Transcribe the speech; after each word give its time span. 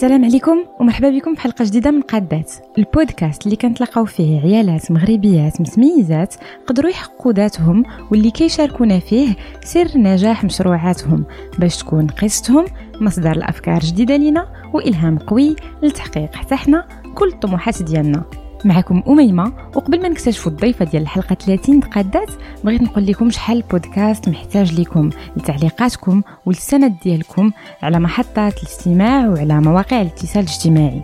السلام 0.00 0.24
عليكم 0.24 0.64
ومرحبا 0.80 1.10
بكم 1.10 1.34
في 1.34 1.40
حلقة 1.40 1.64
جديدة 1.64 1.90
من 1.90 2.02
قادات 2.02 2.52
البودكاست 2.78 3.46
اللي 3.46 3.56
كنتلاقاو 3.56 4.04
فيه 4.04 4.40
عيالات 4.40 4.90
مغربيات 4.90 5.60
متميزات 5.60 6.34
قدروا 6.66 6.90
يحققوا 6.90 7.32
ذاتهم 7.32 7.84
واللي 8.10 8.30
كيشاركونا 8.30 8.98
فيه 8.98 9.36
سر 9.64 9.88
نجاح 9.96 10.44
مشروعاتهم 10.44 11.24
باش 11.58 11.76
تكون 11.76 12.06
قصتهم 12.06 12.64
مصدر 13.00 13.32
الافكار 13.32 13.80
جديدة 13.80 14.16
لينا 14.16 14.70
وإلهام 14.74 15.18
قوي 15.18 15.56
لتحقيق 15.82 16.34
حتى 16.34 16.56
حنا 16.56 16.88
كل 17.14 17.28
الطموحات 17.28 17.82
ديالنا. 17.82 18.49
معكم 18.64 19.02
أميمة. 19.08 19.52
وقبل 19.74 20.02
ما 20.02 20.08
نكتشفوا 20.08 20.52
الضيفة 20.52 20.84
ديال 20.84 21.02
الحلقة 21.02 21.34
30 21.34 21.80
تقادات 21.80 22.30
بغيت 22.64 22.82
نقول 22.82 23.06
لكم 23.06 23.30
شحال 23.30 23.56
البودكاست 23.56 24.28
محتاج 24.28 24.80
لكم 24.80 25.10
لتعليقاتكم 25.36 26.22
والسند 26.46 26.96
ديالكم 27.02 27.52
على 27.82 27.98
محطات 28.00 28.58
الاستماع 28.58 29.28
وعلى 29.28 29.60
مواقع 29.60 30.00
الاتصال 30.00 30.42
الاجتماعي. 30.44 31.02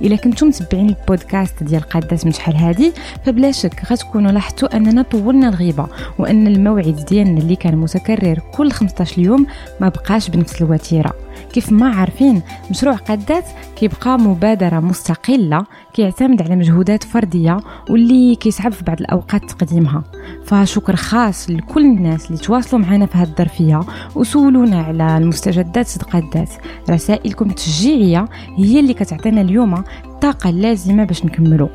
إلا 0.00 0.16
كنتم 0.16 0.46
متبعين 0.46 0.88
البودكاست 0.88 1.62
ديال 1.62 1.80
قادات 1.82 2.26
من 2.26 2.32
شحال 2.32 2.56
هادي 2.56 2.92
فبلا 3.26 3.50
شك 3.52 3.82
غتكونوا 3.92 4.32
لاحظتوا 4.32 4.76
أننا 4.76 5.02
طولنا 5.02 5.48
الغيبة 5.48 5.86
وأن 6.18 6.46
الموعد 6.46 7.04
ديالنا 7.08 7.40
اللي 7.40 7.56
كان 7.56 7.76
متكرر 7.76 8.38
كل 8.54 8.72
15 8.72 9.18
يوم 9.22 9.46
ما 9.80 9.88
بقاش 9.88 10.30
بنفس 10.30 10.62
الوتيرة. 10.62 11.12
كيف 11.52 11.72
ما 11.72 11.94
عارفين 11.94 12.42
مشروع 12.70 12.94
قادات 12.94 13.44
كيبقى 13.76 14.18
مبادرة 14.18 14.80
مستقلة 14.80 15.66
كيعتمد 15.94 16.42
على 16.42 16.56
مجهودات 16.56 17.04
فردية 17.04 17.56
واللي 17.90 18.36
كيصعب 18.36 18.72
في 18.72 18.84
بعض 18.84 19.00
الأوقات 19.00 19.50
تقديمها. 19.50 20.02
فشكر 20.44 20.96
خاص 20.96 21.50
لكل 21.50 21.84
الناس 21.84 22.26
اللي 22.26 22.38
تواصلوا 22.38 22.82
معنا 22.82 23.06
في 23.06 23.18
هذه 23.18 23.28
الظرفية 23.28 23.80
وسولونا 24.14 24.82
على 24.82 25.16
المستجدات 25.16 26.02
قادات 26.02 26.50
رسائلكم 26.90 27.50
التشجيعية 27.50 28.24
هي 28.56 28.80
اللي 28.80 28.94
كتعطينا 28.94 29.40
اليوم 29.40 29.84
الطاقة 30.04 30.50
اللازمة 30.50 31.04
باش 31.04 31.24
نكملوا. 31.24 31.68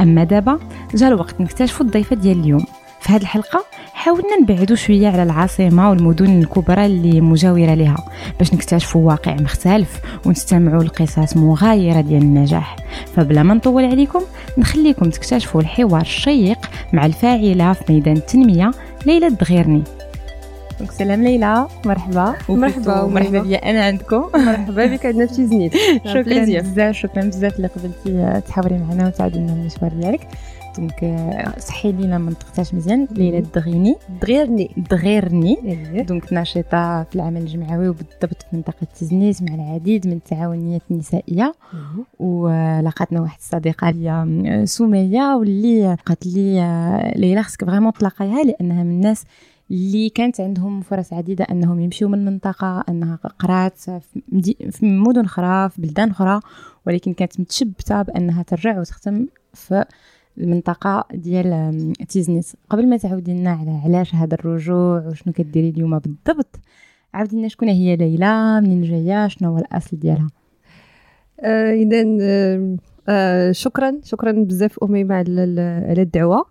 أما 0.00 0.24
دابا 0.24 0.58
جا 0.94 1.08
الوقت 1.08 1.40
نكتشفوا 1.40 1.86
الضيفة 1.86 2.16
ديال 2.16 2.40
اليوم. 2.40 2.64
في 3.00 3.12
هذه 3.12 3.22
الحلقة 3.22 3.64
حاولنا 3.96 4.36
نبعدوا 4.42 4.76
شوية 4.76 5.08
على 5.08 5.22
العاصمة 5.22 5.90
والمدن 5.90 6.38
الكبرى 6.40 6.86
اللي 6.86 7.20
مجاورة 7.20 7.74
لها 7.74 7.96
باش 8.38 8.54
نكتشفوا 8.54 9.08
واقع 9.08 9.34
مختلف 9.34 10.00
ونستمعوا 10.26 10.82
لقصص 10.82 11.36
مغايرة 11.36 12.00
ديال 12.00 12.22
النجاح. 12.22 12.76
فبلا 13.16 13.42
ما 13.42 13.54
نطول 13.54 13.84
عليكم 13.84 14.20
نخليكم 14.58 15.10
تكتشفوا 15.10 15.60
الحوار 15.60 16.00
الشيق 16.00 16.58
مع 16.92 17.06
الفاعلة 17.06 17.72
في 17.72 17.92
ميدان 17.92 18.16
التنمية 18.16 18.70
ليلى 19.06 19.26
الدغيرني. 19.26 19.82
donc 20.78 20.90
سلام 20.90 21.22
ليلى. 21.22 21.66
مرحبا. 21.86 22.34
مرحبا. 22.48 23.00
ومرحبا 23.00 23.42
بيا 23.42 23.70
أنا 23.70 23.84
عندكم. 23.84 24.24
مرحبا 24.34 24.86
بك 24.86 25.06
عندنا 25.06 25.26
في 25.26 25.46
تزنيت. 25.46 25.72
شكرا 26.04 26.60
بزاف 26.60 26.94
شكرا 26.94 27.22
بزاف 27.22 27.56
اللي 27.56 27.68
قبلتي 27.68 28.40
تحاوري 28.48 28.78
معنا 28.78 29.06
وتعاودي 29.06 29.38
لنا 29.38 29.52
المشوار 29.52 29.92
ديالك. 29.92 30.28
donc 30.78 31.16
صححي 31.58 31.92
لينا 31.92 32.18
ما 32.18 32.30
نطقتهاش 32.30 32.74
مزيان 32.74 33.08
ليلى 33.10 33.38
الدغيرني. 33.38 33.96
دغيرني. 34.22 34.70
دغيرني. 34.90 35.56
donc 36.02 36.32
ناشطة 36.32 37.02
في 37.02 37.16
العمل 37.16 37.40
الجمعوي 37.40 37.88
وبالضبط 37.88 38.42
في 38.42 38.56
منطقة 38.56 38.86
تزنيت 39.00 39.42
مع 39.42 39.54
العديد 39.54 40.06
من 40.06 40.12
التعاونيات 40.12 40.82
النسائية. 40.90 41.54
وتلاقاتنا 42.18 43.20
واحد 43.20 43.38
الصديقة 43.38 43.90
ليا 43.90 44.64
سمية 44.64 45.36
واللي 45.36 45.96
قالت 46.06 46.26
لي 46.26 47.12
ليلى 47.16 47.42
خصك 47.42 47.64
vraiment 47.64 47.92
تلاقيها 47.92 48.44
لأنها 48.44 48.82
من 48.82 48.90
الناس 48.90 49.24
اللي 49.70 50.08
كانت 50.08 50.40
عندهم 50.40 50.80
فرص 50.80 51.12
عديدة 51.12 51.44
أنهم 51.50 51.80
يمشيو 51.80 52.08
من 52.08 52.18
المنطقة 52.18 52.84
أنها 52.88 53.18
قرات 53.38 53.78
في 54.70 54.82
مدن 54.82 55.24
أخرى 55.24 55.68
في 55.68 55.82
بلدان 55.82 56.10
أخرى 56.10 56.40
ولكن 56.86 57.12
كانت 57.12 57.40
متشبتة 57.40 58.02
بأنها 58.02 58.42
ترجع 58.42 58.80
وتختم 58.80 59.26
في 59.54 59.84
المنطقة 60.38 61.04
ديال 61.14 61.92
تيزنيت 62.08 62.46
قبل 62.70 62.88
ما 62.88 62.96
تعاودي 62.96 63.32
لنا 63.32 63.50
على 63.50 63.70
علاش 63.84 64.14
هذا 64.14 64.34
الرجوع 64.34 65.06
وشنو 65.06 65.32
كديري 65.32 65.68
اليوم 65.68 65.98
بالضبط 65.98 66.60
عاودي 67.14 67.36
لنا 67.36 67.48
شكون 67.48 67.68
هي 67.68 67.96
ليلى 67.96 68.60
منين 68.60 68.82
جاية 68.82 69.28
شنو 69.28 69.50
هو 69.50 69.58
الأصل 69.58 69.98
ديالها؟ 69.98 70.28
آه 71.40 71.72
اذا 71.72 72.04
آه 72.20 72.76
آه 73.08 73.52
شكرا 73.52 74.00
شكرا 74.04 74.32
بزاف 74.32 74.78
أميمة 74.84 75.14
على 75.14 76.02
الدعوة. 76.02 76.44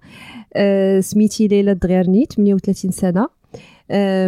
آه 0.54 1.00
سميتي 1.00 1.48
ليلى 1.48 1.72
الدغيرني 1.72 2.26
38 2.26 2.92
سنة. 2.92 3.28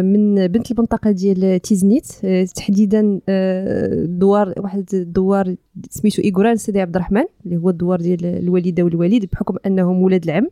من 0.02 0.46
بنت 0.46 0.70
المنطقة 0.70 1.10
ديال 1.10 1.60
تيزنيت 1.60 2.06
آه 2.24 2.44
تحديدا 2.44 3.20
آه 3.28 4.04
دوار 4.04 4.54
واحد 4.56 4.84
الدوار 4.94 5.54
سميتو 5.90 6.22
إيغوران 6.22 6.56
سيدي 6.56 6.80
عبد 6.80 6.96
الرحمن 6.96 7.24
اللي 7.44 7.56
هو 7.56 7.70
الدوار 7.70 8.00
ديال 8.00 8.24
الوالدة 8.24 8.82
والوالد 8.82 9.26
بحكم 9.32 9.56
أنهم 9.66 10.02
ولاد 10.02 10.24
العم. 10.24 10.48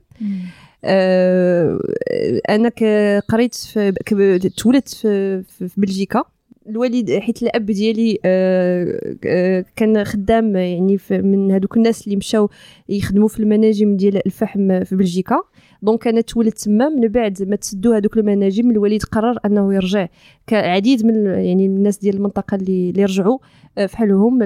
أنا 2.49 2.69
قريت 3.29 3.55
في 3.55 3.93
تولدت 4.57 4.89
في, 4.89 5.43
في 5.43 5.81
بلجيكا. 5.81 6.25
الوالد 6.69 7.19
حيت 7.19 7.43
الأب 7.43 7.67
ديالي 7.67 8.19
كان 9.77 10.05
خدام 10.05 10.57
يعني 10.57 10.99
من 11.11 11.53
هذوك 11.53 11.77
الناس 11.77 12.05
اللي 12.05 12.17
مشاو 12.17 12.51
يخدموا 12.89 13.29
في 13.29 13.41
المناجم 13.41 13.97
ديال 13.97 14.27
الفحم 14.27 14.85
في 14.85 14.97
بلجيكا. 14.97 15.41
دونك 15.83 16.09
أنا 16.09 16.21
تولدت 16.21 16.59
تما 16.59 16.89
من 16.89 17.09
بعد 17.09 17.43
ما 17.43 17.57
تسدوا 17.57 17.97
هذوك 17.97 18.17
المناجم 18.17 18.71
الوالد 18.71 19.03
قرر 19.03 19.39
أنه 19.45 19.75
يرجع 19.75 20.09
كعديد 20.47 21.07
من 21.07 21.27
يعني 21.27 21.67
الناس 21.67 21.99
ديال 21.99 22.17
المنطقة 22.17 22.55
اللي 22.55 22.91
اللي 22.91 23.05
رجعوا 23.05 23.39
فحالهم 23.89 24.43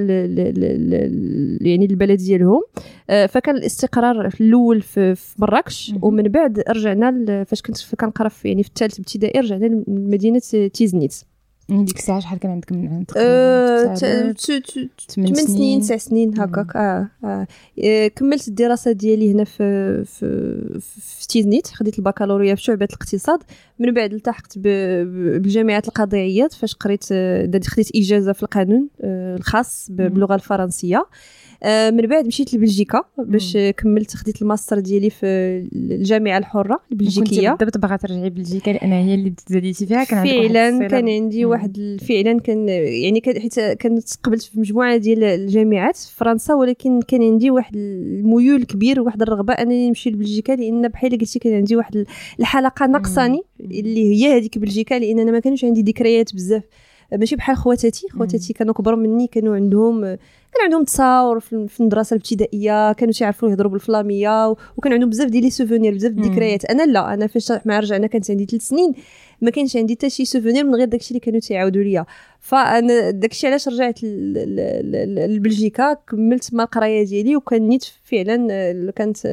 يعني 1.67 1.85
البلد 1.91 2.19
ديالهم. 2.19 2.63
فكان 3.29 3.57
الاستقرار 3.57 4.27
الأول 4.41 4.83
في 4.83 5.35
مراكش 5.39 5.95
ومن 6.03 6.23
بعد 6.23 6.63
رجعنا 6.69 7.45
فاش 7.45 7.63
كنت 7.63 7.95
كنقرا 8.01 8.31
يعني 8.45 8.63
في 8.63 8.69
الثالث 8.69 8.99
ابتدائي 8.99 9.41
رجعنا 9.41 9.67
لمدينة 9.89 10.39
تيزنيت. 10.75 11.15
ديك 11.71 11.99
الساعة 11.99 12.21
شحال 12.21 12.39
كان 12.39 12.51
عندك 12.51 12.73
من 12.73 13.05
أه 13.17 13.95
8 13.95 15.35
سنين 15.35 15.81
9 15.81 15.99
سنين 15.99 16.41
هكاك 16.41 16.77
آه. 16.77 17.09
آه. 17.25 18.09
كملت 18.09 18.49
الدراسة 18.49 18.93
ديالي 18.93 19.33
هنا 19.33 19.45
في 19.45 20.05
في 20.05 20.81
في 21.21 21.29
تيزنيت 21.29 21.67
خديت 21.67 21.99
البكالوريا 21.99 22.55
في 22.55 22.63
شعبة 22.63 22.85
الاقتصاد 22.85 23.43
من 23.81 23.95
بعد 23.95 24.13
التحقت 24.13 24.59
بالجامعات 24.59 25.89
القاضي 25.89 26.25
عياض 26.25 26.53
فاش 26.53 26.75
قريت 26.75 27.05
خديت 27.65 27.97
إجازة 27.97 28.33
في 28.33 28.43
القانون 28.43 28.89
الخاص 29.01 29.89
باللغة 29.91 30.35
الفرنسية. 30.35 31.07
آه 31.63 31.91
من 31.91 32.07
بعد 32.07 32.27
مشيت 32.27 32.55
لبلجيكا 32.55 33.03
باش. 33.19 33.59
كملت 33.77 34.17
خديت 34.17 34.43
الماستر 34.43 34.79
ديالي 34.79 35.11
في 35.11 35.27
الجامعة 35.73 36.39
الحرة 36.39 36.81
البلجيكية. 36.93 37.51
بالضبط 37.51 37.79
باغا 37.79 37.97
ترجعي 37.97 38.31
بلجيكا 38.31 38.71
لأن 38.71 38.93
هي 38.93 39.15
اللي 39.15 39.31
تزاديتي 39.47 39.87
فيها 39.87 40.05
كان 40.05 40.25
فعلا 40.25 40.89
كان 40.89 41.09
عندي. 41.09 41.45
واحد 41.45 41.99
فعلا 42.09 42.41
كان 42.41 42.69
يعني 42.69 43.23
حيت 43.25 43.61
كنت 43.61 44.09
قبلت 44.23 44.43
في 44.43 44.61
مجموعة 44.61 44.97
ديال 44.97 45.25
الجامعات 45.25 45.97
في 45.97 46.17
فرنسا 46.17 46.55
ولكن 46.55 47.01
كان 47.01 47.23
عندي 47.23 47.51
واحد 47.51 47.77
الميول 47.77 48.65
كبير 48.65 49.01
واحد 49.01 49.23
الرغبة 49.23 49.53
أنني 49.53 49.89
نمشي 49.89 50.11
لبلجيكا 50.11 50.53
لأن 50.53 50.89
بحال 50.89 51.19
قلتي 51.19 51.39
كان 51.39 51.55
عندي 51.55 51.77
واحد 51.77 52.05
الحلقة 52.41 52.87
ناقصاني. 52.87 53.43
اللي 53.65 54.15
هي 54.15 54.37
هذيك 54.37 54.59
بلجيكا 54.59 54.95
لأن 54.95 55.19
أنا 55.19 55.31
ما 55.31 55.39
كانش 55.39 55.65
عندي 55.65 55.83
ذكريات 55.83 56.35
بزاف. 56.35 56.63
ماشي 57.13 57.37
بحال 57.37 57.57
خواتاتي 57.57 58.09
خواتاتي 58.09 58.53
كانوا 58.53 58.75
كبر 58.75 58.97
مني 58.97 59.27
كانوا 59.27 59.55
عندهم 59.55 60.01
كان 60.53 60.65
عندهم 60.65 60.85
تصاور 60.85 61.41
في 61.41 61.81
المدرسة 61.81 62.15
الابتدائية 62.15 62.93
كانوا 62.93 63.13
تيعرفوا 63.13 63.49
يهضروا 63.51 63.73
بالفلامية 63.73 64.51
وكان 64.51 64.93
عندهم 64.93 65.11
بزاف 65.11 65.31
ديال 65.31 65.43
les 65.45 65.51
souvenirs 65.51 65.95
بزاف 65.95 66.13
الذكريات 66.13 66.65
أنا 66.65 66.87
لا 66.87 67.15
أنا 67.15 67.27
فاش 67.27 67.53
مع 67.65 67.81
رجعنا 67.81 68.07
كانت 68.07 68.31
عندي 68.31 68.45
ثلاث 68.45 68.63
سنين 68.63 68.95
ما 69.41 69.51
كانش 69.51 69.77
عندي 69.77 69.95
حتى 69.95 70.11
شي 70.11 70.25
souvenir 70.25 70.65
من 70.65 70.75
غير 70.75 70.89
داكشي 70.89 71.11
اللي 71.11 71.21
كانوا 71.21 71.41
تيعاودوا 71.41 71.83
ليا. 71.83 72.07
فأنا 72.41 73.11
داكشي 73.11 73.47
علاش 73.47 73.69
رجعت 73.69 73.99
لبلجيكا 74.03 75.95
كملت 75.95 76.55
ما 76.55 76.63
القرايه 76.63 77.05
ديالي 77.05 77.37
وكان 77.37 77.69
نيت 77.69 77.85
فعلا 78.05 78.91
كانت 78.91 79.25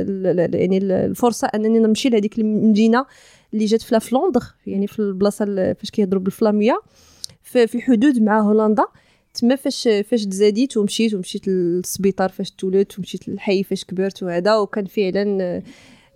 يعني 0.53 0.77
الفرصة 0.77 1.47
أنني 1.47 1.79
نمشي 1.79 2.09
لهذيك 2.09 2.39
المدينة. 2.39 3.05
اللي 3.53 3.65
جات 3.65 3.81
في 3.81 3.99
Flandre 3.99 4.43
يعني 4.67 4.87
في 4.87 4.99
البلاصة 4.99 5.45
فاش 5.73 5.91
كيهضروا 5.91 6.21
بالفلامية 6.21 6.81
في 7.43 7.75
الحدود 7.75 8.21
مع 8.21 8.39
هولندا. 8.39 8.85
تما 9.33 9.55
فاش 9.55 9.83
فاش 9.83 10.25
تزاديت 10.25 10.77
ومشيت 10.77 11.13
ومشيت 11.13 11.47
للسبيطار 11.47 12.29
فاش 12.29 12.51
تولدت 12.51 12.99
ومشيت 12.99 13.29
للحي 13.29 13.63
فاش 13.63 13.85
كبرت 13.85 14.23
وهذا. 14.23 14.55
وكان 14.55 14.85
فعلا 14.85 15.61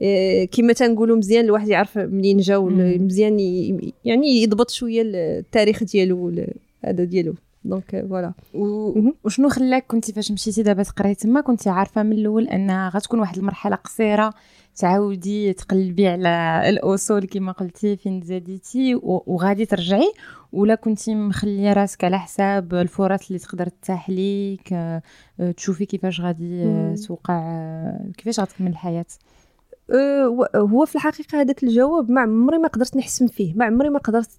آه، 0.01 0.45
كما 0.45 0.73
تنقولوا 0.73 1.17
مزيان 1.17 1.45
الواحد 1.45 1.67
يعرف 1.67 1.97
منين 1.97 2.37
جا 2.37 2.59
مزيان 2.99 3.39
يعني 4.05 4.43
يضبط 4.43 4.69
شوية 4.69 5.01
التاريخ 5.05 5.83
ديالو 5.83 6.45
هذا 6.85 7.03
ديالو. 7.03 7.33
donc 7.63 8.05
voilà 8.09 8.33
وشنو 9.23 9.49
خلاك 9.49 9.85
كنتي 9.87 10.13
فاش 10.13 10.31
مشيتي 10.31 10.63
دابا 10.63 10.83
تقراي 10.83 11.15
تما 11.15 11.41
كنتي 11.41 11.69
عارفة 11.69 12.03
من 12.03 12.13
الأول 12.13 12.47
أن 12.47 12.87
غتكون 12.87 13.19
واحد 13.19 13.37
المرحلة 13.37 13.75
قصيرة 13.75 14.33
تعاودي 14.75 15.53
تقلبي 15.53 16.07
على 16.07 16.61
الأصول 16.69 17.25
كما 17.25 17.51
قلتي 17.51 17.97
فين 17.97 18.21
تزاديتي 18.21 18.95
وغادي 19.03 19.65
ترجعي؟ 19.65 20.13
ولا 20.51 20.75
كنتي 20.75 21.15
مخلية 21.15 21.73
راسك 21.73 22.03
على 22.03 22.19
حساب 22.19 22.73
الفرص 22.73 23.27
اللي 23.27 23.39
تقدر 23.39 23.67
تتاح 23.67 24.09
ليك 24.09 24.73
آه، 24.73 25.01
تشوفي 25.57 25.85
كيفاش 25.85 26.21
غادي 26.21 26.63
آه، 26.63 26.95
توقع 27.07 27.39
آه، 27.39 28.11
كيفاش 28.17 28.39
غتكمل 28.39 28.71
الحياة؟ 28.71 29.05
هو 30.55 30.85
في 30.85 30.95
الحقيقة 30.95 31.41
هذاك 31.41 31.63
الجواب 31.63 32.11
ما 32.11 32.21
عمري 32.21 32.57
ما 32.57 32.67
قدرت 32.67 32.97
نحسم 32.97 33.27
فيه 33.27 33.53
ما 33.55 33.65
عمري 33.65 33.89
ما 33.89 33.99
قدرت 33.99 34.29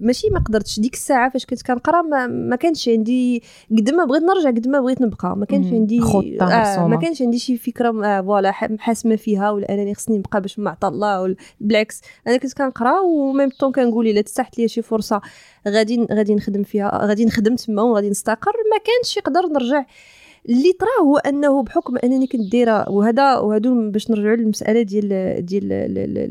ماشي 0.00 0.30
ما 0.30 0.38
قدرتش 0.38 0.80
ديك 0.80 0.94
الساعة 0.94 1.30
فاش 1.30 1.46
كنت 1.46 1.62
كنقرا 1.62 2.02
ما, 2.02 2.26
ما 2.26 2.56
كانش 2.56 2.88
عندي 2.88 3.42
قد 3.70 3.90
ما 3.90 4.04
بغيت 4.04 4.22
نرجع 4.22 4.50
قد 4.50 4.68
ما 4.68 4.80
بغيت 4.80 5.00
نبقى 5.02 5.36
ما 5.36 5.46
كانش 5.46 5.66
عندي 5.72 6.00
خطه 6.00 6.52
آه 6.52 6.88
ما 6.88 6.96
كانش 6.96 7.22
عندي 7.22 7.38
شي 7.38 7.56
فكرة 7.56 8.04
آه 8.06 8.20
فوالا 8.20 8.52
حاسمه 8.78 9.16
فيها 9.16 9.50
ولا 9.50 9.74
أنني 9.74 9.94
خصني 9.94 10.18
نبقى 10.18 10.40
باش 10.40 10.58
ما 10.58 10.70
عطى 10.70 10.88
الله 10.88 11.36
بالعكس 11.60 12.00
أنا 12.26 12.36
كنت 12.36 12.52
كنقرا 12.52 13.00
وميم 13.00 13.48
طون 13.60 13.72
كنقول 13.72 14.06
إلا 14.08 14.20
تسحت 14.20 14.58
لي 14.58 14.68
شي 14.68 14.82
فرصة 14.82 15.20
غادي 15.68 16.06
غادي 16.12 16.34
نخدم 16.34 16.62
فيها 16.62 17.06
غادي 17.06 17.24
نخدم 17.24 17.54
تما 17.56 17.82
وغادي 17.82 18.10
نستقر 18.10 18.52
ما 18.72 18.78
كانش 18.78 19.16
يقدر 19.16 19.46
نرجع 19.46 19.84
اللي 20.48 20.72
طرا 20.72 21.06
هو 21.06 21.16
أنه 21.16 21.62
بحكم 21.62 21.96
أنني 21.96 22.26
كنت 22.26 22.52
دايرة 22.52 22.90
وهذا 22.90 23.36
وهادو 23.38 23.90
باش 23.90 24.10
نرجعوا 24.10 24.36
للمسألة 24.36 24.82
ديال 24.82 25.46
ديال 25.46 25.70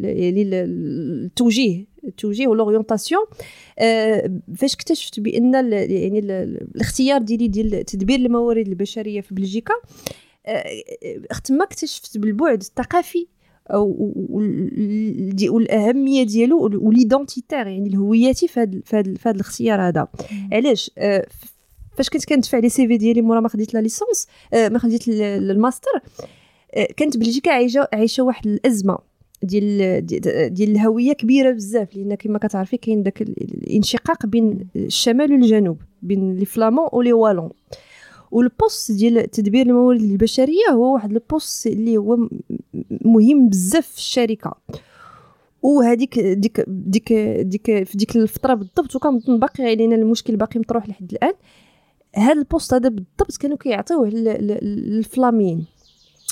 يعني 0.04 0.44
التوجيه 0.44 1.94
التوجيه 2.04 2.48
ولورينتاسيون 2.48 3.25
آه، 3.80 4.39
فاش 4.57 4.75
اكتشفت 4.75 5.19
بأن 5.19 5.54
يعني 5.74 6.19
الاختيار 6.19 7.21
ديالي 7.21 7.48
ديال 7.48 7.86
تدبير 7.86 8.19
الموارد 8.19 8.68
البشرية 8.68 9.21
في 9.21 9.36
بلجيكا 9.36 9.74
آه، 10.45 10.63
تما 11.44 11.63
اكتشفت 11.63 12.18
بالبعد 12.18 12.62
الثقافي 12.62 13.27
والاهميه 15.50 16.24
ديالو 16.24 16.69
و 16.81 16.88
l'identitaire 16.88 17.67
يعني 17.68 17.89
الهوياتي 17.89 18.48
في 18.48 18.83
هذا 18.94 19.31
الاختيار 19.31 19.81
هذا. 19.81 20.07
علاش؟ 20.51 20.92
آه، 20.98 21.25
فاش 21.95 22.09
كنت 22.09 22.25
كندفع 22.25 22.57
les 22.57 22.88
CV 22.88 22.97
ديالي 22.97 23.21
مورا 23.21 23.39
ما 23.39 23.49
خديت 23.49 23.73
la 23.73 23.79
licence 23.79 24.27
آه، 24.53 24.69
ما 24.69 24.79
خديت 24.79 25.07
الماستر 25.07 26.01
آه، 26.73 26.87
كانت 26.97 27.17
بلجيكا 27.17 27.51
عايشه 27.51 27.87
عايشة 27.93 28.23
واحد 28.23 28.47
الأزمة 28.47 28.97
ديال 29.43 30.05
ديال 30.53 30.71
الهوية 30.71 31.13
كبيرة 31.13 31.51
بزاف 31.51 31.95
لأن 31.95 32.15
كما 32.15 32.39
كتعرفي 32.39 32.77
كاين 32.77 33.03
داك 33.03 33.21
الانشقاق 33.21 34.25
بين 34.25 34.67
الشمال 34.75 35.31
والجنوب 35.31 35.77
بين 36.01 36.35
les 36.35 36.45
Flamands 36.45 36.88
و 36.94 36.98
les 36.98 37.13
Wallons. 37.13 37.50
وال 38.31 38.49
poste 38.49 38.91
ديال 38.91 39.31
تدبير 39.31 39.65
الموارد 39.65 40.01
البشرية 40.01 40.69
هو 40.71 40.93
واحد 40.93 41.11
ال 41.11 41.21
poste 41.21 41.67
اللي 41.67 41.97
هو 41.97 42.17
مهم 43.01 43.49
بزاف 43.49 43.87
في 43.87 43.97
الشركة. 43.97 44.53
وهذيك 45.61 46.19
ديك 46.19 46.65
ديك 46.67 47.13
ديك 47.39 47.83
في 47.83 47.97
ديك 47.97 48.15
الفترة 48.15 48.53
بالضبط 48.53 48.95
وكنظن 48.95 49.39
باقي 49.39 49.63
علينا 49.63 49.95
المشكل 49.95 50.35
باقي 50.35 50.59
مطروح 50.59 50.89
لحد 50.89 51.11
الآن. 51.13 51.33
هذا 52.15 52.33
ال 52.33 52.40
poste 52.40 52.73
هذا 52.74 52.89
بالضبط 52.89 53.38
كانوا 53.39 53.57
كيعطيوه 53.57 54.10
للفلاميين 54.10 55.65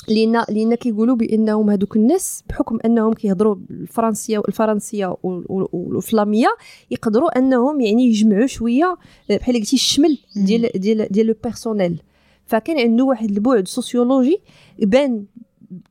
لأن 0.08 0.44
لأن 0.48 0.74
كيقولوا 0.74 1.16
بأنهم 1.16 1.70
هذوك 1.70 1.96
الناس 1.96 2.44
بحكم 2.48 2.78
أنهم 2.84 3.12
كيهضروا 3.12 3.56
الفرنسيه 3.70 4.38
والفرنسية 4.38 5.16
والفلامية 5.22 6.48
يقدروا 6.90 7.38
أنهم 7.38 7.80
يعني 7.80 8.06
يجمعوا 8.06 8.46
شوية 8.46 8.96
بحال 9.30 9.56
قلتي 9.56 9.76
الشمل 9.76 10.18
ديال 10.36 10.70
ديال 10.74 11.08
ديال 11.10 11.26
le 11.26 11.34
personnel 11.44 12.02
فكان 12.46 12.78
عنده 12.78 13.04
واحد 13.04 13.30
البعد 13.30 13.68
سوسيولوجي 13.68 14.40
بان 14.78 15.24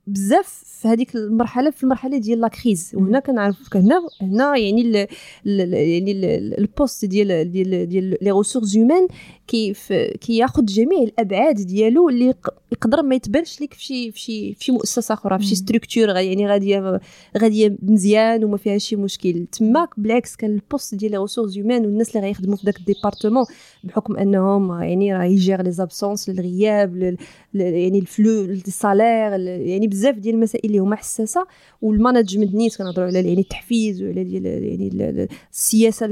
بزاف 0.07 0.63
في 0.81 0.87
هذيك 0.87 1.15
المرحلة 1.15 1.69
في 1.71 1.83
المرحلة 1.83 2.17
ديال 2.17 2.39
la 2.39 2.47
crise. 2.47 2.91
وهنا 2.93 3.19
كنعرف 3.19 3.75
هنا 3.75 4.01
هنا 4.21 4.57
يعني 4.57 4.81
ال 4.81 5.73
يعني 5.73 6.11
ال 6.37 6.49
poste 6.49 7.05
ديال 7.05 7.51
ديال 7.51 7.89
ديال 7.89 8.17
les 8.21 8.31
ressources 8.31 8.77
humaines 8.77 9.07
كيف 9.47 9.93
كياخذ 9.93 10.65
جميع 10.65 10.99
الأبعاد 11.03 11.55
ديالو 11.55 12.09
اللي 12.09 12.33
يقدر 12.71 13.01
ما 13.01 13.15
يتبانش 13.15 13.61
لك 13.61 13.73
في 13.73 13.83
شي 13.85 14.11
في 14.11 14.19
شي 14.19 14.53
في 14.53 14.71
مؤسسة 14.71 15.13
أخرى 15.13 15.39
في 15.39 15.45
شي 15.45 15.55
structure 15.55 16.09
يعني 16.09 16.47
غادية 16.47 16.99
غادية 17.37 17.77
مزيان 17.81 18.43
وما 18.43 18.57
فيها 18.57 18.77
شي 18.77 18.95
مشكل. 18.95 19.45
تماك 19.51 19.99
بالعكس 19.99 20.35
كان 20.35 20.51
ال 20.51 20.59
poste 20.59 20.95
ديال 20.95 21.11
les 21.11 21.17
ressources 21.17 21.57
humaines 21.57 21.85
والناس 21.85 22.15
اللي 22.15 22.27
غيخدموا 22.27 22.55
في 22.55 22.65
داك 22.65 22.77
ال 22.77 22.83
département 22.83 23.45
بحكم 23.83 24.17
أنهم 24.17 24.81
يعني 24.81 25.13
راه 25.13 25.23
يجير 25.23 25.61
les 25.61 25.71
absences 25.71 26.29
الغياب 26.29 27.17
يعني 27.53 27.99
الفلو 27.99 28.45
ال 28.45 28.56
salaire 28.57 29.35
يعني 29.71 29.87
بزاف 29.87 30.15
ديال 30.15 30.35
المسائل 30.35 30.65
اللي 30.65 30.79
هما 30.79 30.95
حساسة 30.95 31.45
وال 31.81 31.94
management 31.94 32.55
نيت 32.55 32.77
كنهضروا 32.77 33.07
على 33.07 33.19
يعني 33.29 33.41
التحفيز 33.41 34.03
وعلى 34.03 34.23
ديال 34.23 34.45
يعني 34.45 35.27
السياسة 35.51 36.07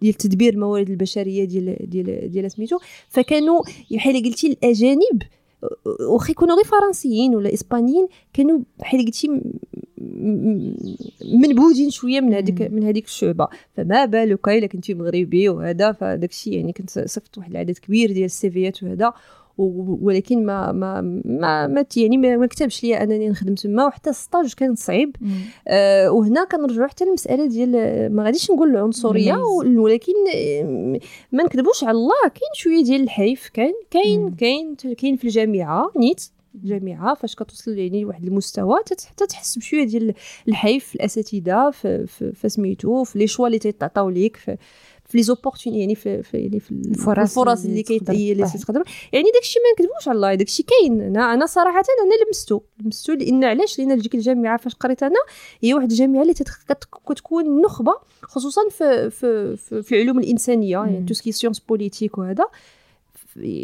ديال 0.00 0.14
تدبير 0.14 0.52
الموارد 0.52 0.90
البشرية 0.90 1.44
ديال 1.44 1.76
ديال 1.80 2.30
ديال 2.30 2.50
سميتو. 2.50 2.78
فكانوا 3.08 3.62
بحال 3.90 4.24
قلتي 4.24 4.46
الأجانب 4.46 5.22
واخا 6.10 6.30
يكونوا 6.30 6.56
غير 6.56 6.64
فرنسيين 6.64 7.34
ولا 7.34 7.54
إسبانيين 7.54 8.08
كانوا 8.32 8.58
بحال 8.78 9.04
قلتي 9.04 9.40
منبوذين 11.24 11.90
شوية 11.90 12.20
من 12.20 12.34
هذيك 12.34 12.62
من 12.62 12.84
هذيك 12.84 13.04
الشعبة. 13.04 13.48
فما 13.76 14.04
بالك 14.04 14.48
إلا 14.48 14.66
كنتي 14.66 14.94
مغربي 14.94 15.48
وهذا 15.48 15.92
فداك 15.92 16.30
الشيء 16.30 16.52
يعني 16.52 16.72
كنت 16.72 16.90
صفت 16.90 17.38
واحد 17.38 17.50
العدد 17.50 17.78
كبير 17.78 18.12
ديال 18.12 18.24
السيفيات 18.24 18.82
وهذا. 18.82 19.12
ولكن 19.58 20.46
ما 20.46 20.72
ما 20.72 21.00
ما, 21.24 21.66
ما 21.66 21.84
يعني 21.96 22.16
ما, 22.16 22.46
كتبش 22.46 22.84
ليا 22.84 23.02
أنني 23.02 23.28
نخدم 23.28 23.54
تما 23.54 23.86
وحتى 23.86 24.10
السطاج 24.10 24.54
كان 24.54 24.74
صعيب. 24.74 25.16
آه 25.68 26.10
وهنا 26.10 26.44
كنرجعوا 26.44 26.88
حتى 26.88 27.04
للمسألة 27.04 27.46
ديال 27.46 27.72
ما 28.14 28.24
غاديش 28.24 28.50
نقول 28.50 28.70
العنصرية 28.70 29.36
ولكن 29.76 30.12
ما 31.32 31.44
نكذبوش 31.44 31.84
على 31.84 31.96
الله 31.96 32.22
كاين 32.22 32.50
شوية 32.54 32.84
ديال 32.84 33.02
الحيف 33.02 33.48
كاين 33.48 33.74
كاين 33.90 34.34
كاين 34.34 34.74
كاين 34.74 35.16
في 35.16 35.24
الجامعة 35.24 35.90
نيت 35.96 36.22
الجامعة 36.54 37.14
فاش 37.14 37.34
كتوصل 37.34 37.78
يعني 37.78 38.02
لواحد 38.02 38.24
المستوى 38.24 38.78
حتى 38.78 39.26
تحس 39.26 39.58
بشوية 39.58 39.84
ديال 39.84 40.14
الحيف 40.48 40.94
الأساتذة 40.94 41.70
في, 41.70 42.06
في, 42.06 42.32
في 42.32 42.48
سميتو 42.48 43.04
في 43.04 43.18
les 43.18 43.26
choix 43.26 43.46
اللي 43.46 43.58
تيعطاو 43.58 44.10
ليك 44.10 44.36
في 44.36 44.56
في 45.08 45.16
les 45.16 45.22
opportunités 45.22 45.74
يعني 45.74 45.94
في 45.94 46.22
في 46.22 46.38
يعني 46.38 46.60
في 46.60 46.70
الفرص, 46.70 47.38
الفرص 47.38 47.64
اللي 47.64 47.82
كي 47.82 47.96
اللي 48.32 48.44
تقدر. 48.44 48.82
يعني 49.12 49.30
داكشي 49.34 49.58
ما 49.58 49.84
نكذبوش 49.84 50.08
على 50.08 50.16
الله 50.16 50.34
داكشي 50.34 50.62
كاين. 50.62 51.00
أنا 51.00 51.34
أنا 51.34 51.46
صراحة 51.46 51.82
أنا 52.04 52.24
لمستو 52.26 52.60
لمستو 52.84 53.12
لأن 53.12 53.44
علاش؟ 53.44 53.78
لأن 53.78 53.98
ديك 53.98 54.14
الجامعة 54.14 54.56
فاش 54.56 54.74
قريت 54.74 55.02
أنا 55.02 55.20
هي 55.62 55.74
واحد 55.74 55.90
الجامعة 55.90 56.22
اللي 56.22 56.34
كتكون 57.08 57.62
نخبة 57.62 57.94
خصوصا 58.22 58.60
في 58.70 59.10
في 59.10 59.56
في, 59.56 59.82
في 59.82 59.94
العلوم 59.94 60.18
الإنسانية 60.18 60.70
يعني 60.70 61.04
tout 61.06 61.14
ce 61.14 61.21
qui 61.21 61.32
sciences 61.32 61.58
politiques 61.58 62.18
وهذا. 62.18 62.44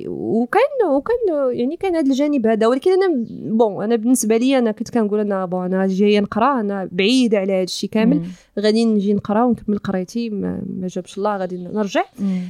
وكان 0.09 0.89
وكان 0.91 1.53
يعني 1.53 1.77
كان 1.77 1.97
هذا 1.97 2.11
الجانب 2.11 2.47
هذا. 2.47 2.67
ولكن 2.67 2.91
أنا 2.91 3.25
bon 3.29 3.85
أنا 3.85 3.97
بالنسبة 3.97 4.37
لي 4.37 4.59
أنا 4.59 4.73
كنت 4.73 4.91
كنقول 4.91 5.21
أنا 5.21 5.45
bon 5.47 5.65
أنا 5.65 5.87
جاية 5.87 6.21
نقرأ 6.21 6.61
أنا 6.61 6.89
بعيدة 6.93 7.39
على 7.39 7.53
هذا 7.53 7.63
الشيء 7.63 7.91
كامل. 7.91 8.23
غادي 8.59 8.85
نجي 8.85 9.15
نقرأ 9.15 9.45
ونكمل 9.45 9.79
قرايتي 9.79 10.31
ما, 10.31 10.63
ما 10.81 10.87
جابش 10.87 11.19
الله 11.19 11.37
غادي 11.37 11.57
نرجع. 11.57 12.05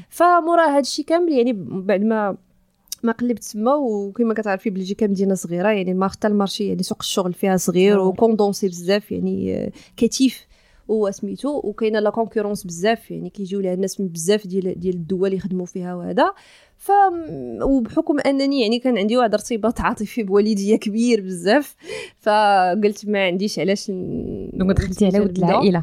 فمورا 0.08 0.66
هذا 0.66 0.80
الشيء 0.80 1.04
كامل 1.04 1.32
يعني 1.32 1.52
بعد 1.68 2.02
ما 2.02 2.36
ما 3.02 3.12
قلبت 3.12 3.44
تما 3.44 3.74
وكما 3.74 4.34
كتعرفي 4.34 4.70
بلجيكا 4.70 5.06
مدينة 5.06 5.34
صغيرة 5.34 5.68
يعني 5.68 6.08
حتى 6.08 6.26
ال 6.26 6.32
marché 6.32 6.68
يعني 6.68 6.82
سوق 6.82 6.98
الشغل 7.00 7.32
فيها 7.32 7.56
صغير 7.56 8.00
و 8.00 8.08
condensé 8.08 8.68
بزاف 8.68 9.12
يعني 9.12 9.72
كتيف 9.96 10.46
وسميتو 10.88 11.60
وكاينة 11.64 12.00
la 12.00 12.10
concurrence 12.10 12.64
بزاف 12.64 13.10
يعني 13.10 13.30
كيجيو 13.30 13.60
لها 13.60 13.74
الناس 13.74 14.00
من 14.00 14.08
بزاف 14.08 14.46
ديال 14.46 14.80
ديال 14.80 14.94
الدول 14.94 15.34
يخدموا 15.34 15.66
فيها 15.66 15.94
وهذا. 15.94 16.32
ف 16.84 16.90
وبحكم 17.62 18.20
أنني 18.26 18.60
يعني 18.60 18.78
كان 18.78 18.98
عندي 18.98 19.16
واحد 19.16 19.34
ارتباط 19.34 19.80
عاطفي 19.80 20.22
بوالديا 20.22 20.76
كبير 20.76 21.20
بزاف 21.20 21.76
فقلت 22.18 23.06
ما 23.06 23.26
عنديش 23.26 23.58
علاش 23.58 23.90
donc 24.52 24.76
دخلتي 24.76 25.06
على 25.06 25.20
ولد 25.20 25.38
العائلة. 25.38 25.82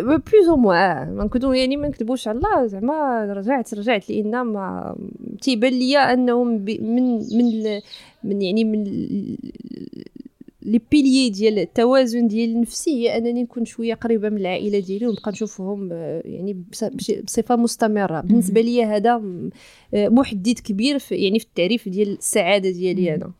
plus 0.00 0.48
ou 0.48 0.56
moins 0.56 1.14
ما 1.14 1.24
نكذبوا 1.24 1.54
يعني 1.54 1.76
ما 1.76 1.88
نكذبوش 1.88 2.28
على 2.28 2.38
الله 2.38 2.66
زعما 2.66 3.24
رجعت 3.32 3.74
رجعت 3.74 4.10
لأن 4.10 4.42
ما 4.42 4.96
تيبان 5.42 5.72
ليا 5.72 6.12
أنهم 6.12 6.48
من 6.64 7.18
من 7.18 7.80
من 8.24 8.42
يعني 8.42 8.64
من 8.64 8.84
les 10.62 10.80
piliers 10.90 11.30
ديال 11.30 11.58
التوازن 11.58 12.28
ديال 12.28 12.50
النفسي 12.50 12.90
هي 12.90 13.16
أنني 13.16 13.42
نكون 13.42 13.64
شوية 13.64 13.94
قريبة 13.94 14.28
من 14.28 14.36
العائلة 14.36 14.78
ديالي 14.78 15.06
ونبقى 15.06 15.30
نشوفهم 15.30 15.88
آه، 15.92 16.22
يعني 16.24 16.62
بصفة 17.24 17.56
مستمرة. 17.56 18.20
بالنسبة 18.20 18.60
لي 18.60 18.84
هذا 18.84 19.22
آه، 19.94 20.08
محدد 20.08 20.58
كبير 20.58 20.98
في 20.98 21.14
يعني 21.14 21.38
في 21.38 21.44
التعريف 21.44 21.88
ديال 21.88 22.12
السعادة 22.12 22.70
ديالي 22.70 23.14
أنا. 23.14 23.32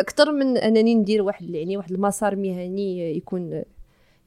أكثر 0.00 0.32
من 0.32 0.56
أنني 0.56 0.94
ندير 0.94 1.22
واحد 1.22 1.50
يعني 1.50 1.76
واحد 1.76 1.92
المسار 1.92 2.36
مهني 2.36 3.16
يكون 3.16 3.62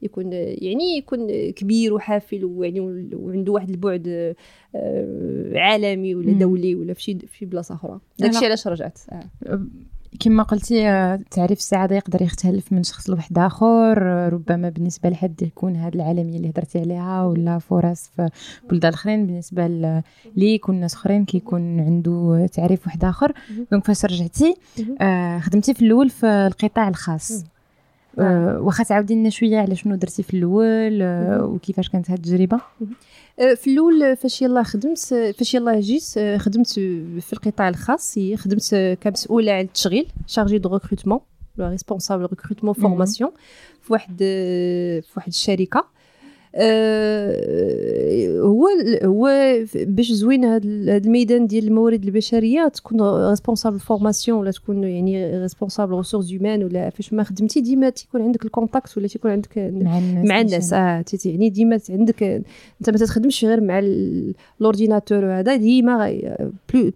يكون 0.02 0.32
يعني 0.32 0.96
يكون 0.96 1.50
كبير 1.50 1.94
وحافل 1.94 2.44
ويعني 2.44 2.80
وعنده 3.14 3.52
واحد 3.52 3.70
البعد 3.70 4.34
آه، 4.74 5.58
عالمي 5.58 6.14
ولا 6.14 6.32
دولي 6.32 6.74
ولا 6.74 6.94
في 6.94 7.18
شي 7.38 7.46
بلاصة 7.46 7.74
أخرى. 7.74 8.00
داكشي 8.18 8.46
علاش 8.46 8.66
رجعت. 8.66 8.98
آه. 9.12 9.66
كما 10.20 10.42
قلتي 10.42 10.88
آه، 10.88 11.20
تعريف 11.30 11.58
السعاده 11.58 11.96
يقدر 11.96 12.22
يختلف 12.22 12.72
من 12.72 12.82
شخص 12.82 13.10
لواحد 13.10 13.38
آخر. 13.38 13.98
ربما 14.32 14.68
بالنسبة 14.68 15.08
لحد 15.08 15.42
يكون 15.42 15.76
هذه 15.76 15.94
العالمية 15.94 16.36
اللي 16.36 16.50
هضرتي 16.50 16.80
عليها 16.80 17.24
ولا 17.24 17.58
فرص 17.58 18.10
في 18.16 18.28
بلدان 18.70 18.92
أخرين. 18.92 19.26
بالنسبة 19.26 19.66
لي 20.36 20.54
يكون 20.54 20.80
ناس 20.80 20.94
أخرين 20.94 21.24
كيكون 21.24 21.80
عنده 21.80 22.46
تعريف 22.52 22.86
واحد 22.86 23.04
آخر. 23.04 23.32
donc 23.72 23.84
فاش 23.84 24.04
رجعتي 24.04 24.54
خدمتي 25.40 25.74
في 25.74 25.82
الأول 25.82 26.10
في 26.10 26.26
القطاع 26.26 26.88
الخاص. 26.88 27.32
آه 27.32 27.57
واخا 28.60 28.84
تعاودي 28.84 29.14
لنا 29.14 29.30
شوية 29.30 29.58
على 29.58 29.76
شنو 29.76 29.94
درتي 29.94 30.22
في 30.22 30.34
الأول 30.34 31.02
آه 31.02 31.44
وكيفاش 31.44 31.88
كانت 31.88 32.10
هذه 32.10 32.18
التجربة؟ 32.18 32.60
آه، 33.40 33.54
في 33.54 33.70
الأول 33.70 34.16
فاش 34.16 34.42
يلاه 34.42 34.62
خدمت 34.62 34.98
فاش 35.38 35.54
يلاه 35.54 35.80
جيت 35.80 36.14
آه، 36.18 36.38
خدمت 36.38 36.68
في 37.20 37.32
القطاع 37.32 37.68
الخاص 37.68 38.18
خدمت 38.34 38.98
كمسؤولة 39.00 39.52
على 39.52 39.60
التشغيل 39.60 40.08
chargée 40.26 40.58
de 40.58 40.68
recrutement 40.72 41.20
responsable 41.60 42.22
recrutement 42.26 42.74
formation 42.74 43.30
في 43.82 43.92
واحد 43.92 44.16
في 44.18 45.12
واحد 45.16 45.28
الشركة. 45.28 45.97
آه، 46.60 48.40
هو 48.40 48.68
هو 49.04 49.28
باش 49.74 50.12
زوين 50.12 50.44
هذا 50.44 50.64
الميدان 50.96 51.46
ديال 51.46 51.66
الموارد 51.66 52.04
البشرية 52.04 52.68
تكون 52.68 53.00
responsable 53.30 53.78
formation 53.78 54.38
ولا 54.38 54.50
تكون 54.50 54.84
يعني 54.84 55.38
responsable 55.38 55.96
ressources 55.96 56.30
humaines 56.30 56.64
ولا 56.64 56.90
فاش 56.90 57.12
ما 57.12 57.22
خدمتي 57.22 57.60
ديما 57.60 57.90
تيكون 57.90 58.22
عندك 58.22 58.44
ال 58.44 58.51
contact 58.51 58.98
ولا 58.98 59.06
تيكون 59.06 59.30
عندك 59.30 59.58
مع 59.58 59.98
الناس 59.98 60.28
مع 60.28 60.40
الناس. 60.40 60.72
آه 60.72 61.04
يعني 61.24 61.50
ديما 61.50 61.80
عندك 61.90 62.22
انت 62.22 62.90
ما 62.90 62.96
تخدمش 62.96 63.44
غير 63.44 63.60
مع 63.60 63.78
ال 63.78 63.91
ordinateur 63.91 65.24
وهذا 65.24 65.56
ديما 65.56 66.18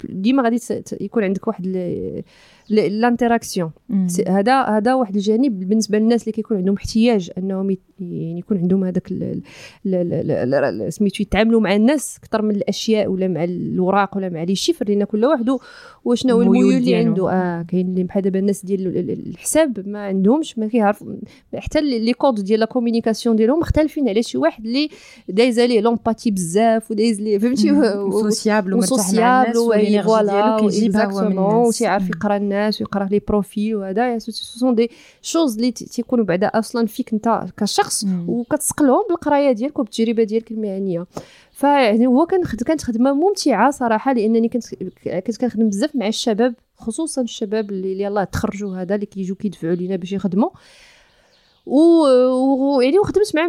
ديما 0.09 0.42
غادي 0.42 0.61
يكون 1.00 1.25
عندك 1.25 1.49
واحد 1.49 1.66
l'interaction 2.73 3.71
هذا 4.29 4.62
هذا 4.62 4.95
واحد 4.95 5.17
الجانب 5.17 5.69
بالنسبة 5.69 5.99
للناس 5.99 6.23
اللي 6.23 6.33
كيكون 6.33 6.57
عندهم 6.57 6.75
احتياج 6.75 7.31
أنهم 7.38 7.76
يعني 8.00 8.38
يكون 8.38 8.59
عندهم 8.59 8.85
هذاك 8.85 9.09
سميتو 10.88 11.23
يتعاملوا 11.23 11.61
مع 11.61 11.75
الناس 11.76 12.19
أكثر 12.19 12.43
من 12.43 12.50
الأشياء 12.50 13.09
ولا 13.09 13.29
مع 13.29 13.45
الاوراق 13.45 14.17
ولا 14.17 14.29
مع 14.29 14.43
les 14.42 14.54
chiffres 14.54 14.88
لأن 14.88 15.05
كل 15.05 15.25
واحد 15.25 15.59
وشنو 16.05 16.35
هو 16.35 16.43
الميول 16.43 16.75
اللي 16.75 16.95
عنده. 16.95 17.31
آه 17.33 17.62
كاين 17.62 17.87
اللي 17.87 18.05
بحال 18.05 18.23
دابا 18.23 18.38
الناس 18.38 18.64
ديال 18.64 19.11
الحساب 19.29 19.88
ما 19.88 20.07
عندهمش 20.07 20.59
ما 20.59 20.67
كيعرف 20.67 21.05
حتى 21.57 21.81
les 21.81 22.12
codes 22.12 22.35
ديال 22.35 22.61
la 22.61 22.66
communication 22.66 23.37
ديالهم 23.37 23.59
مختلفين 23.59 24.09
على 24.09 24.23
شي 24.23 24.38
واحد 24.38 24.64
اللي 24.67 24.88
دايز 25.29 25.61
عليه 25.61 25.81
l'empathie 25.81 26.31
بزاف 26.31 26.91
ودايز 26.91 27.21
ليه 27.21 27.38
فهمتي؟ 27.38 27.69
sociable 28.23 28.75
ومرتاح 28.75 29.12
مع 29.12 29.43
الناس 29.43 29.57
voilà 30.04 30.57
وتيعرف 31.67 32.09
يقرا 32.09 32.37
الناس. 32.37 32.62
ويقرأ 32.81 33.04
les 33.04 33.19
profils 33.28 33.76
وهذا 33.76 34.19
sont 34.19 34.75
des 34.75 34.90
choses 35.23 35.57
اللي 35.57 35.71
تيكونوا 35.73 36.25
بعدا 36.25 36.47
أصلا 36.47 36.87
فيك 36.87 37.12
أنت 37.12 37.45
كشخص 37.57 38.04
وكتسقلهم 38.28 39.04
بالقراية 39.09 39.52
ديالك 39.52 39.78
وبالتجربة 39.78 40.23
ديالك 40.23 40.50
المهنية. 40.50 41.07
فيعني 41.52 42.07
هو 42.07 42.26
كان 42.26 42.42
كانت 42.42 42.83
خدمة 42.83 43.12
ممتعة 43.12 43.71
صراحة 43.71 44.12
لأنني 44.12 44.49
كنت 44.49 44.75
كنت 45.26 45.37
كنخدم 45.40 45.69
بزاف 45.69 45.97
مع 45.97 46.07
الشباب 46.09 46.54
خصوصا 46.76 47.23
الشباب 47.23 47.71
اللي 47.71 48.02
يلاه 48.02 48.25
تخرجوا 48.25 48.76
هذا 48.76 48.95
اللي 48.95 49.07
كيجيو 49.07 49.35
كيدفعوا 49.35 49.75
لينا 49.75 49.97
باش 49.97 50.12
يخدموا. 50.12 50.50
و 51.66 52.81
يعني 52.81 52.99
وخدمت 52.99 53.37
مع 53.37 53.47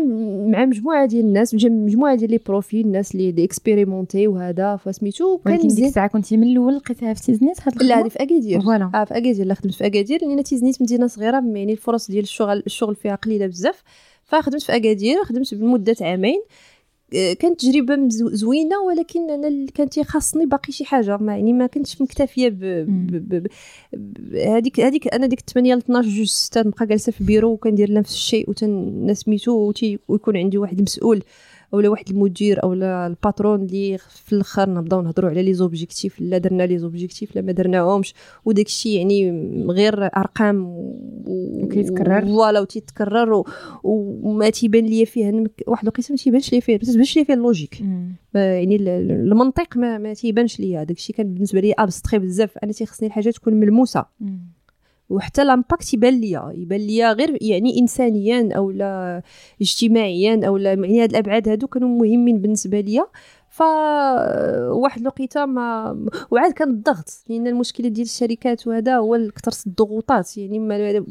مع 0.47 0.65
مجموعة 0.65 1.05
ديال 1.05 1.25
الناس 1.25 1.53
مجموعة 1.55 2.15
ديال 2.15 2.31
les 2.31 2.39
profils 2.47 2.85
الناس 2.85 3.15
اللي 3.15 3.31
دي 3.31 3.43
expérimentés 3.43 4.27
وهذا 4.27 4.75
فسميتو 4.75 5.37
كان 5.37 5.67
ديك 5.67 5.85
الساعة 5.85 6.07
كنتي 6.07 6.37
من 6.37 6.47
الأول 6.47 6.75
لقيتها 6.75 7.13
في 7.13 7.21
تيزنيت 7.23 7.57
هاد 7.67 7.83
لا 7.83 7.99
هذه 7.99 8.07
في 8.07 8.23
أكادير. 8.23 8.61
voilà. 8.61 8.91
آه 8.95 9.03
في 9.03 9.17
أكادير 9.17 9.45
لا 9.45 9.53
خدمت 9.53 9.73
في 9.73 9.85
أكادير. 9.85 10.19
لأن 10.21 10.43
تيزنيت 10.43 10.81
مدينة 10.81 11.07
صغيرة 11.07 11.43
يعني 11.45 11.71
الفرص 11.71 12.11
ديال 12.11 12.23
الشغل 12.23 12.63
الشغل 12.65 12.95
فيها 12.95 13.15
قليلة 13.15 13.47
بزاف. 13.47 13.83
فخدمت 14.23 14.61
في 14.61 14.75
أكادير 14.75 15.23
خدمت 15.23 15.53
بمدة 15.53 15.95
عامين. 16.01 16.41
كانت 17.39 17.59
تجربة 17.59 18.09
زوينة 18.09 18.79
ولكن 18.79 19.29
أنا 19.29 19.67
كانت 19.73 19.99
خاصني 19.99 20.45
باقي 20.45 20.71
شي 20.71 20.85
حاجة. 20.85 21.17
ما 21.17 21.35
يعني 21.37 21.53
ما 21.53 21.67
كنتش 21.67 22.01
مكتفية 22.01 22.49
ب 22.49 23.47
هذيك 24.35 24.79
هذيك 24.79 25.13
أنا 25.13 25.27
ديك 25.27 25.39
8 25.39 25.75
ل 25.75 25.77
12 25.77 26.09
جوج 26.09 26.27
6 26.27 26.61
نبقى 26.61 26.85
جالسة 26.85 27.11
في 27.11 27.21
البيرو 27.21 27.51
وكندير 27.51 27.93
نفس 27.93 28.13
الشيء 28.13 28.49
وتن 28.49 29.13
سميتو 29.13 29.73
ويكون 30.07 30.37
عندي 30.37 30.57
واحد 30.57 30.77
المسؤول 30.77 31.23
أولا 31.73 31.89
واحد 31.89 32.09
المدير 32.09 32.63
أولا 32.63 33.07
ال 33.07 33.15
patron 33.15 33.61
اللي 33.61 33.97
في 33.97 34.33
الأخر 34.33 34.69
نبداو 34.69 35.01
نهضروا 35.01 35.29
على 35.29 35.43
les 35.43 35.53
objectifs 35.53 36.21
لا 36.21 36.37
درنا 36.37 36.63
les 36.63 36.77
objectifs 36.77 37.35
لا 37.35 37.41
ما 37.41 37.51
درناهمش. 37.51 38.13
وداك 38.45 38.65
الشيء 38.65 38.97
يعني 38.97 39.31
غير 39.69 40.05
أرقام 40.17 40.65
وكيتكرر 41.27 42.25
voilà 42.25 42.59
وتيتكرر 42.59 43.43
وما 43.83 44.49
تيبان 44.49 44.85
ليا 44.85 45.05
فيه 45.05 45.43
واحد 45.67 45.85
ما 45.85 45.91
تيبانش 46.17 46.51
ليا 46.53 46.59
فيه 46.59 46.73
ما 46.73 46.79
تيبانش 46.79 47.15
ليا 47.15 47.23
فيه 47.23 47.33
ال 47.33 47.39
logique. 47.39 47.81
يعني 48.33 48.75
المنطق 48.75 49.77
ما, 49.77 49.97
ما 49.97 50.13
تيبانش 50.13 50.59
ليا. 50.59 50.83
داك 50.83 50.97
الشيء 50.97 51.15
كان 51.15 51.33
بالنسبة 51.33 51.59
لي 51.59 51.73
abstrait 51.79 52.19
بزاف. 52.19 52.57
أنا 52.57 52.71
تيخصني 52.71 53.07
الحاجات 53.07 53.33
تكون 53.33 53.53
ملموسة. 53.53 54.05
مم. 54.19 54.39
وحتى 55.09 55.43
l'impact 55.43 55.93
يبان 55.93 56.21
ليا 56.21 56.53
يبان 56.55 56.79
ليا 56.79 57.13
غير 57.13 57.37
يعني 57.41 57.79
انسانيا 57.79 58.49
أو 58.55 58.71
لا 58.71 59.21
اجتماعيا 59.61 60.41
أو 60.47 60.57
لا 60.57 60.73
يعني 60.73 61.03
هاد 61.03 61.09
الأبعاد 61.09 61.49
هادو 61.49 61.67
كانوا 61.67 61.89
مهمين 61.89 62.41
بالنسبة 62.41 62.79
ليا. 62.79 63.05
فواحد 63.53 65.01
الوقيتة 65.01 65.45
ما 65.45 65.97
وعاد 66.31 66.51
كان 66.51 66.69
الضغط 66.69 67.23
لأن 67.29 67.47
المشكلة 67.47 67.87
ديال 67.87 68.05
الشركات 68.05 68.67
وهذا 68.67 68.97
هو 68.97 69.19
كثرت 69.35 69.67
الضغوطات 69.67 70.37
يعني 70.37 70.59
ما 70.59 71.03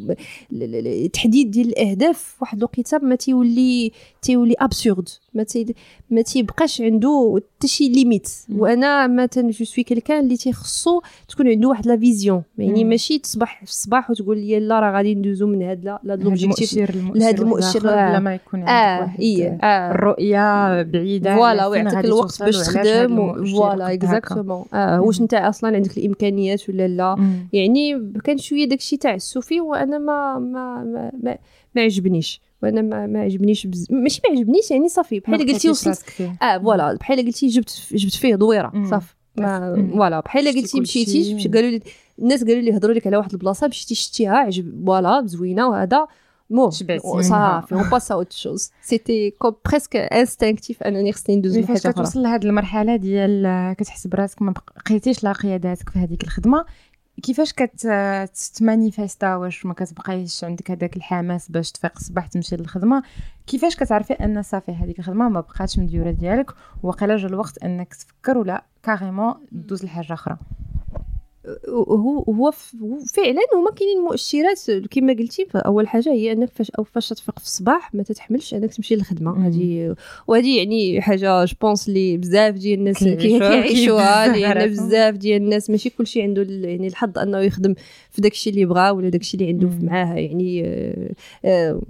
التحديد 0.52 1.50
ديال 1.50 1.68
الأهداف 1.68 2.36
واحد 2.40 2.58
الوقيتة 2.58 2.98
ما 2.98 3.14
تيولي 3.14 3.92
تيولي 4.22 4.54
absurde 4.58 5.08
ما 5.34 5.42
تي 5.42 5.74
ما 6.10 6.22
تيبقاش 6.22 6.80
عنده 6.80 7.40
حتى 7.56 7.68
شي 7.68 7.88
ليميت 7.88 8.28
وأنا 8.56 9.06
مثلا 9.06 9.50
je 9.50 9.64
suis 9.64 9.84
quelqu'un 9.84 10.24
اللي 10.24 10.36
تيخصو 10.36 11.00
تكون 11.28 11.48
عنده 11.48 11.68
واحد 11.68 11.86
la 11.86 11.96
vision 11.96 12.42
يعني 12.58 12.84
ماشي 12.84 13.18
تصبح 13.18 13.56
في 13.64 13.70
الصباح 13.70 14.10
وتقول 14.10 14.38
لي 14.38 14.60
لا 14.60 14.80
راه 14.80 14.96
غادي 14.96 15.14
ندوزو 15.14 15.46
من 15.46 15.62
هاد 15.62 15.84
لا 15.84 16.00
لهاد 16.04 16.20
المؤشر 16.26 16.94
لهاد 17.14 17.40
المؤشر 17.40 17.80
بلا 17.80 18.18
ما 18.18 18.34
يكون 18.34 18.60
عندك 18.60 18.70
آه 18.70 19.00
واحد 19.00 19.20
إيه 19.20 19.58
آه. 19.62 19.90
الرؤية 19.90 20.82
بعيدة 20.82 21.36
فوالا 21.36 21.66
ويعطيك 21.66 22.04
الوقت 22.04 22.42
باش 22.42 22.56
تخدم 22.56 23.44
فوالا 23.44 23.92
اكزاكتومون 23.92 24.64
آه 24.74 25.00
واش 25.00 25.20
انت 25.20 25.34
أصلا 25.34 25.76
عندك 25.76 25.98
الإمكانيات 25.98 26.68
ولا 26.68 26.88
لا. 26.88 27.16
يعني 27.52 28.12
كان 28.24 28.38
شوية 28.38 28.68
داكشي 28.68 28.96
تاع 28.96 29.14
السوفي 29.14 29.60
وأنا 29.60 29.98
ما 29.98 30.38
ما 30.38 30.84
ما, 30.84 31.12
ما, 31.22 31.38
ما 31.74 31.82
عجبنيش. 31.82 32.40
وأنا 32.62 32.82
ما, 32.82 33.06
ما 33.06 33.20
عجبنيش 33.20 33.66
بز... 33.66 33.86
ماشي 33.90 34.20
ما 34.28 34.38
عجبنيش 34.38 34.70
يعني 34.70 34.88
صافي 34.88 35.20
بحال 35.20 35.38
قلتي 35.38 35.70
وصلت 35.70 36.04
آه 36.42 36.58
فوالا 36.58 36.94
بحال 36.94 37.26
قلتي 37.26 37.46
جبت 37.46 37.82
جبت 37.92 38.14
فيه 38.14 38.34
دويرة 38.34 38.72
صافي. 38.90 39.14
فوالا 39.36 40.20
بحال 40.20 40.46
قلتي 40.46 40.80
مشيتي 40.80 41.48
قالوا 41.48 41.70
لي 41.70 41.80
الناس 42.18 42.44
قالوا 42.44 42.62
لي 42.62 42.76
هضروا 42.76 42.94
لك 42.94 43.06
على 43.06 43.16
واحد 43.16 43.32
البلاصة 43.32 43.68
مشيتي 43.68 43.94
شتيها 43.94 44.32
عجب 44.36 44.84
فوالا 44.86 45.22
زوينه 45.26 45.68
وهذا. 45.68 46.06
مو 46.50 46.70
صافي 46.70 47.74
اون 47.74 47.90
باس 47.90 48.12
اوت 48.12 48.32
شوز 48.32 48.70
سيتي 48.82 49.30
كو 49.30 49.54
بريسك 49.66 49.96
انستينكتيف 49.96 50.82
انني 50.82 51.12
خصني 51.12 51.36
ندوز 51.36 51.58
لحاجه 51.58 51.78
أخرى 51.78 51.92
كتوصل 51.92 52.22
لهاد 52.22 52.44
المرحلة 52.44 52.96
ديال 52.96 53.74
كتحس 53.78 54.06
براسك 54.06 54.42
ما 54.42 54.54
بقيتيش 54.86 55.24
لا 55.24 55.32
قياداتك 55.32 55.90
في 55.90 55.98
هذيك 55.98 56.24
الخدمة. 56.24 56.64
كيفاش 57.22 57.52
كتمانيفيستا 57.52 59.36
واش 59.36 59.66
ما 59.66 59.74
كتبقايش 59.74 60.44
عندك 60.44 60.70
هذاك 60.70 60.96
الحماس 60.96 61.50
باش 61.50 61.72
تفيق 61.72 61.92
الصباح 61.96 62.26
تمشي 62.26 62.56
للخدمة؟ 62.56 63.02
كيفاش 63.46 63.76
كتعرفي 63.76 64.12
أن 64.12 64.42
صافي 64.42 64.72
هذيك 64.72 64.98
الخدمة 64.98 65.28
ما 65.28 65.40
بقاتش 65.40 65.78
مديورة 65.78 66.10
ديالك؟ 66.10 66.50
وقيلا 66.82 67.16
جا 67.16 67.26
الوقت 67.28 67.58
أنك 67.58 67.94
تفكر 67.94 68.38
ولا 68.38 68.64
كاريمون 68.82 69.34
دوز 69.52 69.84
لحاجة 69.84 70.12
أخرى؟ 70.12 70.36
هو 71.68 72.24
هو 72.28 72.50
فعلا 73.14 73.40
هما 73.54 73.70
كاينين 73.70 73.98
مؤشرات. 73.98 74.70
كما 74.90 75.12
قلتي 75.12 75.46
اول 75.54 75.88
حاجة 75.88 76.12
هي 76.12 76.32
أنك 76.32 76.50
فاش 76.54 76.70
أو 76.70 76.84
فاش 76.84 77.08
تفيق 77.08 77.38
في 77.38 77.44
الصباح 77.44 77.94
ما 77.94 78.02
تتحملش 78.02 78.54
أنك 78.54 78.74
تمشي 78.74 78.94
للخدمة. 78.96 79.46
هذه 79.46 79.94
وهذه 80.26 80.58
يعني 80.58 81.00
حاجة 81.00 81.44
je 81.44 81.54
pense 81.60 81.88
اللي 81.88 82.16
بزاف 82.16 82.54
ديال 82.54 82.78
الناس 82.78 83.04
كيعيشوها 83.04 84.36
لأن 84.36 84.70
بزاف 84.70 85.14
ديال 85.14 85.42
الناس 85.42 85.70
ماشي 85.70 85.90
كلشي 85.90 86.22
عنده 86.22 86.42
يعني 86.42 86.86
الحظ 86.86 87.18
أنه 87.18 87.38
يخدم 87.38 87.74
في 88.10 88.22
داكشي 88.22 88.50
اللي 88.50 88.64
بغا 88.64 88.90
ولا 88.90 89.08
داكشي 89.08 89.36
اللي 89.36 89.48
عنده 89.48 89.70
معاه. 89.82 90.14
يعني 90.14 90.62
آه، 90.66 91.10
آه، 91.44 91.80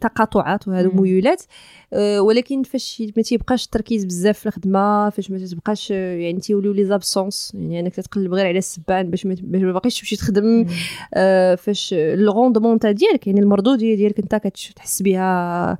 تقاطعات 0.00 0.68
وهذو. 0.68 0.90
ميولات 0.90 1.42
آه، 1.92 2.20
ولكن 2.22 2.62
فاش 2.62 3.02
ما 3.16 3.22
تيبقاش 3.22 3.64
التركيز 3.64 4.04
بزاف 4.04 4.38
في 4.38 4.46
الخدمة 4.46 5.10
فاش 5.10 5.30
ما 5.30 5.38
تبقاش 5.38 5.92
آه، 5.92 6.16
يعني 6.16 6.40
تيوليو 6.40 6.72
les 6.72 6.84
absences 6.84 7.52
يعني 7.54 7.80
أنك 7.80 7.94
تتقلب 7.94 8.34
غير 8.34 8.46
على 8.46 8.58
السبة 8.58 9.10
باش 9.10 9.26
ما 9.26 9.72
باقيش 9.72 10.00
تمشي 10.00 10.16
تخدم 10.16 10.66
آه، 11.14 11.54
فاش 11.54 11.94
ال 11.98 12.06
rendement 12.06 12.78
تاع 12.78 12.90
ديالك 12.90 13.26
يعني 13.26 13.40
المردوديه 13.40 13.94
ديالك 13.96 14.18
أنت 14.18 14.34
كتحس 14.34 15.02
بها. 15.02 15.78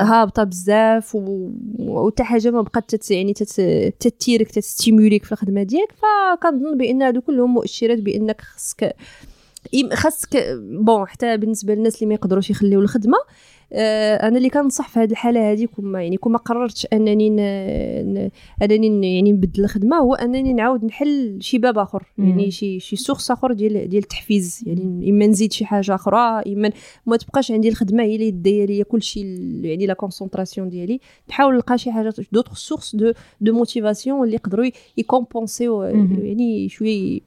هابطة 0.00 0.44
بزاف 0.44 1.14
وحتى 1.14 2.24
حاجة 2.24 2.50
ما 2.50 2.62
بقات 2.62 2.94
تت 2.94 3.10
يعني 3.10 3.32
تت- 3.32 3.94
تتيرك 4.00 4.50
ت 4.50 4.57
stimuler 4.57 5.17
ك 5.17 5.24
في 5.24 5.32
الخدمة 5.32 5.62
ديالك 5.62 5.92
فكنظن 5.92 6.76
بأن 6.78 7.02
هادو 7.02 7.20
كلهم 7.20 7.54
مؤشرات 7.54 7.98
بأنك 7.98 8.40
خصك 8.40 8.94
خاصك 9.92 10.58
bon 10.60 11.06
حتى 11.06 11.36
بالنسبة 11.36 11.74
للناس 11.74 11.94
اللي 11.94 12.06
ما 12.06 12.14
يقدروش 12.14 12.50
يخليو 12.50 12.80
الخدمة 12.80 13.18
آه، 13.74 14.28
أنا 14.28 14.36
اللي 14.36 14.50
كنصح 14.50 14.88
في 14.88 15.00
هذه 15.00 15.10
الحالة 15.10 15.52
هذه 15.52 15.64
كما 15.64 16.02
يعني 16.02 16.16
كما 16.16 16.38
قررت 16.38 16.86
أنني 16.92 17.30
ن... 17.30 17.36
ن... 18.14 18.30
أنني 18.62 19.14
يعني 19.14 19.32
نبدل 19.32 19.64
الخدمة 19.64 19.96
هو 19.96 20.14
أنني 20.14 20.52
نعاود 20.52 20.84
نحل 20.84 21.38
شي 21.40 21.58
باب 21.58 21.78
آخر. 21.78 22.12
يعني 22.18 22.50
شي 22.50 22.80
شي 22.80 22.96
source 22.96 23.30
آخر 23.30 23.52
ديال 23.52 23.88
ديال 23.88 24.02
التحفيز 24.02 24.64
يعني 24.66 25.10
إما 25.10 25.26
نزيد 25.26 25.52
شي 25.52 25.64
حاجة 25.64 25.94
أخرى 25.94 26.42
إما 26.46 26.70
ما 27.06 27.16
تبقاش 27.16 27.52
عندي 27.52 27.68
الخدمة 27.68 28.02
هي 28.02 28.14
اللي 28.14 28.30
دايرة 28.30 28.66
ليا 28.66 28.84
كلشي 28.84 29.20
يعني 29.62 29.86
la 29.86 29.94
concentration 29.94 30.68
ديالي 30.68 31.00
نحاول 31.28 31.54
نلقى 31.54 31.78
شي 31.78 31.92
حاجة 31.92 32.14
d'autres 32.32 32.56
sources 32.56 32.96
de 32.96 33.12
de 33.40 33.52
motivation 33.52 34.24
اللي 34.24 34.34
يقدروا 34.34 34.66
ي 34.96 35.03
compenser 35.03 35.68
و. 35.68 35.82
يعني 35.82 36.68
شوية 36.68 37.20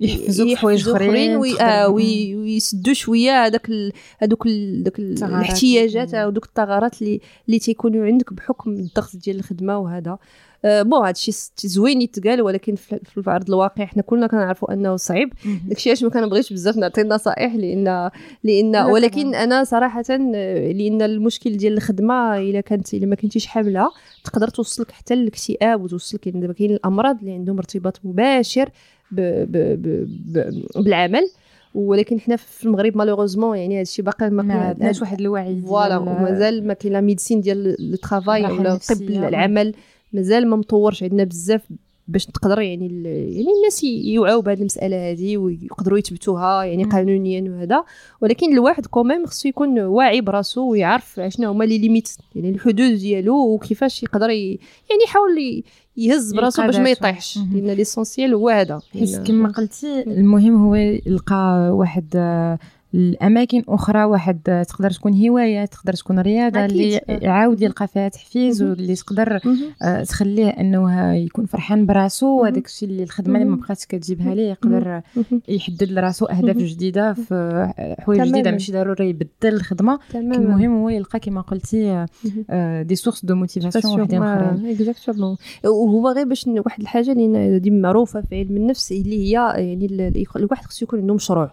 يحفزوك 0.00 0.54
حوايج 0.54 0.88
آخرين 0.88 1.40
آه 1.60 1.88
وي... 1.88 2.36
ويسدوا 2.36 2.92
شوية 2.92 3.46
هذاك. 3.46 3.70
هذوك 4.18 4.46
ال... 4.46 4.92
الاحتياجات 5.22 6.14
مم. 6.14 6.20
أو 6.20 6.30
دوك 6.30 6.44
الثغرات 6.44 7.02
اللي 7.02 7.20
اللي 7.48 7.58
تيكونوا 7.58 8.06
عندك 8.06 8.32
بحكم 8.32 8.70
الضغط 8.70 9.16
ديال 9.16 9.36
الخدمة 9.36 9.78
وهذا 9.78 10.18
آه 10.64 10.82
bon 10.82 11.06
هادشي 11.06 11.32
س- 11.32 11.52
زوين 11.64 12.02
يتقال 12.02 12.42
ولكن 12.42 12.74
في 12.74 13.00
ارض 13.28 13.48
الواقع 13.48 13.84
حنا 13.84 14.02
كلنا 14.02 14.26
كنعرفوا 14.26 14.72
أنه 14.72 14.96
صعيب. 14.96 15.32
داكشي 15.68 15.88
علاش 15.90 16.02
ما 16.02 16.10
كنبغيش 16.10 16.52
بزاف 16.52 16.76
نعطي 16.76 17.02
نصائح 17.02 17.54
لأن 17.54 18.10
لأن 18.44 18.72
لا 18.72 18.84
ولكن. 18.84 19.34
أنا 19.34 19.64
صراحة 19.64 20.02
آه، 20.10 20.72
لأن 20.72 21.02
المشكل 21.02 21.56
ديال 21.56 21.72
الخدمة 21.72 22.38
إلا 22.38 22.60
كانت 22.60 22.94
إلا 22.94 23.06
ما 23.06 23.14
كنتيش 23.16 23.46
حامله 23.46 23.88
تقدر 24.24 24.48
توصلك 24.48 24.90
حتى 24.90 25.14
للاكتئاب 25.14 25.82
وتوصلك 25.82 26.26
يعني 26.26 26.40
دابا 26.40 26.52
كاين 26.52 26.70
الأمراض 26.70 27.18
اللي 27.18 27.32
عندهم 27.32 27.56
ارتباط 27.58 28.00
مباشر 28.04 28.68
ب 29.12 29.20
ب 29.52 29.52
ب 29.82 30.08
ب 30.32 30.62
بالعمل 30.84 31.28
ولكن 31.74 32.20
حنا 32.20 32.36
في 32.36 32.64
المغرب 32.66 32.96
malheureusement 32.96 33.56
يعني 33.58 33.80
هادشي 33.80 34.02
باقي 34.02 34.30
ما 34.30 34.54
عندناش 34.54 35.00
واحد 35.00 35.20
الوعي 35.20 35.60
voilà 35.60 35.96
ومازال 35.98 36.66
ما 36.66 36.74
كاين 36.74 36.92
لا 36.92 37.00
médecine 37.00 37.40
ديال 37.40 37.66
ال 37.94 38.00
travail 38.00 38.40
الراحة 38.40 38.60
ولا 38.60 38.72
الطب 38.74 38.96
النفسية. 39.02 39.28
العمل 39.28 39.74
مازال 40.12 40.46
ما 40.48 40.56
مطورش 40.56 41.02
عندنا 41.02 41.24
بزاف 41.24 41.62
باش 42.08 42.26
تقدر 42.26 42.60
يعني 42.60 42.86
يعني 43.04 43.46
الناس 43.58 43.84
ي- 43.84 44.12
يوعوا 44.12 44.42
بهذه 44.42 44.58
المسألة 44.60 45.10
هذه 45.10 45.36
ويقدروا 45.36 45.98
يثبتوها 45.98 46.64
يعني. 46.64 46.84
قانونيا 46.84 47.50
وهذا 47.50 47.84
ولكن 48.20 48.52
الواحد 48.52 48.86
quand 48.86 49.08
même 49.08 49.26
خصو 49.26 49.48
يكون 49.48 49.78
واعي 49.80 50.20
براسو 50.20 50.70
ويعرف 50.70 51.20
شنو 51.28 51.50
هما 51.50 51.64
les 51.64 51.78
limites 51.78 52.08
يعني 52.34 52.50
الحدود 52.50 52.92
ديالو 52.94 53.54
وكيفاش 53.54 54.02
يقدر 54.02 54.30
ي... 54.30 54.48
يعني 54.90 55.02
يحاول 55.04 55.62
يهز 56.00 56.32
براسو 56.32 56.62
باش 56.62 56.76
ما. 56.76 56.90
يطيحش. 56.90 57.38
لأن 57.52 57.70
l'essentiel 57.70 58.34
هو 58.34 58.48
هذا 58.48 58.80
حيت 58.92 59.16
كما 59.16 59.48
قلتي 59.48 60.02
المهم 60.02 60.66
هو 60.66 60.74
يلقى 60.74 61.70
واحد 61.72 62.06
آه، 62.16 62.58
الأماكن 62.94 63.62
أخرى 63.68 64.04
واحد 64.04 64.64
تقدر 64.68 64.90
تكون 64.90 65.28
هواية 65.28 65.64
تقدر 65.64 65.92
تكون 65.92 66.18
رياضة. 66.18 66.64
اللي 66.64 67.00
يعاود 67.08 67.62
يلقى 67.62 67.88
فيها 67.88 68.08
تحفيز. 68.08 68.62
واللي 68.62 68.94
تقدر. 68.94 69.40
آه، 69.82 70.02
تخليه 70.02 70.48
إنه 70.48 71.12
يكون 71.14 71.46
فرحان 71.46 71.86
براسو. 71.86 72.26
وهذاك 72.40 72.66
الشيء 72.66 72.88
اللي 72.88 73.02
الخدمة 73.02 73.38
اللي 73.38 73.50
ما. 73.50 73.56
بقاتش 73.56 73.86
كتجيبها 73.86 74.34
ليه 74.34 74.48
يقدر. 74.50 75.00
يحدد 75.48 75.92
لراسو 75.92 76.26
أهداف. 76.26 76.56
جديدة 76.56 77.12
في 77.12 77.94
حوايج. 78.00 78.22
جديدة 78.22 78.50
ماشي 78.50 78.72
ضروري 78.72 79.08
يبدل 79.08 79.28
الخدمة 79.44 79.98
المهم 80.14 80.76
هو 80.82 80.88
يلقى 80.88 81.20
كما 81.20 81.40
قلتي 81.40 82.06
آه، 82.50 82.82
des 82.82 82.94
sources 82.96 83.24
de 83.24 83.34
motivation 83.34 84.00
وحدين 84.00 84.22
اخرين 84.22 84.66
exactement 84.70 85.36
وهو 85.64 86.08
غير 86.08 86.24
باش 86.28 86.46
واحد 86.46 86.80
الحاجة 86.80 87.12
اللي 87.12 87.58
دي 87.58 87.70
معروفة 87.70 88.20
في 88.20 88.38
علم 88.38 88.56
النفس 88.56 88.92
اللي 88.92 89.18
هي 89.28 89.32
يعني 89.32 89.86
ال- 89.86 90.00
ال- 90.00 90.24
الواحد 90.36 90.64
خصو 90.64 90.84
يكون 90.84 91.00
عنده 91.00 91.14
مشروع 91.14 91.52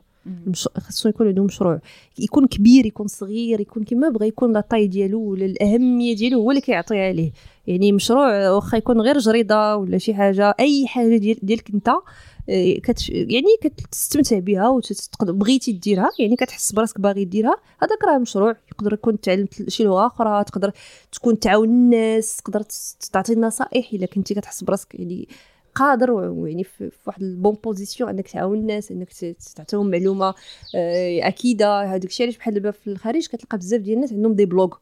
خصو 0.78 1.10
يكون 1.10 1.28
عنده 1.28 1.44
مشروع. 1.44 1.80
يكون 2.20 2.48
كبير 2.48 2.86
يكون 2.86 3.08
صغير 3.08 3.60
يكون 3.60 3.84
كما 3.84 4.10
بغى 4.10 4.28
يكون 4.28 4.54
la 4.54 4.62
taille 4.62 4.88
ديالو 4.88 5.22
ولا 5.22 5.46
الأهمية 5.46 6.16
ديالو 6.16 6.40
هو 6.40 6.52
اللي 6.52 6.62
كيعطي 6.62 7.00
عليه. 7.00 7.32
يعني 7.68 7.92
مشروع 7.92 8.50
واخا 8.50 8.78
يكون 8.78 9.02
غير 9.02 9.18
جريدة 9.18 9.78
ولا 9.78 9.98
شي 9.98 10.14
حاجة 10.14 10.56
أي 10.60 10.88
حاجة 10.88 11.18
ديال 11.18 11.40
ديالك 11.44 11.70
أنت 11.74 11.90
آه، 12.50 12.74
كت 12.84 13.10
يعني 13.10 13.48
كتستمتع 13.62 14.40
بها 14.40 14.82
وبغيتي 15.22 15.72
ديرها 15.72 16.10
يعني 16.20 16.36
كتحس 16.36 16.72
براسك 16.72 17.02
باغي 17.02 17.26
ديرها 17.26 17.56
هذاك 17.82 18.04
راه 18.04 18.18
مشروع. 18.18 18.56
يقدر 18.72 18.94
يكون 18.94 19.20
تعلمت 19.20 19.70
شي 19.70 19.84
لغة 19.84 20.08
أخرى 20.08 20.44
تقدر 20.44 20.72
تكون 21.12 21.40
تعاون 21.40 21.70
الناس 21.70 22.38
تقدر 22.38 22.64
تعطي 23.14 23.36
نصائح 23.36 23.94
إلا 23.94 24.06
كنتي 24.06 24.34
كتحس 24.34 24.64
براسك 24.64 24.96
يعني 24.96 25.28
قادر 25.78 26.12
ويعني 26.12 26.64
في 26.64 26.92
واحد 27.08 27.22
ال 27.24 27.29
bonne 27.29 27.58
position 27.64 28.10
انك 28.10 28.28
تعاون 28.28 28.58
الناس 28.58 28.92
انك 28.92 29.14
ت- 29.14 29.36
تعطيهم 29.56 29.90
معلومة 29.92 30.34
آه، 30.76 31.28
أكيدة. 31.28 31.84
هذاك 31.84 32.06
الشيء 32.06 32.26
علاش 32.26 32.38
بحال 32.38 32.54
دابا 32.54 32.72
في 32.72 32.88
الخارج 32.88 33.28
كتلقى 33.28 33.58
بزاف 33.58 33.82
ديال 33.82 33.96
الناس 33.96 34.14
عندهم 34.14 34.34
des 34.34 34.46
blogs. 34.46 34.76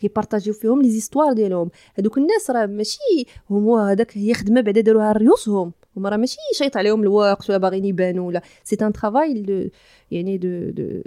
كي 0.00 0.09
partagerيو 0.09 0.54
فيهم 0.54 0.82
les 0.82 0.90
histoires 0.90 1.32
ديالهم. 1.32 1.70
هذوك 1.98 2.18
الناس 2.18 2.50
راه 2.50 2.66
ماشي 2.66 2.98
هما 3.50 3.92
هذاك 3.92 4.18
هي 4.18 4.34
خدمة 4.34 4.60
بعدا 4.60 4.80
داروها 4.80 5.12
ريوسهم. 5.12 5.72
هما 5.96 6.08
راه 6.08 6.16
ماشي 6.16 6.36
شيط 6.54 6.76
عليهم 6.76 7.02
الوقت 7.02 7.50
ولا 7.50 7.58
باغيين 7.58 7.84
يبانوا 7.84 8.26
ولا. 8.28 8.42
c'est 8.64 8.76
un 8.82 8.92
travail 8.92 9.70
يعني 10.12 10.38
de 10.38 10.48
de 10.70 11.02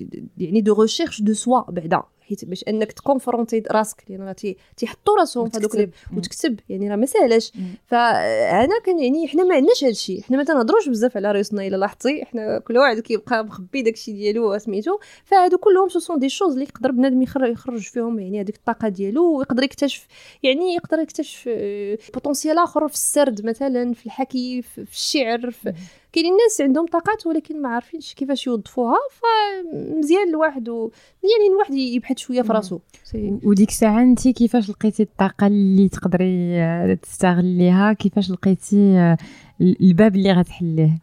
de- 0.00 0.26
يعني 0.38 0.60
de 0.60 0.82
recherche 0.82 1.22
de 1.22 1.32
soi 1.34 1.60
بعدا. 1.70 2.02
حيت 2.28 2.44
باش 2.44 2.64
أنك 2.68 2.92
تكونفرونتي 2.92 3.62
راسك 3.70 4.04
لأن 4.08 4.20
راه 4.22 4.32
تي- 4.32 4.56
تيحطوا 4.76 5.16
راسهم 5.18 5.48
في 5.48 5.58
هذوك 5.58 5.74
وتكتب. 6.16 6.60
يعني 6.68 6.90
راه 6.90 6.96
ما 6.96 7.06
ساهلاش. 7.06 7.52
فأنا 7.86 8.80
كان 8.86 8.98
يعني 8.98 9.28
حنا 9.28 9.44
ما 9.44 9.54
عندناش 9.54 9.84
هذا 9.84 9.90
الشيء. 9.90 10.22
حنا 10.22 10.36
ما 10.36 10.44
تنهضروش 10.44 10.88
بزاف 10.88 11.16
على 11.16 11.32
راسنا 11.32 11.66
إلا 11.66 11.76
لاحظتي. 11.76 12.24
حنا 12.24 12.58
كل 12.58 12.78
واحد 12.78 13.00
كيبقى 13.00 13.44
مخبي 13.44 13.82
داك 13.82 13.94
الشيء 13.94 14.14
ديالو 14.14 14.58
سميتو 14.58 14.98
فهادو 15.24 15.58
كلهم 15.58 15.88
ce 15.88 15.98
sont 15.98 16.18
des 16.18 16.28
choses 16.28 16.52
اللي 16.52 16.64
يقدر 16.64 16.90
بنادم 16.90 17.22
يخرج 17.22 17.80
فيهم 17.82 18.18
يعني 18.18 18.40
هذيك 18.40 18.56
الطاقة 18.56 18.88
ديالو 18.88 19.38
ويقدر 19.38 19.62
يكتشف 19.62 20.06
يعني 20.42 20.74
يقدر 20.74 20.98
يكتشف 20.98 21.48
potentiel 22.14 22.58
آخر 22.58 22.88
في 22.88 22.94
السرد 22.94 23.46
مثلا 23.46 23.92
في 23.92 24.06
الحكي 24.06 24.62
في 24.62 24.84
في 24.84 24.92
الشعر 24.92 25.50
في 25.50 25.72
كاينين 26.14 26.32
الناس 26.32 26.60
عندهم 26.60 26.86
طاقات 26.86 27.26
ولكن 27.26 27.62
ما 27.62 27.68
عارفينش 27.68 28.14
كيفاش 28.14 28.46
يوظفوها 28.46 28.96
فمزيان 29.10 30.28
الواحد 30.28 30.68
و... 30.68 30.90
يعني 31.22 31.52
الواحد 31.52 31.74
يبحث 31.74 32.18
شوية 32.18 32.42
في. 32.42 32.52
راسو. 32.52 32.78
وديك 33.44 33.68
الساعة 33.68 34.02
انت 34.02 34.28
كيفاش 34.28 34.70
لقيتي 34.70 35.02
الطاقة 35.02 35.46
اللي 35.46 35.88
تقدري 35.88 36.60
آه، 36.60 36.94
تستغليها؟ 36.94 37.92
كيفاش 37.92 38.30
لقيتي 38.30 38.98
آه، 38.98 39.16
الباب 39.60 40.16
اللي 40.16 40.32
غتحليه؟ 40.32 40.98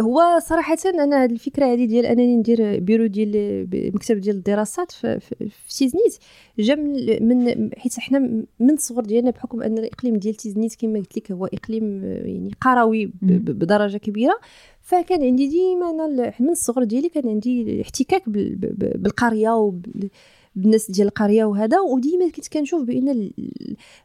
هو 0.00 0.22
صراحة 0.46 0.76
أنا 0.86 1.22
هاد 1.22 1.30
الفكرة 1.32 1.66
هذه 1.66 1.84
ديال 1.84 2.06
أنني 2.06 2.36
ندير 2.36 2.78
بيرو 2.80 3.06
ديال 3.06 3.68
مكتب 3.94 4.20
ديال 4.20 4.36
الدراسات 4.36 4.92
في, 4.92 5.20
في, 5.20 5.34
تيزنيت. 5.78 6.16
جا 6.58 6.74
من, 7.20 7.70
حيت 7.78 8.00
حنا 8.00 8.18
من 8.60 8.70
الصغر 8.70 9.02
ديالنا 9.02 9.30
بحكم 9.30 9.62
أن 9.62 9.78
الإقليم 9.78 10.16
ديال 10.16 10.34
تيزنيت 10.34 10.74
كما 10.74 10.98
قلت 10.98 11.16
لك 11.16 11.32
هو 11.32 11.46
إقليم 11.46 12.00
آه، 12.04 12.26
يعني 12.26 12.50
قروي 12.60 13.06
ب- 13.06 13.12
ب- 13.22 13.58
بدرجة 13.58 13.96
كبيرة. 13.96 14.38
فكان 14.80 15.22
عندي 15.22 15.46
ديما 15.48 16.06
ال- 16.06 16.32
من 16.40 16.50
الصغر 16.50 16.84
ديالي 16.84 17.08
كان 17.08 17.28
عندي 17.28 17.82
احتكاك 17.82 18.28
بال- 18.28 18.54
ب- 18.56 18.66
ب- 18.84 19.02
بالقرية 19.02 19.50
وبال 19.56 20.10
بالناس 20.56 20.90
ديال 20.90 21.06
القرية 21.08 21.44
وهذا. 21.44 21.80
وديما 21.80 22.30
كنت 22.30 22.48
كنشوف 22.48 22.82
بأن 22.82 23.30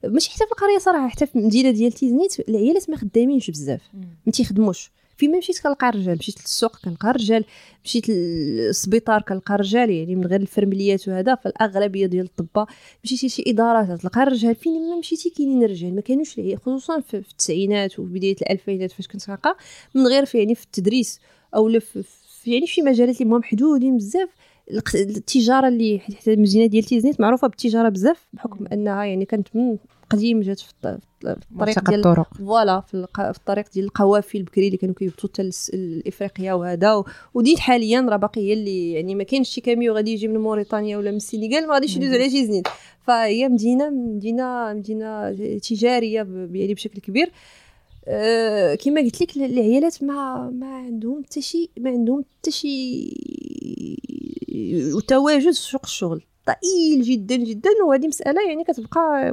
ماشي 0.04 0.32
حتى 0.32 0.46
في 0.46 0.52
القرية 0.52 0.78
صراحة 0.78 1.08
حتى 1.08 1.26
في 1.26 1.36
المدينة 1.36 1.72
ديال 1.72 1.92
تيزنيت 1.92 2.50
العيالات 2.50 2.90
ما 2.90 2.96
خدامينش 2.98 3.50
بزاف 3.52 3.82
ما 4.26 4.32
تيخدموش. 4.32 4.92
فيما 5.22 5.38
مشيت 5.38 5.60
كنلقى 5.60 5.90
الرجال 5.90 6.18
مشيت 6.18 6.40
للسوق 6.40 6.78
كنلقى 6.86 7.10
الرجال 7.10 7.44
مشيت 7.86 8.10
للسبيطار 8.10 9.22
كنلقى 9.22 9.56
الرجال 9.56 9.90
يعني 9.90 10.16
من 10.16 10.26
غير 10.26 10.42
الفرمليات 10.42 11.08
وهذا 11.08 11.36
فالأغلبية 11.36 12.06
ديال 12.06 12.26
الطباء 12.26 12.66
مشيتي 13.04 13.30
شي 13.30 13.44
إدارات 13.48 14.02
تلقى 14.02 14.24
الرجال 14.24 14.56
فين 14.56 14.90
ما 14.90 15.00
مشيتي 15.00 15.30
كاينين 15.30 15.64
الرجال 15.64 15.96
ما 15.96 16.02
كانوش 16.02 16.40
العيال 16.40 16.58
خصوصا 16.60 17.00
في, 17.00 17.22
في 17.22 17.32
التسعينات 17.32 18.00
وفي 18.00 18.12
بداية 18.14 18.36
الألفينات 18.42 18.92
فاش 18.92 19.08
كنت 19.08 19.26
كنلقى 19.26 19.58
من 19.96 20.08
غير 20.08 20.26
في 20.26 20.38
يعني 20.38 20.56
في 20.56 20.64
التدريس 20.66 21.20
أو 21.56 21.80
في 21.80 22.04
في- 22.04 22.52
يعني 22.54 22.68
في 22.68 22.82
مجالات 22.82 23.22
اللي 23.22 23.34
محدودين 23.34 23.98
بزاف. 23.98 24.30
التجارة 24.96 25.68
اللي 25.68 26.00
حتى 26.00 26.34
المدينة 26.34 26.66
ديال 26.66 26.84
تيزنيت 26.84 27.22
معروفة 27.22 27.48
بالتجارة 27.48 27.90
بزاف 27.90 28.28
بحكم 28.34 28.66
أنها 28.74 29.04
يعني 29.04 29.26
كانت 29.26 29.48
من 29.56 29.78
القديم 30.14 30.42
جات 30.42 30.60
في 30.60 30.74
الطريق 31.24 31.90
ديال 31.90 32.00
الطرق. 32.00 32.34
voilà 32.34 32.82
في, 32.82 32.94
الق... 32.94 33.32
في 33.32 33.38
الطريق 33.38 33.66
ديال 33.74 33.86
القوافل 33.86 34.38
البكري 34.38 34.66
اللي 34.68 34.78
كانوا 34.78 34.96
كيهبطوا 34.96 35.30
حتى 35.30 35.50
لافريقيا 35.74 36.54
وهذا 36.54 37.04
وديت 37.34 37.60
حاليا 37.60 38.02
راه 38.02 38.18
باقي 38.18 38.42
هي 38.42 38.54
اللي 38.54 38.92
يعني 38.92 39.16
ما 39.16 39.24
كاينش 39.24 39.50
شي 39.50 39.62
كاميو 39.62 39.94
غادي 39.94 40.12
يجي 40.14 40.28
من 40.28 40.38
موريتانيا 40.38 40.98
ولا 40.98 41.12
من 41.12 41.18
السنغال 41.18 41.68
ما 41.68 41.74
غاديش 41.74 41.96
يدوز 41.96 42.14
على 42.14 42.30
شي 42.30 42.46
زنين 42.46 42.64
فهي 43.08 43.50
مدينة 43.50 43.90
مدينة 43.90 44.74
مدينة 44.74 45.32
تجارية 45.58 46.28
يعني 46.54 46.74
بشكل 46.74 47.00
كبير. 47.00 47.32
أه 48.08 48.76
كما 48.76 49.02
قلت 49.02 49.22
لك 49.22 49.38
العيالات 49.38 50.04
ما 50.04 50.50
ما 50.50 50.76
عندهم 50.76 51.24
حتى 51.24 51.42
شي 51.42 51.70
ما 51.80 51.90
عندهم 51.90 52.24
حتى 52.40 52.52
شي 52.52 53.08
تواجد 55.08 55.52
في 55.52 55.62
سوق 55.62 55.82
الشغل. 55.84 56.22
ضئيل 56.48 57.02
جدا 57.02 57.36
جدا 57.36 57.70
وهذه 57.88 58.08
مسألة 58.08 58.48
يعني 58.50 58.64
كتبقى 58.64 59.32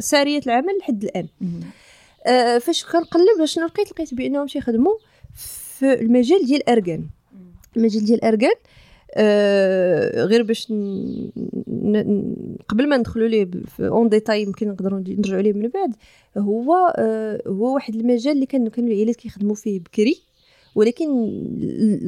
سارية 0.00 0.40
العمل 0.46 0.78
لحد 0.80 1.04
الآن. 1.04 1.26
أه 2.26 2.58
فاش 2.58 2.84
كنقلب 2.84 3.44
شنو 3.44 3.66
لقيت 3.66 3.90
لقيت 3.90 4.14
بأنهم 4.14 4.46
تيخدموا 4.46 4.94
في 5.34 5.92
المجال 6.00 6.46
ديال 6.46 6.60
الاركان 6.62 7.04
المجال 7.76 8.04
ديال 8.04 8.18
الاركان 8.18 8.54
آه 9.14 10.24
غير 10.24 10.42
باش 10.42 10.70
ن... 10.70 10.74
ن... 11.68 12.34
قبل 12.68 12.88
ما 12.88 12.96
ندخلوا 12.96 13.28
ليه 13.28 13.50
en 13.80 14.08
détail 14.08 14.42
يمكن 14.42 14.68
نقدروا 14.68 14.98
نرجعوا 14.98 15.42
ليه 15.42 15.52
من 15.52 15.68
بعد 15.68 15.94
هو 16.38 16.94
آه 16.96 17.42
هو 17.46 17.74
واحد 17.74 17.94
المجال 17.94 18.32
اللي 18.32 18.46
كانوا 18.46 18.68
كانوا 18.68 18.90
العائلات 18.90 19.16
كيخدموا 19.16 19.54
فيه 19.54 19.80
بكري 19.80 20.22
ولكن 20.74 21.08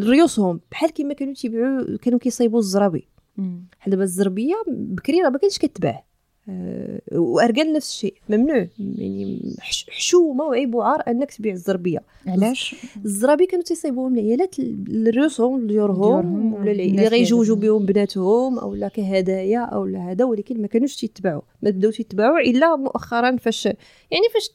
ريوسهم 0.01 0.61
بحال 0.71 0.91
كما 0.91 1.15
كانوا 1.15 1.35
تيبيعوا 1.35 1.97
كانوا 2.03 2.19
كيصايبوا 2.19 2.59
الزرابي. 2.59 3.09
بحال 3.37 3.91
دابا 3.91 4.03
الزربيه 4.03 4.55
بكري 4.69 5.23
راه 5.23 5.31
ما 5.31 5.39
كانش 5.39 5.59
كتباع 5.59 6.05
أه 6.49 7.01
وارجل 7.13 7.73
نفس 7.73 7.91
الشيء. 7.91 8.15
ممنوع. 8.29 8.67
يعني 8.79 9.55
حشومة 9.89 10.45
وعيب 10.45 10.75
وعار 10.75 11.03
أنك 11.09 11.33
تبيع 11.33 11.53
الزربية. 11.53 12.03
علاش؟ 12.27 12.75
الزرابي 13.05 13.47
كانوا 13.47 13.65
تيصيبوهم 13.65 14.15
العيالات 14.15 14.59
للرسوم 14.89 15.67
ديالهم 15.67 16.55
ولا 16.55 16.71
اللي 16.71 17.09
غيجوجوا 17.09 17.57
بهم 17.57 17.87
بناتهم 17.87 18.59
أو 18.59 18.75
لا 18.75 18.89
كهدايا 18.89 19.61
أو 19.61 19.87
لا 19.87 20.11
هذا 20.11 20.25
ولكن 20.25 20.63
ما 20.63 20.67
كانوش 20.67 20.97
تيتباعوا 20.97 21.43
ما 21.63 21.71
بداو 21.71 21.91
تيتباعوا 21.91 22.39
إلا 22.39 22.77
مؤخرا 22.77 23.37
فاش 23.37 23.65
يعني 23.67 24.25
فاش 24.35 24.51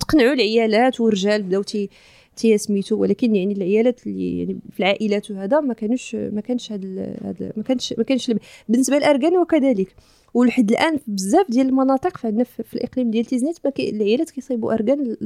تقنعوا 0.00 0.32
العيالات 0.32 1.00
والرجال 1.00 1.42
بداو 1.42 1.62
تي 1.62 1.90
تي 2.38 2.58
سميتو 2.58 2.96
ولكن 2.96 3.36
يعني 3.36 3.52
العيالات 3.52 4.06
اللي 4.06 4.38
يعني 4.38 4.58
في 4.72 4.80
العائلات 4.80 5.30
وهذا 5.30 5.60
ما 5.60 5.74
كانوش 5.74 6.14
ما 6.14 6.40
كانش 6.40 6.72
هذا 6.72 7.52
ما 7.56 7.62
كانش 7.62 7.94
ما 7.98 8.04
كانش 8.04 8.32
بالنسبة 8.68 8.96
للاركان 8.96 9.36
وكذلك. 9.38 9.94
ولحد 10.34 10.70
الآن 10.70 10.98
بزاف 11.06 11.50
ديال 11.50 11.66
المناطق 11.66 12.16
فعندنا 12.16 12.44
في 12.44 12.74
الإقليم 12.74 13.10
ديال 13.10 13.24
تيزنيت 13.24 13.58
العيالات 13.78 14.30
كيصيبوا 14.30 14.72
اركان 14.72 15.16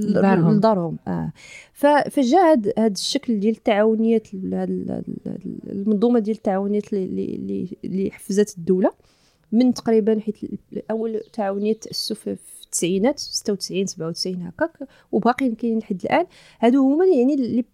لدارهم. 0.56 0.96
آه. 1.08 1.32
فجا 2.10 2.38
هذا 2.38 2.86
الشكل 2.86 3.40
ديال 3.40 3.54
التعاونيات 3.54 4.28
المنظومة 5.66 6.18
ديال 6.18 6.36
التعاونيات 6.36 6.92
اللي 6.92 7.68
اللي 7.84 8.10
حفزت 8.10 8.58
الدولة. 8.58 8.90
من 9.52 9.74
تقريبا 9.74 10.20
حيت 10.20 10.36
اول 10.90 11.20
تعاونيات 11.32 11.82
تاسسوا 11.82 12.16
في 12.16 12.36
التسعينات 12.64 13.18
96 13.18 13.86
97 13.86 14.42
هكاك 14.42 14.88
وباقيين 15.12 15.54
كاينين 15.54 15.78
لحد 15.78 16.00
الآن. 16.04 16.26
هادو 16.60 16.92
هما 16.92 17.06
يعني 17.06 17.34
اللي 17.34 17.64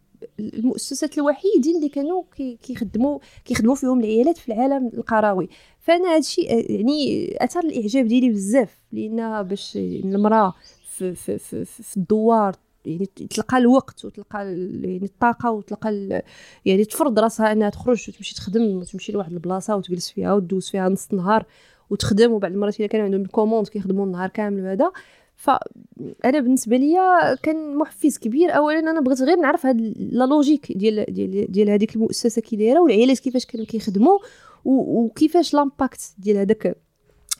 المؤسسات 0.40 1.18
الوحيدين 1.18 1.76
اللي 1.76 1.88
كانوا 1.88 2.22
كيخدموا 2.62 3.18
كيخدموا 3.44 3.74
فيهم 3.74 4.00
العيالات 4.00 4.38
في 4.38 4.52
العالم 4.52 4.90
القروي 4.94 5.48
فأنا 5.80 6.14
هادشي 6.14 6.40
يعني 6.42 7.28
أثار 7.44 7.64
الإعجاب 7.64 8.06
ديالي 8.06 8.30
بزاف 8.30 8.78
لأن 8.92 9.42
باش 9.42 9.76
المرأة 9.76 10.54
في, 10.96 11.14
في, 11.14 11.38
في, 11.38 11.64
في 11.64 11.96
الدوار 11.96 12.56
يعني 12.88 13.06
تلقى 13.06 13.58
الوقت 13.58 14.04
وتلقى 14.04 14.38
يعني 14.82 15.04
الطاقة 15.04 15.50
وتلقى 15.50 16.22
يعني 16.64 16.84
تفرض 16.84 17.18
راسها 17.18 17.52
أنها 17.52 17.70
تخرج 17.70 18.08
وتمشي 18.08 18.34
تخدم 18.34 18.62
وتمشي 18.62 19.12
لواحد 19.12 19.32
البلاصة 19.32 19.76
وتجلس 19.76 20.10
فيها 20.10 20.34
وتدوز 20.34 20.68
فيها 20.68 20.88
نص 20.88 21.12
نهار 21.12 21.46
وتخدم 21.90 22.32
وبعض 22.32 22.52
المرات 22.52 22.80
إلا 22.80 22.88
كان 22.88 23.00
عندهم 23.00 23.22
ال 23.22 23.27
commande 23.27 23.68
كيخدموا 23.68 24.06
النهار 24.06 24.28
كامل 24.28 24.62
وهذا. 24.62 24.92
فانا 25.36 26.40
بالنسبة 26.40 26.76
ليا 26.76 27.34
كان 27.34 27.76
محفز 27.76 28.18
كبير. 28.18 28.56
اولا 28.56 28.78
أنا 28.78 29.00
بغيت 29.00 29.22
غير 29.22 29.36
نعرف 29.36 29.66
هاد 29.66 29.80
la 29.96 30.24
logique 30.24 30.72
ديال 30.72 31.04
ديال 31.08 31.52
ديال 31.52 31.70
هذيك 31.70 31.96
المؤسسة 31.96 32.42
كي 32.42 32.56
دايرة 32.56 32.80
والعيالات 32.80 33.18
كيفاش 33.18 33.46
كانوا 33.46 33.66
كيخدموا 33.66 34.18
وكيفاش 34.64 35.54
l'impact 35.54 36.00
ديال 36.18 36.36
هذاك 36.36 36.76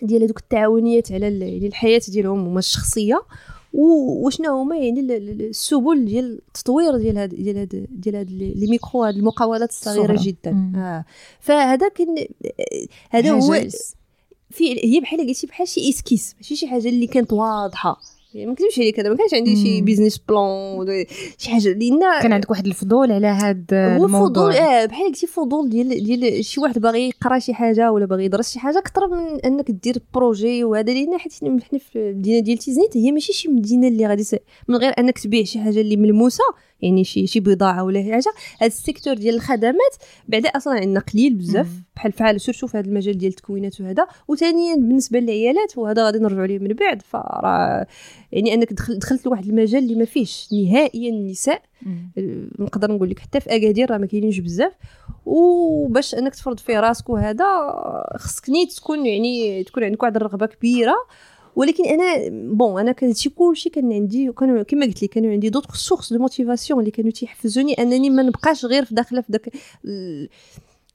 ديال 0.02 0.22
هذوك 0.22 0.38
التعاونيات 0.38 1.12
على 1.12 1.26
يعني 1.26 1.66
الحياة 1.66 2.00
ديالهم 2.08 2.46
هما 2.46 2.58
الشخصية. 2.58 3.22
وشنو 3.72 4.60
هما 4.60 4.76
يعني 4.76 5.00
السبل 5.00 6.04
ديال 6.04 6.40
التطوير 6.48 6.96
ديال 6.96 7.18
هاد 7.18 7.34
ديال 7.34 7.56
هاد 7.58 7.86
ديال 7.90 8.16
هاد 8.16 8.30
les 8.30 8.66
micro 8.66 9.04
هاد 9.04 9.16
المقاولات 9.16 9.70
الصغيرة 9.70 10.18
جدا. 10.22 10.72
آه. 10.76 11.04
فهذا 11.40 11.88
كان 11.88 12.26
هذا 13.10 13.32
هو 13.32 13.68
في 14.50 14.94
هي 14.94 15.00
بحال 15.00 15.26
قلتي 15.26 15.46
بحال 15.46 15.68
شي 15.68 15.88
esquisse 15.88 16.34
ماشي 16.36 16.56
شي 16.56 16.68
حاجة 16.68 16.88
اللي 16.88 17.06
كانت 17.06 17.32
واضحة. 17.32 18.00
ما 18.34 18.52
نكذبش 18.52 18.78
عليك 18.78 19.00
أنا 19.00 19.08
ما 19.08 19.16
كانش 19.16 19.34
عندي 19.34 19.56
شي 19.56 19.80
business 19.80 20.18
plan 20.28 21.04
شي 21.38 21.50
حاجة 21.50 21.68
لأن 21.68 22.00
كان 22.22 22.32
عندك 22.32 22.50
واحد 22.50 22.66
الفضول 22.66 23.12
على 23.12 23.26
هذا 23.26 23.96
الموضوع. 23.96 24.28
فضول 24.28 24.52
آه 24.52 24.84
بحال 24.86 25.06
قلتي 25.06 25.26
فضول 25.26 25.68
ديال 25.68 25.88
ديال 26.04 26.44
شي 26.44 26.60
واحد 26.60 26.78
باغي 26.78 27.08
يقرا 27.08 27.38
شي 27.38 27.54
حاجة 27.54 27.92
ولا 27.92 28.06
باغي 28.06 28.24
يدرس 28.24 28.52
شي 28.52 28.58
حاجة 28.58 28.78
أكثر 28.78 29.08
من 29.08 29.40
أنك 29.40 29.70
دير 29.70 30.02
projet 30.14 30.64
وهذا 30.64 30.92
لأن 30.92 31.18
حيت 31.18 31.32
حنا 31.32 31.78
في 31.78 31.96
المدينة 31.98 32.40
ديال 32.40 32.58
تيزنيت 32.58 32.96
هي 32.96 33.12
ماشي 33.12 33.32
شي 33.32 33.48
مدينة 33.48 33.88
اللي 33.88 34.06
غادي 34.06 34.24
من 34.68 34.76
غير 34.76 34.92
أنك 34.98 35.18
تبيع 35.18 35.44
شي 35.44 35.58
حاجة 35.58 35.80
اللي 35.80 35.96
ملموسة 35.96 36.44
يعني 36.80 37.04
شي 37.04 37.26
شي 37.26 37.40
بضاعة 37.40 37.84
ولا 37.84 38.02
شي 38.02 38.12
حاجة. 38.12 38.32
هذا 38.58 38.66
ال 38.66 38.72
secteur 38.72 39.14
ديال 39.14 39.34
الخدمات 39.34 39.96
بعدا 40.28 40.48
أصلا 40.48 40.74
عندنا 40.74 41.00
قليل 41.00 41.34
بزاف. 41.34 41.68
بحال 41.96 42.12
فعال 42.12 42.40
surtout 42.40 42.66
في 42.66 42.78
هذا 42.78 42.86
المجال 42.86 43.18
ديال 43.18 43.30
التكوينات 43.30 43.80
وهذا. 43.80 44.06
وثانيا 44.28 44.74
بالنسبة 44.74 45.18
للعيالات 45.18 45.78
وهذا 45.78 46.04
غادي 46.04 46.18
نرجعوا 46.18 46.42
عليه 46.42 46.58
من 46.58 46.68
بعد. 46.68 47.02
فراه 47.02 47.86
يعني 48.32 48.54
أنك 48.54 48.72
دخل 48.72 48.98
دخلت 48.98 49.26
لواحد 49.26 49.46
المجال 49.46 49.82
اللي 49.82 49.94
ما 49.94 50.04
فيهش 50.04 50.48
نهائيا 50.52 51.10
النساء. 51.10 51.62
نقدر 52.58 52.92
نقول 52.92 53.10
لك 53.10 53.18
حتى 53.18 53.40
في 53.40 53.56
أكادير 53.56 53.90
راه 53.90 53.98
ما 53.98 54.06
كاينينش 54.06 54.38
بزاف. 54.38 54.72
وباش 55.26 56.14
أنك 56.14 56.34
تفرض 56.34 56.58
فيه 56.58 56.80
راسك 56.80 57.08
وهذا 57.08 57.44
خصك 58.16 58.50
نيت 58.50 58.72
تكون 58.72 59.06
يعني 59.06 59.64
تكون 59.64 59.84
عندك 59.84 60.02
واحد 60.02 60.16
الرغبة 60.16 60.46
كبيرة. 60.46 60.94
ولكن 61.58 61.84
أنا 61.84 62.28
bon 62.54 62.80
أنا 62.80 62.92
كان 62.92 63.14
شي 63.14 63.30
كلشي 63.30 63.70
كان 63.70 63.92
عندي 63.92 64.32
كانوا 64.32 64.62
كما 64.62 64.86
قلت 64.86 65.02
لك 65.02 65.10
كانوا 65.10 65.30
عندي 65.30 65.50
d'autres 65.50 65.74
sources 65.74 66.12
de 66.12 66.18
motivation 66.18 66.80
اللي 66.80 66.90
كانوا 66.90 67.10
تيحفزوني 67.10 67.72
أنني 67.72 68.10
ما 68.10 68.22
نبقاش 68.22 68.64
غير 68.64 68.84
في 68.84 68.94
داخله 68.94 69.20
في 69.20 69.32
داك 69.32 69.50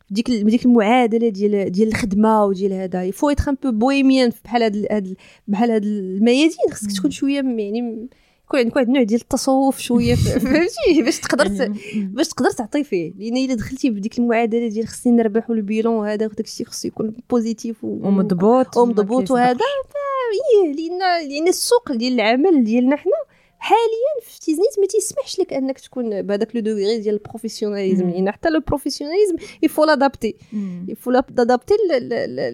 ديك 0.10 0.32
ديك 0.32 0.66
المعادلة 0.66 1.30
ديال 1.30 1.72
ديال 1.72 1.88
الخدمة 1.88 2.46
وديال 2.46 2.74
هذا. 2.74 3.12
faut 3.12 3.30
être 3.30 3.50
un 3.50 3.58
peu 3.64 3.72
bohémien 3.72 4.32
بحال 4.46 4.64
هاد 4.64 5.16
بحال 5.48 5.72
هاد 5.72 5.84
الميادين. 5.86 6.58
خصك 6.72 6.92
تكون 6.92 7.12
شوية 7.12 7.36
يعني 7.36 8.08
يكون 8.46 8.60
عندك 8.60 8.76
واحد 8.76 8.88
النوع 8.88 9.04
ديال 9.04 9.22
التصوف 9.22 9.80
شوية 9.80 10.16
فهمتي؟ 10.44 11.02
باش 11.04 11.20
تقدر 11.20 11.52
يعني 11.52 11.80
باش 11.94 12.28
تقدر 12.28 12.50
تعطي 12.50 12.84
فيه. 12.84 13.14
لأن 13.18 13.38
إلا 13.38 13.54
دخلتي 13.54 13.90
بديك 13.90 14.20
المعادلة 14.20 14.68
ديال 14.68 14.88
خصني 14.88 15.14
نربح 15.14 15.50
ال 15.50 15.57
bilan 15.57 15.96
وهذا 15.96 16.26
وداك 16.26 16.46
الشيء 16.46 16.68
خصو 16.68 16.88
يكون 16.88 17.14
positif 17.30 17.84
ومضبوط 17.84 18.78
ومضبوط 18.78 19.32
وهذا. 19.32 19.60
إيه 20.34 20.74
لأن 20.74 21.30
لأن 21.30 21.48
السوق 21.48 21.92
ديال 21.92 22.14
العمل 22.14 22.64
ديالنا 22.64 22.96
حنا 22.96 23.12
حاليا 23.64 24.22
في 24.22 24.40
تيزنيت 24.40 24.80
ما 24.80 24.86
تيسمحش 24.86 25.40
لك 25.40 25.54
أنك 25.54 25.80
تكون 25.80 26.22
بهذاك 26.22 26.56
le 26.56 26.62
degré 26.62 27.00
ديال 27.00 27.16
ال 27.16 27.21
professionnalisme 27.21 28.10
لأن 28.10 28.32
حتى 28.32 28.50
le 28.50 28.60
professionnalisme 28.60 29.36
il 29.62 29.69
faut 29.69 29.84
l'adapter 29.86 30.27
il 30.27 30.36
faut 30.88 31.12
l'adapter 31.12 31.74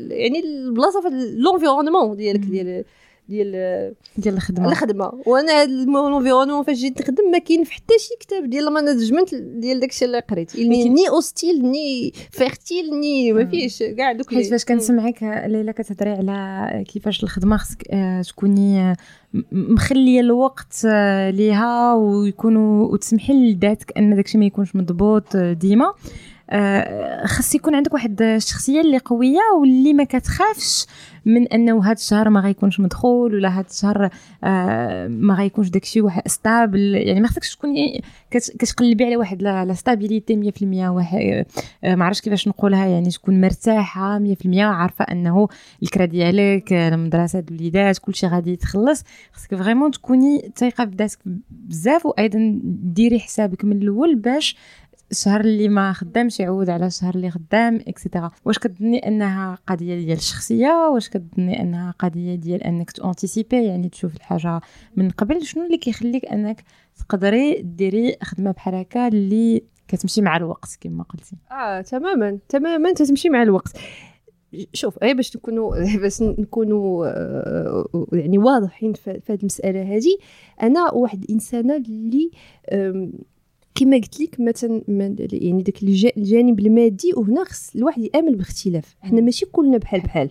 يعني 0.10 0.39
البلاصة 0.39 1.02
في 1.02 1.10
l'environnement 1.38 2.17
ديالك 2.17 2.39
ديال 2.39 2.84
ديال 3.30 3.94
ديال 4.18 4.36
الخدمة. 4.36 4.72
الخدمة. 4.72 5.12
وأنا 5.26 5.52
هذا 5.52 5.63
ال 5.63 5.71
environnement 5.71 6.63
فاش 6.63 6.78
جيت 6.78 7.02
نخدم 7.02 7.32
ما 7.32 7.38
كاين 7.38 7.63
في 7.63 7.74
حتى 7.74 7.94
شي 8.00 8.15
كتاب 8.20 8.50
ديال 8.50 8.68
ال 8.67 8.74
management 8.74 9.36
ديال 9.36 9.80
داكشي 9.80 10.06
اللي 10.06 10.20
قريت. 10.20 10.56
يعني 10.56 10.89
ni 10.89 11.10
hostile 11.10 11.62
ni 11.62 12.13
fertile 12.32 13.00
ni 13.00 13.34
ما 13.34 13.46
فيش 13.46 13.84
كاع 13.84 14.12
دوك 14.12 14.34
حيت 14.34 14.48
فاش 14.50 14.65
كنسمعك 14.65 15.24
ليلى 15.48 15.74
كتهضري 15.74 16.10
على 16.10 16.84
كيفاش 16.88 17.24
الخدمة 17.24 17.58
خصك 17.58 17.88
آه، 17.92 18.22
تكوني 18.22 18.96
مخلية 19.52 20.20
الوقت 20.20 20.86
آه، 20.86 21.30
ليها 21.30 21.94
ويكونوا 21.94 22.88
وتسمحي 22.88 23.34
لذاتك 23.34 23.98
أن 23.98 24.15
داكشي 24.15 24.38
ما 24.38 24.46
يكونش 24.46 24.76
مضبوط 24.76 25.36
آه، 25.36 25.54
ديما. 25.54 25.86
آه، 25.86 25.94
خاص 27.26 27.56
يكون 27.56 27.76
عندك 27.76 27.94
واحد 27.94 28.22
الشخصية 28.22 28.82
اللي 28.82 28.98
قوية 28.98 29.40
واللي 29.60 29.94
ما 29.94 30.04
كتخافش 30.04 30.86
من 31.26 31.48
أنه 31.48 31.86
هذا 31.86 31.94
الشهر 31.94 32.30
ما 32.30 32.40
غيكونش 32.40 32.80
مدخول 32.80 33.36
ولا 33.36 33.50
هذا 33.50 33.68
الشهر 33.70 34.10
آه، 34.44 35.08
ما 35.08 35.34
غيكونش 35.34 35.70
داكشي 35.70 36.02
واحد 36.02 36.28
stable 36.28 36.80
يعني 36.80 37.20
ما 37.20 37.28
خصكش 37.28 37.56
تكون 37.56 37.76
كتقلبي 38.32 39.06
على 39.06 39.18
واحد 39.18 39.42
la 39.41 39.74
stabilité 39.74 40.52
100% 40.52 40.64
واحد 40.90 41.46
آه، 41.84 41.96
ما 41.96 42.06
عرفتش 42.06 42.22
كيفاش 42.22 42.48
نقولها. 42.48 42.86
يعني 42.86 43.10
تكون 43.10 43.42
مرتاحة 43.42 44.20
100% 44.20 44.58
عارفة 44.58 45.06
أنه 45.06 45.48
الكرا 45.84 46.06
ديالك 46.06 46.74
المدرسة 46.74 47.44
الوليدات 47.50 47.98
كلشي 47.98 48.28
غادي 48.28 48.54
يتخلص. 48.54 49.04
خصك 49.34 49.56
vraiment 49.56 49.91
تكوني 49.92 50.52
ثقه 50.56 50.84
بداتك 50.84 51.20
بزاف 51.50 52.06
وأيضا 52.06 52.60
ديري 52.64 53.20
حسابك 53.20 53.66
من 53.66 53.82
الأول 53.82 54.16
باش 54.16 54.56
الشهر 55.12 55.41
اللي 55.41 55.69
ما 55.69 55.93
خدامش 55.93 56.39
يعود 56.39 56.69
على 56.69 56.86
الشهر 56.86 57.15
اللي 57.15 57.32
خدام 57.32 57.80
et 57.88 57.99
cetera 57.99 58.32
واش 58.45 58.60
كتظني 58.60 59.08
أنها 59.08 59.58
قضية 59.67 59.95
ديال 59.95 60.17
الشخصية؟ 60.17 60.89
واش 60.93 61.10
كتظني 61.10 61.62
أنها 61.62 61.93
قضية 62.00 62.36
ديال 62.36 62.63
أنك 62.63 62.91
ت 62.91 62.99
anticiper 62.99 63.65
يعني 63.65 63.89
تشوف 63.89 64.15
الحاجة 64.15 64.62
من 64.95 65.10
قبل. 65.10 65.45
شنو 65.45 65.65
اللي 65.65 65.78
كيخليك 65.78 66.26
أنك 66.26 66.63
تقدري 67.00 67.62
ديري 67.62 68.15
خدمة 68.24 68.52
بحال 68.52 68.76
هكا 68.76 69.08
اللي 69.08 69.63
كتمشي 69.88 70.22
مع 70.22 70.38
الوقت 70.38 70.78
كما 70.82 71.04
قلتي؟ 71.04 71.36
آه 71.52 71.82
تماما 71.82 72.39
تماما 72.50 72.93
تتمشي 72.93 73.30
مع 73.30 73.43
الوقت. 73.43 73.78
شوف 74.74 75.04
غير 75.04 75.15
باش 75.15 75.38
نكونوا 75.38 75.76
باش 76.02 76.22
نكونوا 76.22 77.06
آه، 77.08 78.08
يعني 78.13 78.38
واضحين 78.38 78.93
في 78.93 79.22
هذه 79.30 79.39
المسألة 79.39 79.95
هذه 79.95 80.17
أنا 80.62 80.91
واحد 80.91 81.24
الإنسانة 81.24 81.76
اللي 81.76 82.32
كما 83.75 83.97
قلت 83.97 84.19
لك 84.21 84.39
مثلا 84.39 84.82
يعني 85.32 85.63
داك 85.63 85.84
الجانب 86.17 86.60
المادي 86.60 87.13
وهنا 87.17 87.43
خص 87.43 87.75
الواحد 87.75 88.10
يأمل 88.13 88.36
باختلاف. 88.36 88.95
حنا 89.01 89.21
ماشي 89.21 89.45
كلنا 89.45 89.77
بحال 89.77 90.01
بحال. 90.01 90.29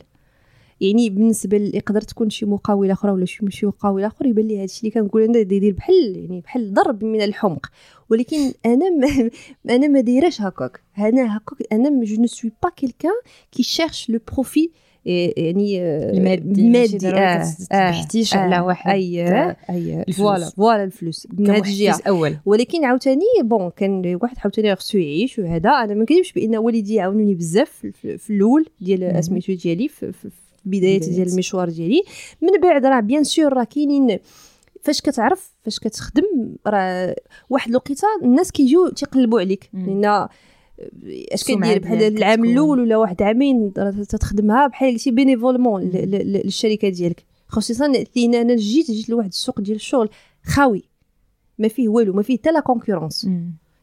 يعني 0.81 1.11
بالنسبة 1.11 1.57
يقدر 1.57 2.01
تكون 2.01 2.31
شي 2.31 2.47
مقاوله 2.47 2.93
أخرى 2.93 3.13
ولا 3.13 3.25
شي 3.25 3.51
شي 3.51 3.67
مقاوله 3.67 4.07
آخر 4.07 4.27
يبان 4.27 4.49
لي 4.49 4.63
هادشي 4.63 4.81
اللي 4.81 4.91
كنقول 4.91 5.23
أنا 5.23 5.39
يدير 5.39 5.73
بحال 5.73 6.17
يعني 6.17 6.41
بحال 6.41 6.75
ضرب 6.75 7.05
من 7.05 7.21
الحمق. 7.21 7.67
ولكن 8.11 8.37
أنا 8.67 8.91
ما 8.91 9.31
أنا 9.71 9.89
ما 9.89 10.01
دايراش 10.01 10.41
هكاك. 10.41 10.81
أنا 10.99 11.37
هكاك 11.37 11.73
أنا 11.73 12.05
je 12.05 12.21
ne 12.21 12.27
suis 12.27 12.53
pas 12.63 12.69
quelqu'un 12.71 13.13
qui 13.53 13.63
cherche 13.63 14.11
le 14.11 14.21
profit 14.33 14.71
يعني 15.05 15.83
المادي 15.83 16.61
المادي 16.61 17.09
آه 17.09 17.45
تبحثيش 17.71 18.35
آه 18.35 18.39
على 18.39 18.61
واحد 18.61 18.91
أي 18.91 19.55
أي 19.71 20.05
voilà 20.13 20.51
voilà 20.51 20.85
الفلوس. 20.85 21.29
من 21.39 21.51
هذه 21.51 21.59
الجهة. 21.59 22.01
أول. 22.09 22.37
ولكن 22.47 22.85
عاوتاني 22.85 23.25
bon 23.43 23.71
كان 23.77 24.19
واحد 24.23 24.37
عاوتاني 24.45 24.77
خصو 24.77 24.99
يعيش 24.99 25.39
وهذا. 25.39 25.71
أنا 25.71 25.95
ما 25.95 26.03
نكذبش 26.03 26.33
بأن 26.33 26.57
والدي 26.57 27.01
عاونوني 27.01 27.35
بزاف 27.35 27.87
في 28.19 28.31
الأول 28.31 28.67
ديال 28.81 29.25
سميتو 29.25 29.53
ديالي 29.53 29.89
في, 29.89 30.13
البدايات 30.67 31.09
ديال 31.09 31.29
المشوار 31.29 31.69
ديالي. 31.69 32.03
من 32.43 32.61
بعد 32.61 32.87
راه 32.87 33.01
bien 33.01 33.25
sûr 33.25 33.53
راه 33.53 33.65
كاينين 33.65 34.19
فاش 34.83 35.01
كتعرف 35.01 35.55
فاش 35.63 35.79
كتخدم 35.79 36.57
راه 36.67 37.17
واحد 37.51 37.71
الوقيتة 37.71 38.07
الناس 38.23 38.53
كيجيو 38.53 38.89
تيقلبوا 38.89 39.41
عليك. 39.41 39.71
لأن 39.73 40.29
أش 41.33 41.45
كدير 41.45 41.79
بحال 41.79 42.17
العام 42.17 42.45
الأول 42.45 42.81
ولا 42.81 42.97
واحد 42.97 43.23
عامين 43.23 43.73
تخدمها 44.21 44.67
بحال 44.67 44.93
قلتي 44.93 45.11
bénévolement 45.11 45.83
للشركة 45.83 46.89
ديالك. 46.89 47.25
خصوصا 47.49 47.89
لأن 48.17 48.35
أنا 48.35 48.57
جيت 48.57 48.91
جيت 48.91 49.09
لواحد 49.09 49.29
السوق 49.29 49.61
ديال 49.61 49.77
الشغل 49.77 50.09
خاوي. 50.43 50.83
ما 51.59 51.69
فيه 51.69 51.89
والو 51.89 52.13
ما 52.13 52.23
فيه 52.23 52.37
حتى 52.39 52.51
la 52.53 52.61
concurrence 52.61 53.29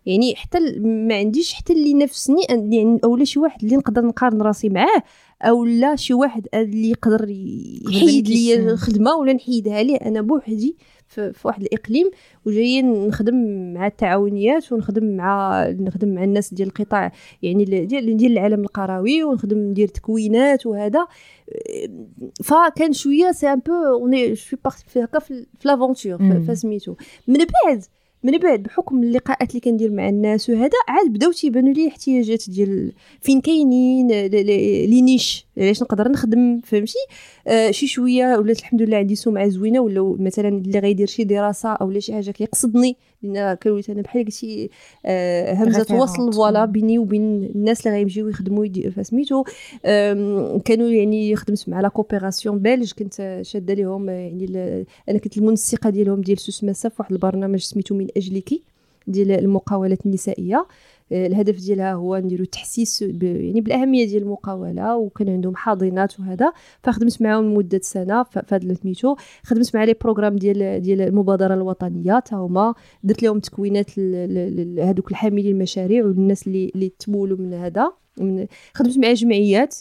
يعني 0.05 0.35
حتى 0.35 0.59
ما 0.79 1.15
عنديش 1.15 1.53
حتى 1.53 1.73
اللي 1.73 1.93
نفسني 1.93 2.41
يعني 2.49 2.99
اولا 3.03 3.25
شي 3.25 3.39
واحد 3.39 3.63
اللي 3.63 3.75
نقدر 3.75 4.05
نقارن 4.05 4.41
راسي 4.41 4.69
معاه 4.69 5.03
أو 5.41 5.65
لا 5.65 5.95
شي 5.95 6.13
واحد 6.13 6.47
اللي 6.53 6.89
يقدر 6.89 7.29
يحيد 7.29 8.27
لي 8.27 8.55
الخدمة 8.55 9.15
ولا 9.15 9.33
نحيدها 9.33 9.83
ليه. 9.83 9.95
أنا 9.97 10.21
بوحدي 10.21 10.75
في, 11.07 11.33
في 11.33 11.47
واحد 11.47 11.61
الإقليم 11.61 12.11
وجايين 12.45 13.07
نخدم 13.07 13.35
مع 13.73 13.87
التعاونيات 13.87 14.71
ونخدم 14.71 15.17
مع 15.17 15.65
نخدم 15.69 16.15
مع 16.15 16.23
الناس 16.23 16.53
ديال 16.53 16.67
القطاع 16.67 17.11
يعني 17.41 17.65
ديال 17.65 18.17
ديال 18.17 18.31
العالم 18.31 18.61
القروي 18.61 19.23
ونخدم 19.23 19.57
ندير 19.57 19.87
تكوينات 19.87 20.65
وهذا. 20.65 21.07
فكان 22.43 22.93
شوية 22.93 23.31
c'est 23.31 23.53
un 23.53 23.59
peu 23.59 23.73
أنني 23.73 24.35
je 24.35 24.43
suis 24.43 24.59
partie 24.63 25.03
هكا 25.03 25.19
في 25.19 25.45
l'aventure 25.65 26.43
فسميتو 26.47 26.95
من 27.27 27.37
بعد 27.37 27.83
من 28.23 28.37
بعد 28.37 28.63
بحكم 28.63 29.03
اللقاءات 29.03 29.49
اللي 29.49 29.59
كندير 29.59 29.91
مع 29.91 30.09
الناس 30.09 30.49
وهذا 30.49 30.77
عاد 30.87 31.13
بداو 31.13 31.31
تيبانوا 31.31 31.73
لي 31.73 31.87
احتياجات 31.87 32.49
ديال 32.49 32.93
فين 33.21 33.41
كاينين 33.41 34.07
les 34.87 35.01
niches 35.01 35.44
علاش 35.57 35.81
نقدر 35.81 36.11
نخدم 36.11 36.59
فهمتي؟ 36.63 36.97
آه 37.47 37.71
شي 37.71 37.87
شوية 37.87 38.37
ولات 38.37 38.59
الحمد 38.59 38.81
لله 38.81 38.97
عندي 38.97 39.15
سمعة 39.15 39.47
زوينة 39.47 39.79
ولا 39.79 40.15
مثلا 40.19 40.47
اللي 40.47 40.79
غيدير 40.79 41.07
شي 41.07 41.23
دراسة 41.23 41.69
أو 41.69 41.91
لا 41.91 41.99
شي 41.99 42.13
حاجة 42.13 42.31
كيقصدني 42.31 42.97
لأن 43.23 43.53
كنوليت 43.53 43.89
أنا 43.89 44.01
بحال 44.01 44.25
قلتي 44.25 44.69
آه 45.05 45.53
همزة 45.53 45.95
وصل 45.95 46.33
voilà 46.33 46.65
بيني 46.65 46.99
وبين 46.99 47.43
الناس 47.43 47.87
اللي 47.87 47.97
غيمشيو 47.97 48.27
يخدموا 48.27 48.65
فسميتو 48.95 49.43
كانوا 50.65 50.89
يعني 50.89 51.35
خدمت 51.35 51.69
مع 51.69 51.81
la 51.81 51.87
coopération 51.87 52.59
belge 52.59 52.91
كنت 52.91 53.39
شادة 53.41 53.73
لهم 53.73 54.09
يعني 54.09 54.85
أنا 55.09 55.17
كنت 55.17 55.37
المنسقة 55.37 55.89
ديالهم 55.89 56.21
ديال 56.21 56.37
سوس 56.37 56.63
مسا 56.63 56.89
في 56.89 56.95
واحد 56.99 57.11
البرنامج 57.11 57.59
سميتو 57.59 57.95
من 57.95 58.07
اجلك 58.17 58.49
ديال 59.07 59.31
المقاولات 59.31 60.05
النسائية. 60.05 60.65
الهدف 61.11 61.57
ديالها 61.57 61.93
هو 61.93 62.17
نديرو 62.17 62.45
تحسيس 62.45 63.01
يعني 63.01 63.61
بالأهمية 63.61 64.05
ديال 64.05 64.23
المقاولة 64.23 64.97
وكان 64.97 65.29
عندهم 65.29 65.55
حاضنات 65.55 66.19
وهذا. 66.19 66.53
فخدمت 66.83 67.21
معاهم 67.21 67.45
لمدة 67.45 67.79
سنة 67.83 68.25
هذا 68.51 68.73
سميتو. 68.73 69.15
خدمت 69.43 69.75
مع 69.75 69.83
les 69.83 69.93
programmes 70.01 70.35
ديال 70.35 70.81
ديال 70.81 71.01
المبادرة 71.01 71.53
الوطنية 71.53 72.19
تا 72.19 72.35
هما. 72.35 72.73
درت 73.03 73.23
لهم 73.23 73.39
تكوينات 73.39 73.99
هذوك 74.79 75.11
الحاملين 75.11 75.55
المشاريع 75.55 76.05
والناس 76.05 76.47
اللي 76.47 76.71
اللي 76.75 76.89
تمولوا 76.89 77.37
من 77.37 77.53
هذا. 77.53 78.04
خدمت 78.73 78.97
مع 78.97 79.13
جمعيات 79.13 79.75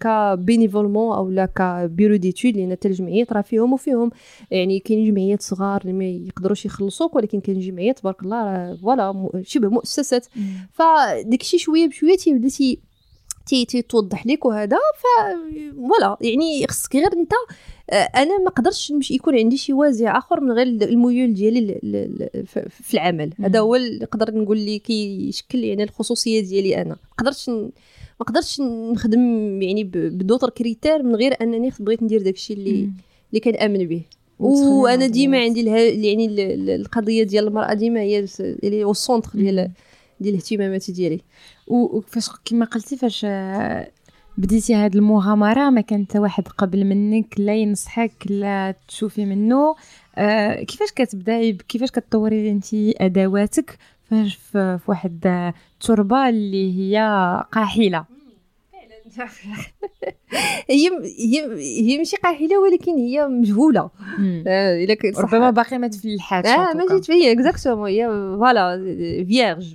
ك 0.00 0.09
bénévolement 0.09 1.16
أو 1.16 1.30
لا 1.30 1.46
ك 1.46 1.56
bureau 1.56 2.16
d'études 2.16 2.56
لأن 2.56 2.72
حتى 2.72 2.88
الجمعيات 2.88 3.32
راه 3.32 3.40
فيهم 3.40 3.72
وفيهم. 3.72 4.10
يعني 4.50 4.78
كاين 4.78 5.10
جمعيات 5.10 5.42
صغار 5.42 5.80
اللي 5.80 5.92
ما 5.92 6.04
يقدروش 6.04 6.66
يخلصوك 6.66 7.16
ولكن 7.16 7.40
كاين 7.40 7.60
جمعيات 7.60 7.98
تبارك 7.98 8.22
الله 8.22 8.44
راه 8.44 8.74
voilà 8.74 9.30
شبه 9.42 9.68
مؤسسات. 9.68 10.26
فداك 10.72 11.40
الشيء 11.40 11.60
شوية 11.60 11.88
بشوية 11.88 12.16
تيبدأ 12.16 12.48
تي 13.48 13.64
تي 13.64 13.82
توضح 13.82 14.26
لك 14.26 14.44
وهذا 14.44 14.76
ف 14.76 15.04
voilà. 15.76 16.16
يعني 16.20 16.66
خصك 16.66 16.96
غير 16.96 17.12
أنت 17.12 17.32
آه، 17.90 17.94
أنا 17.94 18.38
ما 18.38 18.50
قدرتش 18.50 18.92
نمشي 18.92 19.14
يكون 19.14 19.38
عندي 19.38 19.56
شي 19.56 19.72
وازع 19.72 20.18
آخر 20.18 20.40
من 20.40 20.52
غير 20.52 20.66
الميول 20.66 21.34
ديالي 21.34 21.78
في 22.68 22.94
العمل. 22.94 23.32
هذا 23.40 23.60
هو 23.60 23.74
اللي 23.74 23.98
نقدر 24.02 24.38
نقول 24.38 24.66
لك 24.66 24.82
كيشكل 24.82 25.64
يعني 25.64 25.82
الخصوصية 25.82 26.40
ديالي 26.40 26.82
أنا. 26.82 26.88
ما 26.90 27.16
قدرتش 27.18 27.48
ما 27.48 28.26
قدرتش 28.26 28.60
نخدم 28.60 29.20
يعني 29.62 29.84
ب 29.84 29.91
d'autres 29.91 30.50
critères 30.50 31.02
من 31.02 31.16
غير 31.16 31.34
أنني 31.42 31.72
بغيت 31.80 32.02
ندير 32.02 32.22
داكشي 32.22 32.52
اللي 32.52 32.90
اللي 33.30 33.40
كنامن 33.40 33.86
به. 33.86 34.02
وأنا 34.38 35.06
ديما 35.06 35.38
عندي 35.38 35.64
يعني 36.06 36.26
القضية 36.74 37.22
ديال 37.22 37.46
المرأة 37.46 37.74
ديما 37.74 38.00
هي 38.00 38.26
اللي 38.40 38.84
هو 38.84 38.90
ال 38.90 38.96
centre 38.96 39.30
ديال 39.34 39.70
ديال 40.20 40.34
الاهتمامات 40.34 40.90
ديالي. 40.90 41.20
وفاش 41.66 42.30
كما 42.44 42.64
قلتي 42.64 42.96
فاش 42.96 43.26
بديتي 44.38 44.74
هاد 44.74 44.96
المغامرة 44.96 45.70
ما 45.70 45.80
كان 45.80 46.06
حتى 46.06 46.18
واحد 46.18 46.48
قبل 46.48 46.84
منك 46.84 47.40
لا 47.40 47.54
ينصحك 47.56 48.12
لا 48.30 48.74
تشوفي 48.88 49.24
منه. 49.24 49.74
آه 50.16 50.62
كيفاش 50.62 50.92
كتبداي؟ 50.92 51.52
كيفاش 51.52 51.90
كتطوري 51.90 52.50
انت 52.50 52.66
أدواتك؟ 52.74 53.78
فاش 54.10 54.34
في 54.34 54.78
واحد 54.86 55.52
التربه 55.74 56.28
اللي 56.28 56.78
هي 56.78 56.98
قاحلة. 57.52 58.17
هي 60.70 60.90
هي 61.18 61.56
هي 61.90 61.98
ماشي 61.98 62.16
قاحله 62.16 62.58
ولكن 62.60 62.96
هي 62.96 63.26
مجهولة. 63.26 63.90
آه 64.46 64.84
إلا 64.84 64.96
ربما 65.18 65.50
باقي 65.50 65.78
ما 65.78 65.88
تفلحاتش 65.88 66.48
آه 66.48 66.74
ما 66.74 66.86
جيت 66.94 67.04
فيا 67.04 67.32
exactement 67.32 67.88
هي 67.90 68.06
voilà 68.06 68.76
vierge 69.28 69.74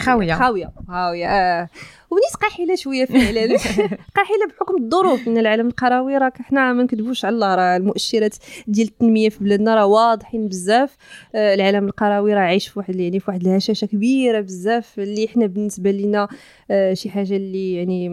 خاوية. 0.00 0.34
خاوية. 0.34 0.72
خاوية. 0.88 1.26
آه 1.28 1.68
ونيت 2.10 2.34
قاحله 2.40 2.74
شوية 2.74 3.04
فعلا 3.04 3.46
قاحله 4.16 4.46
بحكم 4.48 4.82
الظروف 4.84 5.28
ان 5.28 5.38
العالم 5.38 5.66
القروي 5.68 6.18
راه 6.18 6.32
حنا 6.36 6.72
ما 6.72 6.82
نكذبوش 6.82 7.24
على 7.24 7.34
الله 7.34 7.54
راه 7.54 7.76
المؤشرات 7.76 8.34
ديال 8.66 8.88
التنمية 8.88 9.28
في 9.28 9.44
بلادنا 9.44 9.74
راه 9.74 9.86
واضحين 9.86 10.48
بزاف. 10.48 10.96
آه، 11.34 11.54
العالم 11.54 11.86
القروي 11.86 12.34
راه 12.34 12.40
عايش 12.40 12.68
في 12.68 12.78
واحد 12.78 12.96
يعني 12.96 13.20
في 13.20 13.30
واحد 13.30 13.46
الهشاشة 13.46 13.86
كبيرة 13.86 14.40
بزاف 14.40 14.98
اللي 14.98 15.28
حنا 15.28 15.46
بالنسبة 15.46 15.90
لنا 15.90 16.28
آه، 16.70 16.94
شي 16.94 17.10
حاجة 17.10 17.36
اللي 17.36 17.74
يعني 17.74 18.08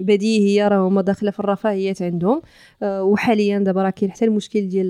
بديهية 0.00 0.68
راه 0.68 0.88
هما 0.88 1.02
داخلة 1.02 1.30
في 1.30 1.40
الرفاهيات 1.40 2.02
عندهم. 2.02 2.42
آه، 2.82 3.02
وحاليا 3.02 3.58
دابا 3.58 3.82
راه 3.82 3.90
كاين 3.90 4.12
حتى 4.12 4.24
المشكل 4.24 4.68
ديال 4.68 4.86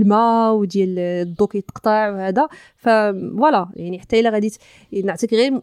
الماء 0.00 0.54
وديال 0.54 0.98
الضو 0.98 1.46
كيتقطع 1.46 2.10
وهذا. 2.10 2.48
فوالا 2.76 3.68
يعني 3.76 3.98
حتى 3.98 4.20
إلا 4.20 4.30
غادي 4.30 4.52
نعطيك 5.04 5.34
غير 5.34 5.60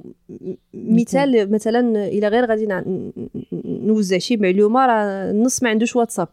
مثال 0.73 1.51
مثلا 1.51 2.07
إلا 2.07 2.27
غير 2.29 2.36
غادي 2.45 2.67
نوزع 3.63 4.17
شي 4.17 4.37
معلومه 4.37 4.85
راه 4.85 5.31
النص 5.31 5.63
ما 5.63 5.69
عندوش 5.69 5.95
واتساب. 5.95 6.27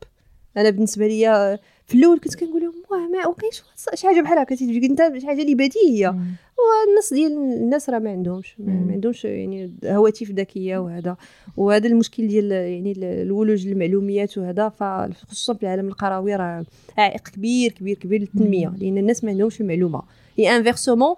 أنا 0.56 0.70
بالنسبة 0.70 1.06
ليا 1.06 1.58
في 1.86 1.94
الأول 1.94 2.20
كنت 2.20 2.34
كنقول 2.34 2.62
لهم 2.62 2.74
واه 2.90 3.08
ما 3.08 3.26
وكاينش 3.26 3.62
شي 3.94 4.06
حاجة 4.06 4.20
بحال 4.20 4.38
هكا 4.38 4.54
تجيك 4.54 4.84
أنت 4.84 5.18
شي 5.20 5.26
حاجة 5.26 5.42
اللي 5.42 5.54
بديهيه 5.54 6.08
والنص 6.08 7.12
ديال 7.12 7.32
الناس 7.32 7.90
راه 7.90 7.98
ما 7.98 8.10
عندهمش 8.10 8.54
ما 8.58 8.92
عندهمش 8.92 9.24
يعني 9.24 9.72
هواتف 9.84 10.30
ذكية 10.30 10.78
وهذا. 10.78 11.16
وهذا 11.56 11.86
المشكل 11.86 12.28
ديال 12.28 12.50
يعني 12.50 12.92
الولوج 12.96 13.66
المعلوميات 13.66 14.38
وهذا. 14.38 14.68
فخصوصا 14.68 15.54
في 15.54 15.62
العالم 15.62 15.88
القروي 15.88 16.36
راه 16.36 16.64
عائق 16.98 17.28
كبير 17.28 17.72
كبير 17.72 17.96
كبير 17.96 18.20
للتنمية. 18.20 18.74
لأن 18.78 18.98
الناس 18.98 19.24
ما 19.24 19.30
عندهمش 19.30 19.60
المعلومه 19.60 20.02
inversement 20.38 21.14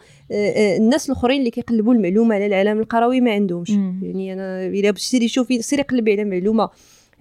الناس 0.76 1.10
الاخرين 1.10 1.38
اللي 1.38 1.50
كيقلبوا 1.50 1.94
المعلومة 1.94 2.34
على 2.34 2.46
العالم 2.46 2.80
القروي 2.80 3.20
ما 3.20 3.30
عندهمش. 3.30 3.70
يعني 3.70 4.32
أنا 4.32 4.66
إلا 4.66 4.90
باش 4.90 5.02
سيري 5.02 5.28
شوفي 5.28 5.62
سيري 5.62 5.82
قلبي 5.82 6.12
على 6.12 6.24
معلومة 6.24 6.70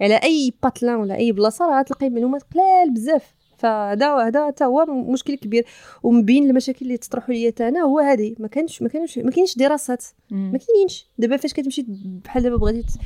على 0.00 0.14
أي 0.14 0.52
patelin 0.62 0.96
ولا 0.96 1.16
أي 1.16 1.32
بلاصة 1.32 1.66
راه 1.66 1.82
تلقاي 1.82 2.10
معلومات 2.10 2.42
قلال 2.54 2.94
بزاف. 2.94 3.34
فهذا 3.58 4.14
هذا 4.14 4.46
حتى 4.46 4.64
هو 4.64 4.86
مشكل 4.86 5.34
كبير. 5.34 5.64
ومن 6.02 6.22
بين 6.22 6.50
المشاكل 6.50 6.86
اللي 6.86 6.96
تطرحوا 6.96 7.34
لي 7.34 7.52
أنا 7.60 7.80
هو 7.80 7.98
هذه. 7.98 8.34
ما 8.38 8.48
كانش 8.48 8.82
ما 8.82 8.88
كانش 8.88 9.18
ما 9.18 9.30
كاينش 9.30 9.56
دراسات. 9.56 10.04
ما 10.30 10.58
كاينينش. 10.58 11.06
دابا 11.18 11.36
فاش 11.36 11.52
كتمشي 11.52 11.86
بحال 12.24 12.42
دابا 12.42 12.56
بغيتي 12.56 12.98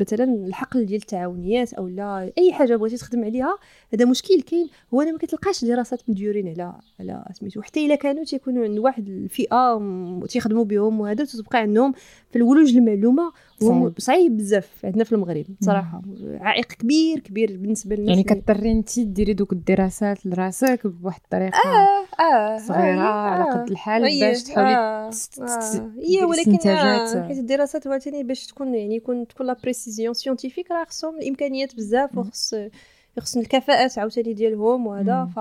مثلا 0.00 0.24
الحقل 0.24 0.86
ديال 0.86 1.00
التعاونيات 1.00 1.72
أو 1.72 1.88
لا 1.88 2.32
أي 2.38 2.52
حاجة 2.52 2.76
بغيتي 2.76 2.96
تخدم 2.96 3.24
عليها 3.24 3.58
هذا 3.92 4.04
مشكل 4.04 4.40
كاين. 4.42 4.68
هو 4.94 5.02
أنا 5.02 5.12
ما 5.12 5.18
كتلقاش 5.18 5.64
دراسات 5.64 6.02
مديورين 6.08 6.48
على 6.48 6.72
على 7.00 7.24
سميتو. 7.32 7.62
حتى 7.62 7.86
إلا 7.86 7.94
كانوا 7.94 8.24
تيكونوا 8.24 8.64
عند 8.64 8.78
واحد 8.78 9.08
الفئة 9.08 9.82
تيخدموا 10.28 10.64
بهم 10.64 11.00
وهذا 11.00 11.24
تبقى 11.24 11.58
عندهم 11.58 11.92
في 12.30 12.36
الولوج 12.36 12.76
المعلومة. 12.76 13.32
هو 13.62 13.92
صعيب. 13.98 14.36
بزاف. 14.36 14.70
عندنا 14.84 15.04
في 15.04 15.12
المغرب 15.12 15.44
صراحة. 15.60 16.02
عائق 16.40 16.64
كبير 16.66 17.18
كبير 17.18 17.56
بالنسبة 17.56 17.96
للناس 17.96 18.08
يعني 18.10 18.22
كضطري 18.22 18.72
انت 18.72 19.00
ديري 19.00 19.32
دوك 19.32 19.52
الدراسات 19.52 20.26
لراسك 20.26 20.86
بواحد 20.86 21.20
الطريقة 21.24 21.58
آه 21.58 22.22
آه 22.22 22.58
صغيرة 22.58 23.00
آه 23.00 23.30
على 23.30 23.50
قد 23.52 23.70
الحال 23.70 24.04
آه 24.04 24.28
باش 24.28 24.42
تحاولي 24.42 24.76
آه. 24.76 25.10
هي 25.98 26.22
آه 26.22 26.26
ولكن 26.26 26.68
آه 26.68 27.28
حيت 27.28 27.38
الدراسات 27.38 27.86
عاوتاني 27.86 28.22
باش 28.24 28.46
تكون 28.46 28.74
يعني 28.74 28.96
يكون 28.96 29.26
تكون 29.26 29.46
la 29.46 29.56
précision 29.62 30.14
scientifique 30.14 30.70
راه 30.70 30.84
خصهم 30.84 31.18
الإمكانيات 31.18 31.76
بزاف 31.76 32.18
وخص 32.18 32.54
خص 33.18 33.36
الكفاءات 33.36 33.98
عاوتاني 33.98 34.32
ديالهم 34.32 34.86
وهذا. 34.86 35.28
ف... 35.36 35.38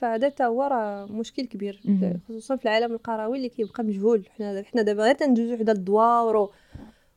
فهذا 0.00 0.26
حتى 0.28 0.44
هو 0.44 0.62
راه 0.62 1.06
مشكل 1.06 1.46
كبير 1.46 1.80
خصوصا 2.28 2.56
في 2.56 2.64
العالم 2.64 2.92
القروي 2.92 3.36
اللي 3.36 3.48
كيبقى 3.48 3.84
مجهول. 3.84 4.24
حنا 4.38 4.62
حنا 4.62 4.82
دابا 4.82 5.02
غير 5.02 5.14
تندوزو 5.14 5.56
حدا 5.56 5.72
الدواور 5.72 6.50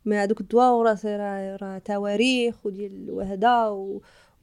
ما 0.08 0.24
هذوك 0.24 0.42
الدواور 0.42 0.86
راه 1.06 1.56
راه 1.62 1.78
تواريخ 1.78 2.66
وديال 2.66 3.12
وهذا 3.12 3.68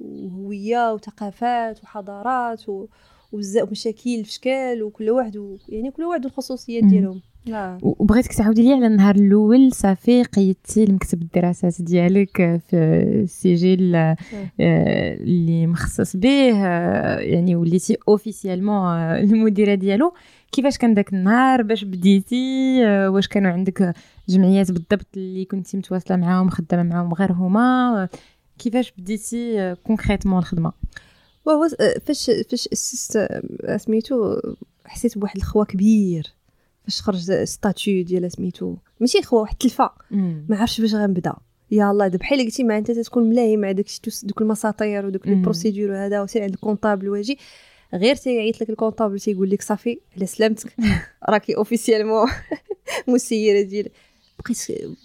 وهوية 0.01 0.93
وثقافات 0.93 1.83
وحضارات 1.83 2.69
و... 2.69 2.87
وبزاف 3.33 3.71
مشاكل 3.71 4.25
في 4.25 4.33
شكال 4.33 4.83
وكل 4.83 5.11
واحد 5.11 5.37
و... 5.37 5.57
يعني 5.69 5.91
كل 5.91 6.03
واحد 6.03 6.25
الخصوصيات 6.25 6.85
ديالهم. 6.85 7.23
وبغيتك 7.83 8.33
تعاودي 8.35 8.63
لي 8.63 8.73
على 8.73 8.87
النهار 8.87 9.15
الأول 9.15 9.73
صافي 9.73 10.23
قيدتي 10.23 10.85
المكتب 10.85 11.23
الدراسات 11.23 11.83
ديالك 11.83 12.61
في 12.69 12.77
السجل 13.23 13.95
آه، 13.95 14.17
اللي 14.61 15.67
مخصص 15.67 16.17
به 16.17 16.67
آه، 16.67 17.19
يعني 17.19 17.57
وليتي 17.57 17.97
اوفيسيالمون 18.09 18.77
آه، 18.77 19.21
المديرة 19.21 19.75
ديالو. 19.75 20.15
كيفاش 20.53 20.79
كان 20.79 20.95
داك 20.95 21.13
النهار؟ 21.13 21.63
باش 21.63 21.85
بديتي؟ 21.85 22.81
واش 22.87 23.29
كانوا 23.29 23.51
عندك 23.51 23.95
جمعيات 24.29 24.71
بالضبط 24.71 25.07
اللي 25.17 25.45
كنتي 25.45 25.77
متواصلة 25.77 26.17
معاهم 26.17 26.51
خدامة 26.51 26.83
معاهم 26.83 27.15
غير 27.15 27.33
هما؟ 27.33 28.09
كيفاش 28.59 28.93
بديتي 28.99 29.75
concrètement 29.75 30.39
الخدمة؟ 30.39 30.73
وهو 31.45 31.69
فاش 32.07 32.31
فاش 32.51 32.69
أسست 32.73 33.29
سميتو 33.77 34.41
حسيت 34.87 35.19
بواحد 35.19 35.37
الخوا 35.37 35.65
كبير. 35.65 36.35
فاش 36.85 37.03
خرج 37.03 37.45
statut 37.45 38.05
ديال 38.05 38.33
سميتو 38.33 38.77
ماشي 39.01 39.23
خوا 39.23 39.41
واحد 39.41 39.53
التلفة 39.53 39.95
ما 40.49 40.57
عرفتش 40.57 40.81
باش 40.81 40.95
غنبدا. 40.95 41.35
يا 41.71 41.91
الله 41.91 42.07
دابا 42.09 42.19
بحال 42.19 42.45
قلتي 42.45 42.65
ما 42.65 42.79
انت 42.79 42.91
تكون 42.91 43.29
ملاهية 43.31 43.57
مع 43.57 43.73
داكشي 43.73 44.01
دوك 44.23 44.43
المساطير 44.43 45.07
ودوك 45.07 45.27
les 45.27 45.35
procédures 45.35 45.91
وهذا 45.91 46.23
وسير 46.23 46.43
عند 46.43 46.53
ال 46.55 46.60
comptable 46.60 47.09
واجي. 47.09 47.39
غير 47.95 48.15
تيعيط 48.17 48.61
لك 48.61 48.71
ال 48.71 48.76
comptable 48.76 49.21
تيقول 49.21 49.51
لك 49.51 49.63
صافي 49.63 50.01
على 50.17 50.27
سلامتك. 50.27 50.77
راكي 51.31 51.57
officiellement 51.57 52.27
مسيرة 53.09 53.63
ديال. 53.63 53.89
بقيت 54.39 54.57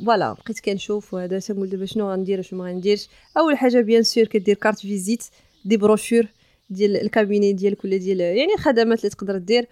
voilà 0.05 0.33
بقيت 0.33 0.59
كنشوف 0.59 1.13
وهذا 1.13 1.39
تنقول 1.39 1.69
دابا 1.69 1.85
شنو 1.85 2.11
غندير 2.11 2.41
شنو 2.41 2.59
ما 2.63 2.69
غنديرش. 2.69 3.09
أول 3.37 3.57
حاجة 3.57 3.81
bien 3.81 4.03
sûr 4.03 4.23
كدير 4.23 4.55
carte 4.55 4.79
visite 4.79 5.23
des 5.65 5.77
brochures 5.77 6.27
ديال 6.69 7.01
ال 7.01 7.08
cabinet 7.08 7.53
ديالك 7.53 7.85
ولا 7.85 7.97
ديال 7.97 8.19
يعني 8.19 8.53
الخدمات 8.53 8.99
اللي 8.99 9.09
تقدر 9.09 9.37
دير. 9.37 9.67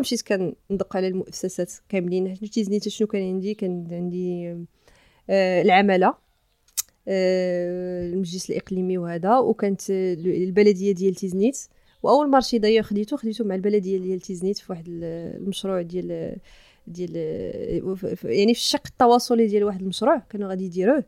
مشيت 0.00 0.22
كندق 0.22 0.96
على 0.96 1.08
المؤسسات 1.08 1.72
كاملين. 1.88 2.34
تيزنيت 2.34 2.88
شنو 2.88 3.08
كان 3.08 3.22
عندي؟ 3.22 3.54
كان 3.54 3.88
عندي 3.90 4.56
آه 5.30 5.62
العمالة 5.62 6.14
آه 7.08 8.06
المجلس 8.06 8.50
الإقليمي 8.50 8.98
وهذا. 8.98 9.38
وكانت 9.38 9.90
البلدية 9.90 10.92
ديال 10.92 11.14
تيزنيت. 11.14 11.58
وأول 12.02 12.30
marché 12.30 12.58
d'ailleurs 12.58 12.82
خديته 12.84 13.16
خديته 13.16 13.44
مع 13.44 13.54
البلدية 13.54 13.98
ديال 13.98 14.20
تيزنيت 14.20 14.58
في 14.58 14.72
واحد 14.72 14.84
المشروع 14.88 15.82
ديال 15.82 16.36
ديال 16.86 17.16
يعني 18.24 18.54
في 18.54 18.60
الشق 18.60 18.82
التواصلي 18.86 19.46
ديال 19.46 19.64
واحد 19.64 19.80
المشروع 19.80 20.18
كانوا 20.18 20.48
غادي 20.48 20.64
يديروه. 20.64 20.96
آه، 20.98 21.04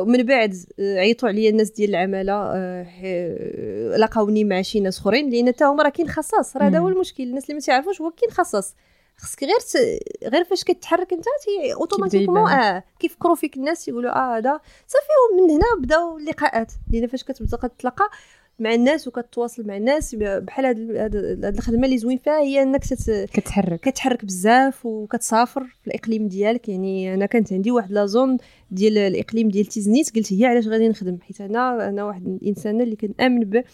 ومن 0.00 0.22
بعد 0.22 0.54
آه، 0.80 0.98
عيطوا 0.98 1.28
عليا 1.28 1.50
الناس 1.50 1.70
ديال 1.70 1.90
العمالة 1.90 2.32
آه، 2.32 3.96
لقاوني 3.96 4.44
مع 4.44 4.62
شي 4.62 4.80
ناس 4.80 4.98
اخرين 4.98 5.30
لأن 5.30 5.48
حتى 5.48 5.64
هما 5.64 5.82
راه 5.82 5.88
كاين 5.88 6.08
خصاص 6.08 6.56
راه 6.56 6.66
هذا 6.66 6.78
هو 6.78 6.88
المشكل. 6.88 7.22
الناس 7.22 7.44
اللي 7.44 7.54
ما 7.54 7.60
تعرفوش 7.60 8.00
هو 8.00 8.10
كاين 8.10 8.32
خصاص. 8.32 8.74
خصك 9.16 9.44
غير 9.44 9.58
ت... 9.60 9.76
غير 10.24 10.44
فاش 10.44 10.64
كتحرك 10.64 11.12
انت 11.12 11.24
تي 11.24 11.74
automatiquement 11.74 12.50
آه 12.50 12.84
كيفكروا 13.00 13.34
فيك 13.34 13.56
الناس 13.56 13.88
يقولوا 13.88 14.10
آه 14.10 14.36
هذا 14.38 14.60
صافي 14.86 15.06
ومن 15.32 15.50
هنا 15.50 15.64
بداو 15.78 16.18
اللقاءات. 16.18 16.72
لأن 16.90 17.06
فاش 17.06 17.24
كتبدأ 17.24 17.56
كتلاقى 17.56 18.10
مع 18.58 18.74
الناس 18.74 19.08
وكتواصل 19.08 19.66
مع 19.66 19.76
الناس 19.76 20.14
بحال 20.14 20.66
هاد 20.66 21.44
الخدمة 21.44 21.84
اللي 21.84 21.98
زوين 21.98 22.18
فيها 22.18 22.40
هي 22.40 22.62
إنك 22.62 22.84
تت... 22.84 23.10
كتحرك. 23.32 23.80
كتحرك 23.80 24.24
بزاف 24.24 24.86
وكتسافر 24.86 25.64
في 25.82 25.86
الإقليم 25.86 26.28
ديالك. 26.28 26.68
يعني 26.68 27.14
أنا 27.14 27.26
كانت 27.26 27.52
عندي 27.52 27.70
واحد 27.70 27.92
la 27.92 28.06
zone 28.06 28.36
ديال 28.70 28.98
الإقليم 28.98 29.48
ديال 29.48 29.66
تيزنيت 29.66 30.16
قلت 30.16 30.32
هي 30.32 30.46
علاش 30.46 30.68
غادي 30.68 30.88
نخدم؟ 30.88 31.18
حيت 31.20 31.40
أنا 31.40 31.88
أنا 31.88 32.04
واحد 32.04 32.26
الإنسانة 32.26 32.84
اللي 32.84 32.96
كنأمن 32.96 33.40
به 33.40 33.64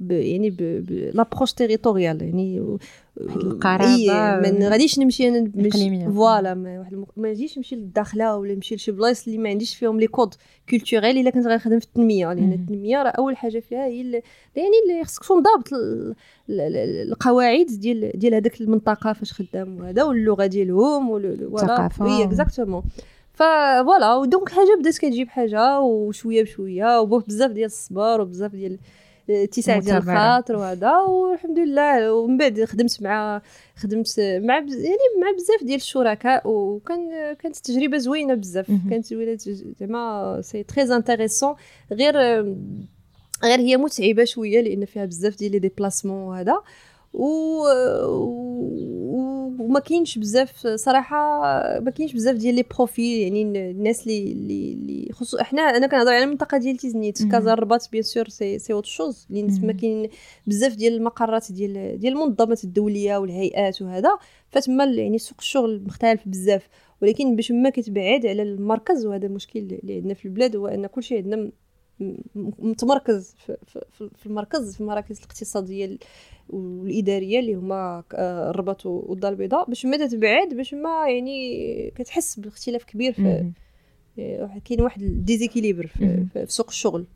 ب 0.00 0.10
يعني 0.10 0.50
l'approche 1.14 1.52
territoriale 1.52 2.22
يعني 2.22 2.78
القرابة 3.20 3.86
إيه 3.94 4.52
ما 4.52 4.68
غاديش 4.68 4.98
نمشي 4.98 5.28
أنا 5.28 5.50
voilà 6.10 6.54
ما 6.54 7.28
غاديش 7.28 7.56
نمشي 7.58 7.76
للداخلة 7.76 8.36
ولا 8.36 8.54
نمشي 8.54 8.74
لشي 8.74 8.92
بلايص 8.92 9.26
اللي 9.26 9.38
ما 9.38 9.48
عنديش 9.48 9.74
فيهم 9.76 10.00
les 10.00 10.06
codes 10.06 10.34
culturels 10.70 11.18
إلا 11.18 11.30
كنت 11.30 11.46
غنخدم 11.46 11.78
في 11.78 11.86
التنمية. 11.86 12.32
لأن 12.32 12.52
التنمية 12.52 13.02
راه 13.02 13.10
أول 13.10 13.36
حاجة 13.36 13.58
فيها 13.58 13.86
هي 13.86 14.00
اللي 14.00 14.22
يعني 14.56 14.70
اللي 14.90 15.04
خصك 15.04 15.24
تكون 15.24 15.42
ضابط 15.42 15.68
القواعد 16.50 17.66
ديال 17.66 18.10
ديال 18.14 18.34
هذاك 18.34 18.60
المنطقة 18.60 19.12
فاش 19.12 19.32
خدام 19.32 19.80
وهذا 19.80 20.02
واللغة 20.02 20.46
ديالهم 20.46 21.10
والثقافة 21.10 22.04
oui 22.04 22.24
exactement 22.24 22.82
voilà 23.32 24.14
و 24.14 24.21
donc 24.21 24.48
حاجة 24.48 24.76
بدات 24.80 24.98
كتجيب 24.98 25.28
حاجة 25.28 25.80
وشوية 25.80 26.42
بشوية 26.42 27.00
وبزاف 27.00 27.50
ديال 27.50 27.66
الصبر 27.66 28.20
وبزاف 28.20 28.52
ديال 28.52 28.78
اتساع 29.30 29.78
ديال 29.78 29.96
الخاطر 29.96 30.56
وهذا 30.56 30.96
والحمد 30.98 31.58
لله. 31.58 32.12
ومن 32.12 32.36
بعد 32.36 32.64
خدمت 32.64 33.02
مع 33.02 33.42
خدمت 33.76 34.20
مع 34.20 34.54
يعني 34.54 35.06
مع 35.22 35.30
بزاف 35.36 35.64
ديال 35.64 35.76
الشركاء 35.76 36.48
وكان 36.48 37.32
كانت 37.34 37.56
تجربة 37.56 37.98
زوينة 37.98 38.34
بزاف. 38.34 38.66
كانت 38.90 39.06
زعما 39.80 40.40
c'est 40.42 40.62
très 40.62 40.96
intéressant 40.96 41.54
غير 41.92 42.16
غير 43.44 43.58
هي 43.58 43.76
متعبة 43.76 44.24
شوية 44.24 44.60
لأن 44.60 44.84
فيها 44.84 45.04
بزاف 45.04 45.36
ديال 45.38 45.52
les 45.52 45.58
déplacements 45.58 46.22
وهذا. 46.22 46.56
و... 47.12 47.62
وما 49.60 49.80
كاينش 49.80 50.18
بزاف 50.18 50.66
صراحة 50.66 51.16
ما 51.80 51.90
كاينش 51.90 52.12
بزاف 52.12 52.36
ديال 52.36 52.54
les 52.54 52.64
profils 52.76 53.20
يعني 53.20 53.42
الناس 53.70 54.06
اللي 54.06 54.72
اللي 54.72 55.08
خصوصا 55.12 55.40
إحنا 55.40 55.62
أنا 55.62 55.86
كنهضر 55.86 56.12
على 56.12 56.24
المنطقة 56.24 56.58
ديال 56.58 56.76
تيزنيت 56.76 57.22
كازا 57.32 57.52
الرباط 57.52 57.88
bien 57.92 58.02
sûr 58.02 58.28
c'est 58.28 58.58
c'est 58.58 58.72
autre 58.72 58.84
chose 58.86 59.26
اللي 59.30 59.42
تما 59.58 59.72
كاين 59.72 60.08
بزاف 60.46 60.74
ديال 60.74 60.94
المقرات 60.94 61.52
ديال 61.52 61.98
ديال 61.98 62.12
المنظمات 62.12 62.64
الدولية 62.64 63.16
والهيئات 63.16 63.82
وهذا. 63.82 64.18
فتما 64.50 64.84
يعني 64.84 65.18
سوق 65.18 65.38
الشغل 65.38 65.82
مختلف 65.86 66.20
بزاف. 66.28 66.68
ولكن 67.02 67.36
باش 67.36 67.52
ما 67.52 67.70
كتبعد 67.70 68.26
على 68.26 68.42
المركز 68.42 69.06
وهذا 69.06 69.26
المشكل 69.26 69.58
اللي 69.58 69.94
عندنا 69.94 70.14
في 70.14 70.24
البلاد 70.24 70.56
هو 70.56 70.66
أن 70.66 70.86
كلشي 70.86 71.16
عندنا 71.16 71.50
متمركز 72.58 73.34
في, 74.18 74.26
المركز 74.26 74.74
في 74.74 74.80
المراكز 74.80 75.18
الاقتصادية 75.18 75.98
والإدارية 76.48 77.38
اللي 77.40 77.54
هما 77.54 78.02
آه، 78.14 78.50
الرباط 78.50 78.86
والدار 78.86 79.32
البيضاء. 79.32 79.68
باش 79.68 79.86
ما 79.86 80.06
تتبعد 80.06 80.54
باش 80.54 80.74
ما 80.74 81.08
يعني 81.08 81.92
كتحس 81.96 82.40
باختلاف 82.40 82.84
كبير 82.84 83.12
في 83.12 83.52
كاين 84.64 84.80
واحد 84.80 85.02
ال 85.02 85.09
déséquilibre 85.09 85.86
في, 85.86 86.26
في 86.32 86.46
سوق 86.48 86.68
الشغل. 86.68 87.06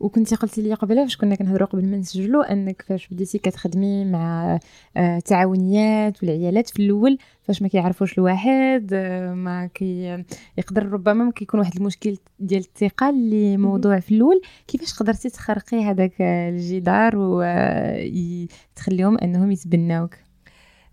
وكنتي 0.00 0.34
قلتي 0.34 0.62
لي 0.62 0.74
قبل 0.74 0.96
فاش 0.96 1.16
كنا 1.16 1.34
كنهضروا 1.34 1.68
قبل 1.68 1.86
ما 1.86 1.96
نسجلوا 1.96 2.52
انك 2.52 2.82
فاش 2.82 3.08
بديتي 3.08 3.38
كتخدمي 3.38 4.04
مع 4.04 4.58
التعاونيات 4.96 6.16
آه، 6.16 6.18
والعيالات 6.22 6.68
في 6.68 6.82
الأول 6.82 7.18
فاش 7.42 7.62
ما 7.62 7.68
كيعرفوش 7.68 8.18
الواحد 8.18 8.90
آه، 8.92 9.34
ما 9.34 9.66
كي 9.66 10.24
يقدر 10.58 10.86
ربما 10.86 11.24
ما 11.24 11.30
كيكون 11.30 11.60
واحد 11.60 11.76
المشكل 11.76 12.16
ديال 12.40 12.60
الثقة 12.60 13.10
اللي 13.10 13.56
موضوع 13.56 14.00
في 14.00 14.14
الأول. 14.14 14.40
كيفاش 14.66 14.94
قدرتي 14.94 15.30
تخرقي 15.30 15.84
هذاك 15.84 16.20
الجدار 16.20 17.12
وتخليهم 17.16 19.18
أنهم 19.18 19.50
يتبناوك؟ 19.50 20.14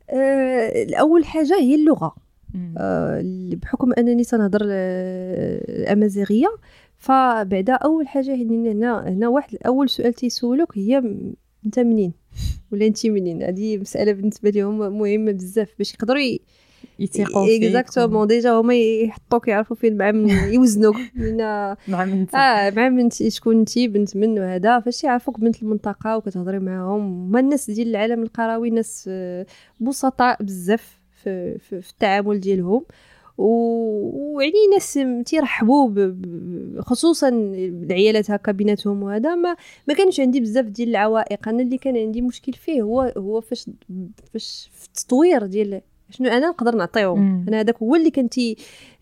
أه 0.09 0.87
اول 0.99 1.25
حاجة 1.25 1.59
هي 1.59 1.75
اللغة. 1.75 2.05
آه 2.05 2.22
بحكم 3.55 3.93
أنني 3.93 4.23
تنهضر 4.23 4.61
الأمازيغية 4.63 6.47
فبعدا 6.97 7.73
أول 7.73 8.07
حاجة 8.07 8.35
هنا 8.35 9.07
هنا 9.09 9.27
واحد 9.27 9.57
اول 9.65 9.89
سؤال 9.89 10.13
تيسولوك 10.13 10.77
هي 10.77 10.97
أنت 11.65 11.79
منين؟ 11.79 12.13
ولا 12.71 12.87
انت 12.87 13.05
منين؟ 13.05 13.43
هذه 13.43 13.77
مسألة 13.77 14.11
بالنسبة 14.11 14.49
لهم 14.49 14.97
مهمة 14.99 15.31
بزاف 15.31 15.69
باش 15.77 15.93
يقدروا 15.93 16.21
يثيقوا 16.99 17.45
فيك. 17.45 17.63
exactement 17.63 18.27
déjà 18.27 18.51
هما 18.51 18.75
يحطوك 18.75 19.47
يعرفوا 19.47 19.75
فين 19.75 19.97
مع 19.97 20.11
من 20.11 20.29
يوزنوك. 20.29 20.95
من 21.15 21.37
مع 21.87 22.05
من 22.05 22.35
آه 22.35 22.69
مع 22.69 22.89
من 22.89 23.09
شكون 23.09 23.59
انت 23.59 23.79
بنت 23.79 24.17
من 24.17 24.39
وهذا 24.39 24.79
فاش 24.79 25.03
يعرفوك 25.03 25.39
بنت 25.39 25.61
المنطقة 25.61 26.17
وكتهضري 26.17 26.59
معاهم. 26.59 27.01
هما 27.01 27.39
الناس 27.39 27.71
ديال 27.71 27.87
العالم 27.87 28.23
القروي 28.23 28.69
ناس 28.69 29.05
آه، 29.07 29.45
بسطاء 29.79 30.43
بزاف. 30.43 31.02
في, 31.23 31.57
في, 31.59 31.81
في 31.81 31.91
التعامل 31.91 32.39
ديالهم. 32.39 32.85
ويعني 33.37 34.67
ناس 34.73 34.99
تيرحبوا 35.25 36.13
خصوصا 36.79 37.29
العيالات 37.29 38.31
هكا 38.31 38.51
بيناتهم 38.51 39.03
وهذا. 39.03 39.35
ما 39.35 39.55
ما 39.87 39.93
كانش 39.93 40.19
عندي 40.19 40.39
بزاف 40.39 40.65
ديال 40.65 40.89
العوائق. 40.89 41.49
أنا 41.49 41.61
اللي 41.61 41.77
كان 41.77 41.97
عندي 41.97 42.21
مشكل 42.21 42.53
فيه 42.53 42.81
هو 42.81 43.13
هو 43.17 43.41
فاش 43.41 43.69
فاش 44.33 44.69
في 44.73 44.87
التطوير 44.87 45.45
ديال 45.45 45.81
شنو 46.09 46.29
أنا 46.29 46.49
نقدر 46.49 46.75
نعطيهم. 46.75 47.45
أنا 47.47 47.59
هذاك 47.59 47.77
هو 47.77 47.95
اللي 47.95 48.09
كان 48.09 48.29
تي 48.29 48.57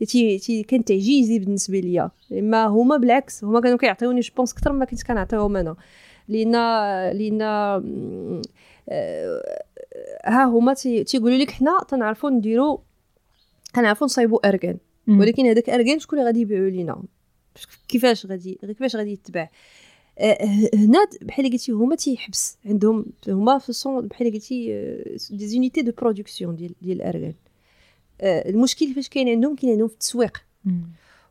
تي, 0.08 0.38
تي 0.40 0.64
كان 0.64 0.84
تعجيزي 0.84 1.40
بالنسبة 1.40 1.80
ليا. 1.80 2.12
إما 2.32 2.66
هما 2.66 2.98
بالعكس 2.98 3.44
هما 3.44 3.62
كانوا 3.62 3.78
كيعطيوني 3.78 4.20
je 4.20 4.30
pense 4.30 4.54
أكثر 4.54 4.72
ما 4.74 4.86
كنت 4.86 5.04
كنعطيهم 5.04 5.58
أنا. 5.58 5.76
لأن 6.28 6.52
لأن 7.18 7.42
آه، 8.90 9.64
ها 10.26 10.46
هما 10.46 10.74
تيقولوا 10.74 11.38
لك 11.38 11.52
حنا 11.52 11.80
تنعرفوا 11.88 12.30
نديروا 12.30 12.78
كنعرفوا 13.76 14.06
نصايبوا 14.06 14.48
أركان. 14.50 14.78
ولكن 15.08 15.46
هذاك 15.46 15.70
أركان 15.70 16.00
شكون 16.00 16.20
اللي 16.20 16.28
غادي 16.28 16.42
يبيعوا 16.42 16.70
لينا؟ 16.70 17.04
كيفاش 17.88 18.26
غادي 18.26 18.60
كيفاش 18.62 18.96
غادي 18.96 19.12
يتباع؟ 19.12 19.50
آه، 20.20 20.38
هنا 20.74 21.00
بحال 21.22 21.52
قلتي 21.52 21.72
هما 21.72 21.96
تيحبس. 21.96 22.58
عندهم 22.66 23.06
هما 23.28 23.58
façon 23.58 24.08
بحال 24.08 24.34
قلتي 24.34 24.68
des 25.32 25.48
unités 25.48 25.82
de 25.82 25.92
production 25.92 26.56
ديال 26.56 26.74
ديال 26.82 27.02
الأركان 27.02 27.34
آه، 28.22 28.50
المشكل 28.50 28.94
فاش 28.94 29.10
كاين 29.10 29.30
عندهم 29.30 29.56
كاين 29.56 29.72
عندهم 29.72 29.88
في 29.88 29.94
التسويق. 29.94 30.38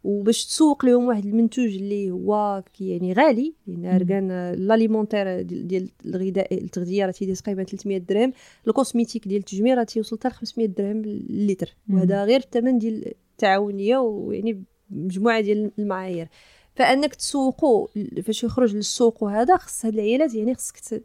وباش 0.05 0.47
تسوق 0.47 0.85
لهم 0.85 1.05
واحد 1.05 1.27
المنتوج 1.27 1.75
اللي 1.77 2.11
هو 2.11 2.63
يعني 2.81 3.13
غالي 3.13 3.55
لأن 3.67 3.87
argan 3.87 4.53
l'alimentaire 4.53 5.43
ديال 5.43 5.89
الغذاء 6.07 6.55
التغذية 6.55 7.07
راه 7.07 7.11
تيدير 7.11 7.35
تقريبا 7.35 7.65
300 7.65 7.99
درهم. 7.99 8.33
ال 8.69 8.74
cosmétique 8.74 9.29
ديال 9.29 9.41
التجميل 9.41 9.79
راه 9.79 9.85
تيوصل 9.85 10.17
حتى 10.17 10.29
ل 10.29 10.33
500 10.33 10.69
درهم 10.69 11.03
للتر 11.31 11.77
وهذا 11.91 12.25
غير 12.25 12.41
الثمن 12.41 12.79
ديال 12.79 13.07
التعاونية 13.07 13.99
ويعني 13.99 14.65
مجموعة 14.91 15.41
ديال 15.41 15.71
المعايير. 15.79 16.29
فأنك 16.75 17.15
تسوقوا 17.15 17.87
فاش 18.23 18.45
يخرج 18.45 18.77
للسوق 18.77 19.23
وهذا 19.23 19.57
خص 19.57 19.87
هاد 19.87 19.95
العيالات 19.95 20.35
يعني 20.35 20.55
خصك 20.55 21.03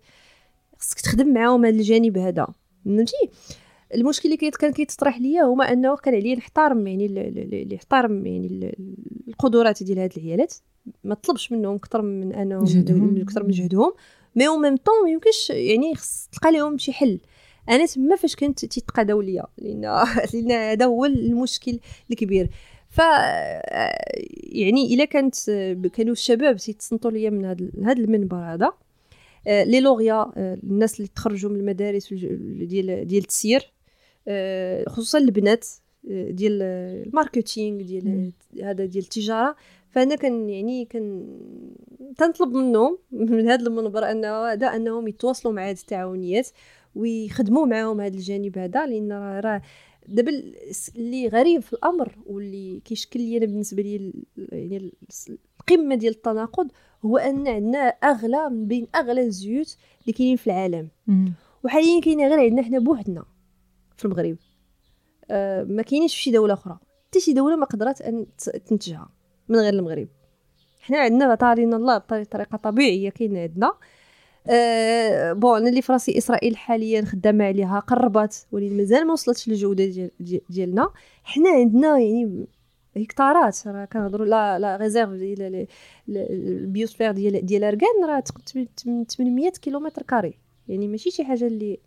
خصك 0.79 1.01
تخدم 1.01 1.33
معاهم 1.33 1.65
هذا 1.65 1.75
الجانب 1.75 2.17
هذا. 2.17 2.47
فهمتي؟ 2.85 3.29
المشكل 3.95 4.29
اللي 4.29 4.51
كان 4.51 4.71
كيتطرح 4.71 5.17
ليا 5.21 5.43
هما 5.43 5.73
أنه 5.73 5.95
كان 5.95 6.15
عليا 6.15 6.35
نحترم 6.35 6.87
يعني 6.87 7.05
اللي 7.05 7.75
يحترم 7.75 8.25
يعني 8.25 8.75
القدرات 9.27 9.83
ديال 9.83 9.99
هاد 9.99 10.13
العيالات. 10.17 10.53
ما 11.03 11.15
طلبش 11.15 11.51
منهم 11.51 11.75
أكثر 11.75 12.01
من 12.01 12.33
انهم 12.33 12.63
أكثر 13.21 13.43
من 13.43 13.51
جهدهم. 13.51 13.93
مي 14.35 14.47
أو 14.47 14.57
ميم 14.57 14.75
طون 14.75 15.09
يمكنش 15.09 15.49
يعني 15.49 15.95
خص 15.95 16.29
تلقى 16.31 16.51
لهم 16.51 16.77
شي 16.77 16.93
حل. 16.93 17.19
أنا 17.69 17.85
تما 17.85 18.15
فاش 18.15 18.35
كنت 18.35 18.65
تيتقاداو 18.65 19.21
ليا 19.21 19.45
لأن 19.57 19.81
لأن 20.33 20.51
هذا 20.51 20.85
هو 20.85 21.05
المشكل 21.05 21.79
الكبير. 22.11 22.49
ف 22.89 22.99
يعني 24.43 24.93
إلا 24.93 25.05
كانت 25.05 25.35
كانوا 25.93 26.13
الشباب 26.13 26.57
تيتصنتوا 26.57 27.11
ليا 27.11 27.29
من 27.29 27.45
هذا 27.85 27.99
المنبر 27.99 28.37
هذا. 28.37 28.73
لي 29.47 29.79
لوغيا 29.79 30.31
الناس 30.37 30.97
اللي 30.97 31.07
تخرجوا 31.15 31.51
من 31.51 31.59
المدارس 31.59 32.13
ديال 32.13 33.07
ديال 33.07 33.21
التسيير. 33.23 33.59
آه، 33.59 33.74
خصوصا 34.87 35.17
البنات 35.17 35.67
آه، 36.11 36.31
ديال 36.31 36.61
الماركتينغ 37.07 37.81
ديال 37.81 38.31
هذا 38.63 38.85
ديال 38.85 39.03
التجارة. 39.03 39.55
فأنا 39.89 40.15
كان 40.15 40.49
يعني 40.49 40.85
كان 40.85 41.37
تنطلب 42.17 42.53
منهم 42.53 42.97
من 43.11 43.49
هذا 43.49 43.67
المنبر 43.67 44.11
أنه 44.11 44.51
هذا 44.51 44.67
أنهم 44.67 45.07
يتواصلوا 45.07 45.53
مع 45.53 45.69
هذه 45.69 45.77
التعاونيات 45.77 46.49
ويخدموا 46.95 47.65
معاهم 47.65 48.01
هذا 48.01 48.15
الجانب 48.15 48.57
هذا 48.57 48.85
لأن 48.85 49.11
راه 49.39 49.61
دابا 50.07 50.43
اللي 50.95 51.27
غريب 51.27 51.61
في 51.61 51.73
الأمر 51.73 52.15
واللي 52.25 52.81
كيشكل 52.85 53.19
لي 53.19 53.37
أنا 53.37 53.45
بالنسبة 53.45 53.81
لي 53.81 54.13
يعني 54.51 54.91
القمة 55.59 55.95
ديال 55.95 56.13
التناقض 56.13 56.71
هو 57.05 57.17
أن 57.17 57.47
عندنا 57.47 57.79
أغلى 57.87 58.49
من 58.49 58.67
بين 58.67 58.87
أغلى 58.95 59.21
الزيوت 59.21 59.77
اللي 60.01 60.13
كاينين 60.13 60.35
في 60.35 60.47
العالم. 60.47 60.87
وحاليا 61.63 62.01
كاينة 62.01 62.27
غير 62.27 62.39
عندنا 62.39 62.61
حنا 62.61 62.79
بوحدنا. 62.79 63.25
في 63.97 64.05
المغرب. 64.05 64.37
أه 65.31 65.63
ما 65.63 65.81
كاينينش 65.81 66.15
في 66.15 66.21
شي 66.21 66.31
دولة 66.31 66.53
أخرى. 66.53 66.79
حتى 67.07 67.19
شي 67.19 67.33
دولة 67.33 67.55
ما 67.55 67.65
قدرت 67.65 68.01
أن 68.01 68.25
تنتجها 68.65 69.09
من 69.49 69.59
غير 69.59 69.73
المغرب. 69.73 70.07
حنا 70.79 70.99
عندنا 70.99 71.35
طارينا 71.35 71.77
الله 71.77 71.97
بطريقة 71.97 72.57
طبيعية 72.57 73.09
كاينة 73.09 73.39
عندنا. 73.39 73.73
أه 74.47 75.33
بون 75.33 75.57
أنا 75.57 75.69
اللي 75.69 75.81
في 75.81 75.91
راسي 75.91 76.17
إسرائيل 76.17 76.57
حاليا 76.57 77.05
خدامة 77.05 77.45
عليها 77.45 77.79
قربت 77.79 78.47
ولكن 78.51 78.77
مازال 78.77 79.07
ما 79.07 79.13
وصلتش 79.13 79.49
للجودة 79.49 79.85
ديال 79.85 80.41
ديالنا. 80.49 80.89
حنا 81.23 81.49
عندنا 81.49 81.99
يعني 81.99 82.47
هكتارات 82.97 83.67
راه 83.67 83.85
كنهضروا 83.85 84.25
la 84.25 84.59
la 84.59 84.77
réserve 84.77 85.09
ديال 85.09 85.67
ال 86.09 86.19
biosphère 86.19 87.11
ديال 87.11 87.45
ديال 87.45 87.63
اركان 87.63 88.05
راه 88.05 88.23
800 89.17 89.49
كيلومتر 89.49 90.01
carré. 90.01 90.39
يعني 90.67 90.87
ماشي 90.87 91.11
شي 91.11 91.23
حاجة 91.23 91.47
اللي 91.47 91.79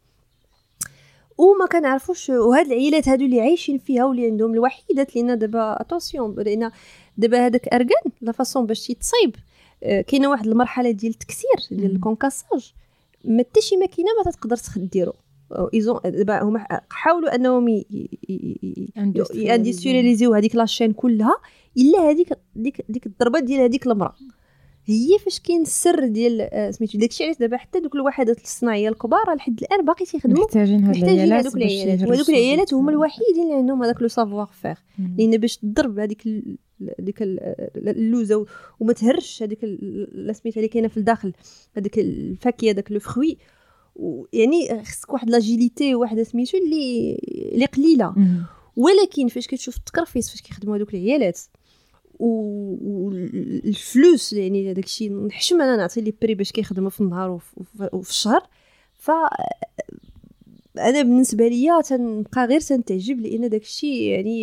وما 1.39 1.67
كنعرفوش 1.67 2.31
وهاد 2.31 2.67
العائلات 2.67 3.09
هادو 3.09 3.25
اللي 3.25 3.41
عايشين 3.41 3.79
فيها 3.79 4.05
واللي 4.05 4.27
عندهم 4.27 4.55
الوحيدات 4.55 5.17
لأن 5.17 5.39
دابا 5.39 5.81
attention 5.81 6.35
لأن 6.35 6.71
دابا 7.17 7.47
هذاك 7.47 7.69
argan 7.69 8.13
la 8.21 8.33
façon 8.33 8.67
باش 8.67 8.87
تيتصايب 8.87 9.37
آه، 9.83 10.01
كاينة 10.01 10.31
واحد 10.31 10.47
المرحلة 10.47 10.91
ديال 10.91 11.13
التكسير 11.13 11.57
ديال 11.71 11.95
ال 11.97 12.03
concassage. 12.03 12.75
ما 13.25 13.43
حتى 13.43 13.61
شي 13.61 13.77
ماكينة 13.77 14.09
ما 14.25 14.31
تقدر 14.31 14.57
ديرو. 14.77 15.13
ils 15.75 15.88
ont 15.88 16.01
دابا 16.05 16.43
هما 16.43 16.67
حاولوا 16.91 17.35
أنهم 17.35 17.85
y 19.35 19.41
industrialiser 19.41 20.23
يو 20.23 20.35
هذيك 20.35 20.57
la 20.57 20.66
chaîne 20.66 20.93
كلها 20.93 21.37
إلا 21.77 22.11
هذيك 22.11 22.33
ديك 22.57 22.85
ديك 22.89 23.07
الضربة 23.07 23.41
ديال 23.41 23.61
هذيك 23.61 23.87
المرأة. 23.87 24.15
هي 24.89 25.19
فاش 25.19 25.41
كاين 25.41 25.63
السر 25.63 26.07
ديال 26.07 26.41
آه، 26.41 26.71
سميتو 26.71 26.99
داكشي 26.99 27.25
علاش 27.25 27.37
دابا 27.37 27.57
حتى 27.57 27.81
دوك 27.81 27.95
الوحدات 27.95 28.43
الصناعية 28.43 28.89
الكبار 28.89 29.35
لحد 29.37 29.61
الآن 29.63 29.85
باقي 29.85 30.05
تيخدموا. 30.05 30.45
محتاجين 30.45 30.85
هاد 30.85 30.97
محتاجين 30.97 31.33
هذوك 31.33 31.57
العيالات. 31.57 32.09
وهذوك 32.09 32.29
العيالات 32.29 32.75
هما 32.75 32.91
الوحيدين 32.91 33.43
اللي 33.43 33.55
عندهم 33.55 33.83
هذاك 33.83 34.03
le 34.03 34.09
savoir-faire 34.09 34.77
لأن 35.19 35.37
باش 35.37 35.57
تضرب 35.57 35.99
هذيك 35.99 36.29
ديك 36.99 37.23
اللوزة 37.77 38.47
وما 38.81 38.93
تهرش 38.93 39.43
هذيك 39.43 39.61
سميتها 40.33 40.57
اللي 40.57 40.69
كاينة 40.69 40.89
في 40.89 40.97
الداخل 40.97 41.33
هذيك 41.77 41.99
الفاكهة 41.99 42.73
داك 42.73 42.93
le 42.93 43.01
fruit 43.01 43.39
يعني 44.33 44.85
خصك 44.85 45.13
واحد 45.13 45.31
l'agilité 45.31 45.95
واحد 45.95 46.23
سميتو 46.23 46.59
اللي 46.59 47.19
اللي 47.53 47.65
قليلة. 47.65 48.15
ولكن 48.77 49.29
فاش 49.29 49.47
كتشوف 49.47 49.77
التكرفيس 49.77 50.31
فاش 50.31 50.43
كيخدموا 50.43 50.77
هذوك 50.77 50.95
العيالات 50.95 51.39
والفلوس 52.83 54.33
يعني 54.33 54.71
هذاك 54.71 54.85
الشيء 54.85 55.13
نحشم 55.27 55.61
أنا 55.63 55.77
نعطي 55.77 56.01
les 56.01 56.15
prix 56.23 56.35
باش 56.35 56.53
كيخدموا 56.53 56.91
في 56.91 57.01
النهار 57.01 57.41
وفي 57.93 58.11
الشهر. 58.11 58.43
ف 58.99 59.11
أنا 60.79 61.03
بالنسبة 61.03 61.49
ليا 61.49 61.81
تنبقى 61.81 62.47
غير 62.47 62.61
تنتعجب 62.61 63.21
لأن 63.21 63.49
داك 63.49 63.63
الشيء 63.63 64.03
يعني 64.03 64.43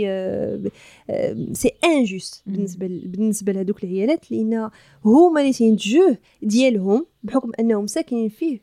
c'est 1.54 1.68
آه، 1.84 1.88
injuste 1.88 2.44
بالنسبة 2.46 2.88
بالنسبة 2.88 3.52
لهذوك 3.52 3.84
العيالات 3.84 4.32
لأن 4.32 4.70
هما 5.06 5.42
اللي 5.42 5.54
تينتجوه 5.54 6.18
ديالهم 6.42 7.06
بحكم 7.24 7.52
انهم 7.60 7.88
ساكنين 7.88 8.30
فيه. 8.30 8.60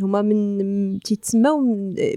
هما 0.00 0.22
من 0.22 1.00
تيتسماو 1.00 1.60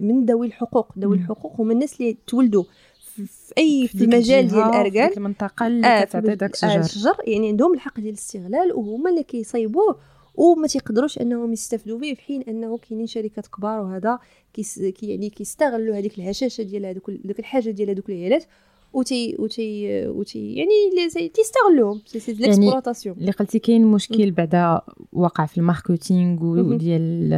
من 0.02 0.26
ذوي 0.26 0.48
الحقوق. 0.48 1.00
ذوي 1.00 1.16
الحقوق 1.18 1.62
هما 1.62 1.74
الناس 1.74 2.02
اللي 2.02 2.18
تولدوا 2.28 2.64
في 3.12 3.54
اي 3.58 3.88
في 3.88 4.04
المجال 4.04 4.48
ديال 4.48 4.64
الاركان 4.64 5.12
المنطقة 5.18 5.68
اللي 5.68 5.88
آه 5.88 6.04
كتعطي 6.04 6.36
داك 6.36 6.54
الشجر. 6.54 6.80
الشجر 6.80 7.16
يعني 7.28 7.48
عندهم 7.48 7.74
الحق 7.74 7.96
ديال 7.96 8.08
الاستغلال 8.08 8.74
وهما 8.74 9.10
اللي 9.10 9.24
كيصايبوه 9.24 9.98
وما 10.36 10.68
تيقدروش 10.68 11.18
أنهم 11.18 11.54
يستافدوا 11.54 12.00
به 12.00 12.14
في 12.14 12.22
حين 12.22 12.42
أنه 12.42 12.78
كاينين 12.78 13.08
شركات 13.08 13.48
كبار 13.48 13.80
وهذا 13.80 14.20
كي 14.54 14.64
يعني 15.02 15.30
كيستغلوا 15.30 15.98
هذيك 15.98 16.18
الهشاشة 16.20 16.64
ديال 16.64 16.86
هذوك 16.86 17.12
ديك 17.12 17.40
الحاجة 17.40 17.70
ديال 17.70 17.90
هذوك 17.90 18.10
العيالات 18.10 18.46
وتي 18.94 19.36
وتي 19.40 20.08
وتي 20.08 20.54
يعني 20.54 21.30
تيستغلوهم. 21.34 22.02
c'est 22.06 22.20
c'est 22.20 22.34
l'exploitation 22.34 23.18
اللي 23.18 23.32
قلتي 23.32 23.60
كاين 23.60 23.86
مشكل 23.86 24.32
بعدا 24.32 24.82
وقع 25.14 25.46
في 25.46 25.58
ال 25.58 25.66
marketing 25.66 26.46
وديال 26.46 27.30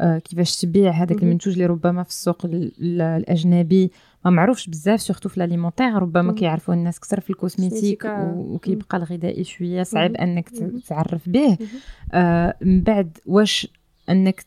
آه، 0.00 0.18
كيفاش 0.18 0.56
تبيع 0.56 0.90
هذاك 0.90 1.22
المنتوج 1.22 1.52
اللي 1.52 1.66
ربما 1.66 2.02
في 2.02 2.10
السوق 2.10 2.46
الأجنبي. 2.80 3.90
ما 4.24 4.30
معروفش 4.30 4.68
بزاف 4.68 5.00
surtout 5.00 5.28
في 5.28 5.36
ال 5.36 5.41
alimentaire 5.41 5.94
ربما 5.94 6.32
كيعرفوا 6.32 6.74
الناس 6.74 6.98
أكثر 6.98 7.20
في 7.20 7.30
ال 7.30 7.37
cosmétique 7.37 8.04
وكيبقى 8.36 8.98
الغذائي 8.98 9.44
شوية. 9.44 9.82
صعيب 9.82 10.16
أنك 10.16 10.48
تعرف 10.88 11.28
به. 11.28 11.58
آه 12.12 12.56
من 12.60 12.82
بعد 12.82 13.18
واش 13.26 13.68
أنك 14.10 14.40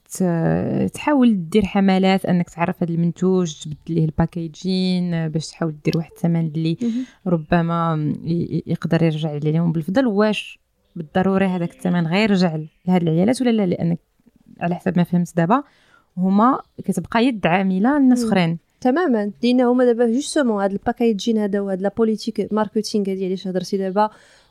تحاول 0.93 1.49
دير 1.49 1.65
حملات 1.65 2.26
أنك 2.26 2.49
تعرف 2.49 2.84
هذا 2.84 2.93
المنتوج 2.93 3.53
تبدل 3.61 3.78
ليه 3.89 4.05
ال 4.05 4.18
packaging 4.18 5.28
باش 5.28 5.47
تحاول 5.47 5.76
دير 5.86 5.97
واحد 5.97 6.11
الثمن 6.11 6.47
اللي 6.47 6.78
ربما 7.28 8.13
يقدر 8.67 9.03
يرجع 9.03 9.34
لهم 9.34 9.72
بالفضل. 9.72 10.07
واش 10.07 10.59
بالضروري 10.95 11.45
هذاك 11.45 11.72
الثمن 11.72 12.07
غير 12.07 12.30
يرجع 12.30 12.59
لهاد 12.88 13.01
العيالات 13.01 13.41
ولا 13.41 13.49
لا؟ 13.51 13.65
لأنك 13.65 13.99
على 14.59 14.76
حسب 14.76 14.97
ما 14.97 15.03
فهمت 15.03 15.36
دابا 15.38 15.63
هما 16.17 16.59
كتبقى 16.86 17.26
يد 17.26 17.47
عاملة 17.47 17.99
للناس 17.99 18.24
أخرين. 18.24 18.57
تماما. 18.82 19.32
لأن 19.43 19.61
هما 19.61 19.86
دابا 19.86 20.05
justement 20.05 20.61
هاد 20.61 20.71
ال 20.72 20.78
packaging 20.78 21.38
هذا 21.38 21.59
وهاد 21.59 21.82
la 21.82 21.91
politique 21.97 22.53
marketing 22.53 23.09
هادي 23.09 23.25
علاش 23.25 23.47
هضرتي 23.47 23.77
دابا 23.77 24.09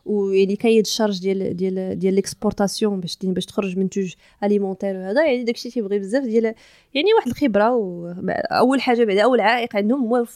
ويعني 0.09 0.57
cahier 0.57 0.85
des 0.85 0.96
charges 0.96 1.21
ديال 1.21 1.57
ديال 1.57 1.99
ديال 1.99 2.15
l'exportation 2.15 3.01
باش 3.01 3.19
باش 3.23 3.47
تخرج 3.47 3.79
منتوج 3.79 4.15
alimentaire 4.45 4.97
وهذا 4.97 5.27
يعني 5.27 5.45
داكشي 5.45 5.71
تيبغي 5.71 5.99
بزاف 5.99 6.25
ديال 6.25 6.55
يعني 6.95 7.15
واحد 7.17 7.29
الخبرة 7.29 7.77
و... 7.77 8.15
أول 8.51 8.81
حاجة 8.81 9.05
بعدا 9.05 9.23
أول 9.23 9.41
عائق 9.41 9.77
عندهم 9.77 10.01
هو 10.07 10.27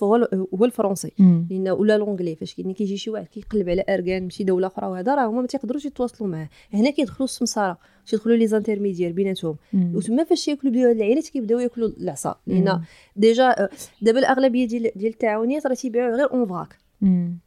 هو 0.55 0.65
ال 0.65 0.70
français 0.70 1.13
لأن 1.51 1.69
ولا 1.69 1.99
l'anglais 1.99 2.37
فاش 2.37 2.55
كاين 2.55 2.73
كيجي 2.73 2.97
شي 2.97 3.11
واحد 3.11 3.27
كيقلب 3.27 3.69
على 3.69 3.85
اركان 3.89 4.31
شي 4.31 4.45
دولة 4.45 4.67
أخرى 4.67 4.87
وهذا 4.87 5.15
راه 5.15 5.27
هما 5.27 5.41
ما 5.41 5.47
تيقدروش 5.47 5.85
يتواصلوا 5.85 6.31
معاه. 6.31 6.49
هنا 6.75 6.91
كيدخلوا 6.91 7.25
السمسارة 7.25 7.79
تيدخلوا 8.07 8.37
les 8.37 8.47
intermédiaires 8.47 9.13
بيناتهم. 9.13 9.57
وتما 9.95 10.25
فاش 10.25 10.49
ياكلوا 10.49 10.73
بها 10.73 10.93
العيالات 10.93 11.29
كيبداو 11.29 11.59
ياكلوا 11.59 11.89
العصا. 12.01 12.35
لأن 12.47 12.81
déjà 13.17 13.69
دابا 14.03 14.19
الأغلبية 14.19 14.67
ديال 14.67 14.91
ديال 14.97 15.13
التعاونيات 15.13 15.67
راه 15.67 15.75
تيبيعوا 15.75 16.17
غير 16.17 16.33
en 16.33 16.47
vrac 16.47 16.79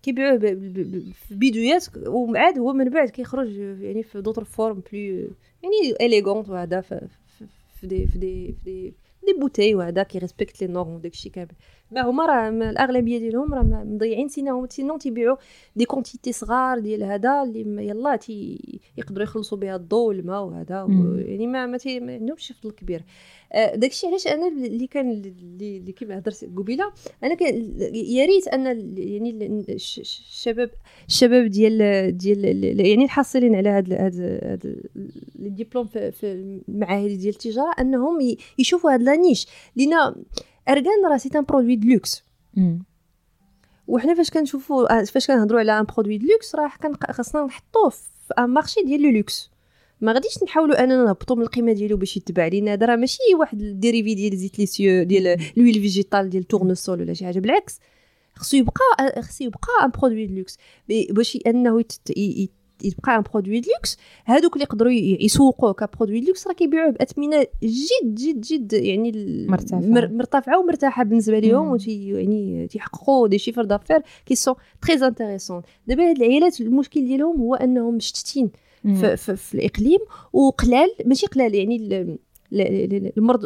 كيبيعوه 0.04 0.40
في 0.40 1.14
بيدوات 1.40 1.86
ومن 2.08 2.34
بعد 2.34 2.60
هو 2.60 2.74
من 2.74 2.90
بعد 2.90 3.10
كيخرج 3.10 3.58
يعني 3.58 4.04
في 4.04 4.22
d'autres 4.22 4.44
formes 4.44 4.84
plus 4.94 5.28
يعني 5.64 5.96
élégantes 6.02 6.50
وهذا 6.50 6.82
في 6.82 7.88
دي 7.88 8.08
في 8.08 8.18
دي 8.18 8.48
في 8.48 8.58
دي 8.66 8.94
des 9.26 9.34
bouteilles 9.40 9.76
وهذا 9.76 10.04
كي 10.04 10.15
respecte 10.15 10.62
les 10.62 10.68
normes 10.68 10.96
وداكشي 10.96 11.30
كامل. 11.30 11.52
ما 11.92 12.02
هما 12.02 12.26
راه 12.26 12.50
الاغلبيه 12.50 13.18
ديالهم 13.18 13.54
راه 13.54 13.64
مضيعين 13.64 14.28
سيناهم 14.28 14.68
sinon 14.70 15.00
تيبيعوا 15.00 15.38
des 15.76 15.86
quantités 15.86 16.32
صغار 16.32 16.80
ديال 16.80 17.04
هذا 17.04 17.44
اللي 17.44 17.88
يلا 17.88 18.16
تي 18.16 18.60
يقدروا 18.98 19.24
يخلصوا 19.24 19.58
بها 19.58 19.76
الضوء 19.76 20.08
والماء 20.08 20.44
وهذا 20.44 20.88
يعني 21.28 21.48
ما 21.48 21.66
ما, 21.66 21.78
عندهمش 21.86 22.52
فضل 22.52 22.72
كبير 22.72 23.04
آه، 23.54 23.76
داكشي 23.76 24.08
علاش 24.08 24.28
أنا 24.28 24.48
اللي 24.48 24.88
كان 24.88 25.12
اللي 25.12 25.92
كيما 25.92 26.18
هضرت 26.18 26.50
قبيله 26.58 26.92
أنا 27.24 27.36
كان 27.36 27.80
يا 27.94 28.26
ريت 28.26 28.48
أن 28.48 28.66
يعني 28.98 29.66
الشباب 29.70 30.70
الشباب 31.08 31.46
ديال 31.46 32.18
ديال 32.18 32.80
يعني 32.80 33.04
الحاصلين 33.04 33.56
على 33.56 33.70
هذا 33.70 33.98
هذا 33.98 34.76
الدبلوم 35.40 35.86
في 35.88 36.12
المعاهد 36.24 37.18
ديال 37.18 37.34
التجارة 37.34 37.72
أنهم 37.80 38.36
يشوفوا 38.60 38.94
هاد 38.94 39.02
la 39.02 39.15
niche 39.15 39.48
لينا 39.76 40.16
ارغان 40.70 41.06
راه 41.12 41.18
c'est 41.18 41.30
un 41.36 41.44
produit 41.44 41.76
de 41.76 41.88
luxe. 41.90 42.24
وحنا 43.88 44.14
فاش 44.14 44.30
كنشوفوا 44.30 45.00
آه، 45.00 45.04
فاش 45.04 45.28
كنهضروا 45.28 45.60
على 45.60 45.80
un 45.80 45.84
produit 45.84 46.18
de 46.18 46.28
luxe 46.28 46.56
راه 46.56 46.72
خاصنا 47.12 47.44
نحطوه 47.44 47.90
في 47.90 48.34
un 48.40 48.50
marché 48.50 48.82
ديال 48.82 49.02
le 49.02 49.10
luxe. 49.10 49.50
ما 50.02 50.12
غاديش 50.12 50.44
نحاولوا 50.44 50.84
أننا 50.84 51.04
نهبطوا 51.04 51.36
من 51.36 51.42
القيمة 51.42 51.74
ديالو 51.74 51.98
باش 51.98 52.18
يتباع 52.18 52.48
لينا 52.48 52.74
هذا 52.74 52.86
راه 52.86 52.96
ماشي 52.96 53.20
واحد 53.40 53.62
ال 53.62 53.70
dérivé 53.70 54.16
ديال 54.16 54.38
زيت 54.38 54.60
ليسيو 54.60 55.04
ديال 55.04 55.38
l'huile 55.58 55.74
végétale 55.74 56.30
ديال 56.30 56.44
tournesol 56.44 57.02
ولا 57.02 57.14
شي 57.14 57.26
حاجة 57.26 57.40
بالعكس. 57.40 57.80
خصو 58.36 58.58
يبقى 58.58 59.22
خصو 59.22 59.44
يبقى 59.44 59.60
un 59.86 59.90
produit 59.90 60.28
de 60.28 60.36
luxe. 60.36 60.58
باش 60.90 61.38
أنه 61.48 61.86
يبقى 62.84 63.16
un 63.16 63.24
produit 63.34 63.60
de 63.60 63.72
luxe 63.76 63.98
هادوك 64.26 64.54
اللي 64.54 64.64
يقدروا 64.64 64.92
يسوقوه 64.92 65.74
ك 65.74 65.80
produit 65.80 66.20
de 66.20 66.28
luxe 66.28 66.48
راه 66.48 66.54
كيبيعوه 66.54 66.92
بأثمنة 66.92 67.46
جد 67.64 68.16
جد 68.16 68.42
جد 68.42 68.74
يعني 68.74 69.12
مرتفعة. 69.50 69.80
مرتفعة 70.08 70.60
ومرتاحة 70.60 71.04
بالنسبة 71.04 71.40
لهم 71.40 71.72
وتي 71.72 72.10
يعني 72.10 72.68
تيحققوا 72.68 73.28
des 73.28 73.38
chiffres 73.38 73.64
d'affaires 73.64 74.02
qui 74.26 74.36
sont 74.36 74.56
très 74.82 75.08
intéressants 75.08 75.62
دابا 75.88 76.10
هاد 76.10 76.18
العيالات 76.18 76.62
المشكل 76.62 77.06
ديالهم 77.06 77.40
هو 77.40 77.56
أنهم 77.56 77.96
مشتتين 77.96 78.52
في, 78.84 79.18
في, 79.18 79.36
في 79.36 79.56
الإقليم 79.56 80.00
وقلال 80.34 80.90
ماشي 81.06 81.28
قلال 81.28 81.56
يعني 81.56 82.18
المردود 83.18 83.46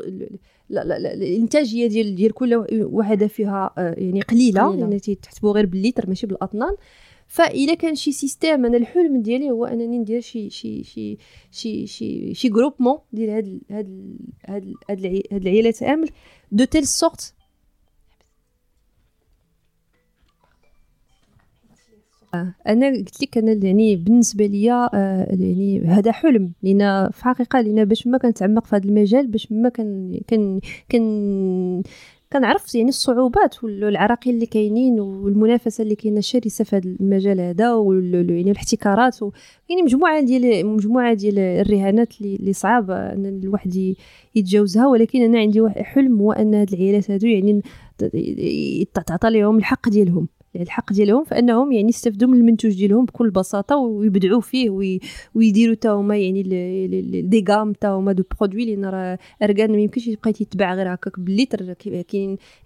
الإنتاجية 0.71 1.87
ديال 1.87 2.15
ديال 2.15 2.31
كل 2.31 2.65
وحده 2.71 3.27
فيها 3.27 3.73
آه، 3.77 3.95
يعني 3.97 4.21
قليلة 4.21 4.79
يعني 4.79 4.99
تحسبوا 4.99 5.51
غير 5.53 5.65
بالليتر 5.65 6.09
ماشي 6.09 6.27
بالأطنان. 6.27 6.75
فإذا 7.29 7.73
كان 7.73 7.95
شي 7.95 8.11
système 8.11 8.65
أنا 8.65 8.77
الحلم 8.77 9.21
ديالي 9.21 9.51
هو 9.51 9.65
أنني 9.65 9.97
ندير 9.97 10.21
شي 10.21 10.49
شي 10.49 10.83
شي 10.83 11.17
شي 11.51 11.87
شي 11.87 12.33
شي 12.33 12.49
groupement 12.49 12.97
ديال 13.13 13.29
هاد 13.29 13.61
هاد 13.71 14.73
هاد 14.89 15.05
هاد 15.31 15.41
العيالات 15.41 15.83
أمل 15.83 16.09
de 16.51 16.63
telle 16.63 16.87
sorte 16.87 17.33
أنا 22.67 22.89
قلت 22.89 23.21
لك 23.21 23.37
أنا 23.37 23.65
يعني 23.65 23.95
بالنسبة 23.95 24.45
ليا 24.45 24.89
آه، 24.93 25.27
يعني 25.29 25.81
هذا 25.85 26.11
حلم 26.11 26.51
لينا 26.63 27.09
في 27.13 27.23
حقيقة 27.23 27.61
لينا 27.61 27.83
باش 27.83 28.07
ما 28.07 28.17
كنتعمق 28.17 28.65
في 28.65 28.75
هذا 28.75 28.85
المجال 28.85 29.27
باش 29.27 29.51
ما 29.51 29.69
كان 29.69 30.19
كان 30.27 30.59
كان 30.89 31.83
كنعرف 32.33 32.75
يعني 32.75 32.89
الصعوبات 32.89 33.63
والعراقيل 33.63 34.35
اللي 34.35 34.45
كاينين 34.45 34.99
والمنافسة 34.99 35.81
اللي 35.81 35.95
كاينة 35.95 36.21
شرسه 36.21 36.63
في 36.63 36.75
هذا 36.75 36.89
المجال 36.89 37.39
هذا 37.39 37.83
يعني 38.29 38.51
الاحتكارات 38.51 39.21
يعني 39.69 39.81
مجموعة 39.83 40.21
ديال 40.21 40.65
مجموعة 40.65 41.13
ديال 41.13 41.39
الرهانات 41.39 42.21
اللي 42.21 42.53
صعاب 42.53 42.91
أن 42.91 43.25
الواحد 43.43 43.95
يتجاوزها 44.35 44.87
ولكن 44.87 45.21
أنا 45.21 45.39
عندي 45.39 45.61
واحد 45.61 45.81
حلم 45.81 46.19
هو 46.21 46.31
أن 46.31 46.55
هاد 46.55 46.73
العيالات 46.73 47.11
هادو 47.11 47.27
يعني 47.27 47.61
تعطى 48.93 49.29
لهم 49.29 49.57
الحق 49.57 49.89
ديالهم. 49.89 50.27
الحق 50.61 50.93
ديالهم 50.93 51.23
فإنهم 51.23 51.71
يعني 51.71 51.89
يستافدوا 51.89 52.27
من 52.27 52.37
المنتوج 52.37 52.71
ديالهم 52.73 53.05
بكل 53.05 53.29
بساطة 53.29 53.75
ويبدعوا 53.75 54.41
فيه 54.41 54.69
ويديروا 55.35 55.75
حتى 55.75 55.89
هما 55.89 56.17
يعني 56.17 56.43
des 57.21 57.45
gammes 57.49 57.73
حتى 57.73 57.87
هما 57.87 58.11
de 58.11 58.23
produits 58.39 58.65
لأن 58.65 58.85
راه 58.85 59.19
اركان 59.43 59.71
ما 59.71 59.77
يمكنش 59.77 60.07
يبقى 60.07 60.29
يتباع 60.29 60.75
غير 60.75 60.93
هكاك 60.93 61.19
بالليتر 61.19 61.73
كاين 61.73 62.03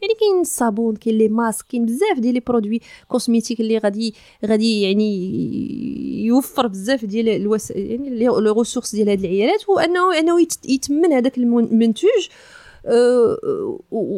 يعني 0.01 0.13
كاين 0.19 0.41
الصابون 0.41 0.95
كاين 0.95 1.17
les 1.17 1.27
masques 1.27 1.65
كاين 1.69 1.85
بزاف 1.85 2.19
ديال 2.19 2.33
les 2.33 2.39
produits 2.39 2.79
cosmétiques 3.07 3.59
اللي 3.59 3.77
غادي 3.77 4.13
غادي 4.45 4.81
يعني 4.81 6.25
يوفر 6.25 6.67
بزاف 6.67 7.05
ديال 7.05 7.29
الوس 7.29 7.71
يعني 7.71 8.09
les 8.09 8.27
ressources 8.57 8.95
ديال 8.95 9.09
هاد 9.09 9.19
العيالات 9.19 9.69
وانه 9.69 10.19
أنه 10.19 10.41
يتمن 10.65 11.13
هذاك 11.13 11.37
المنتوج 11.37 12.27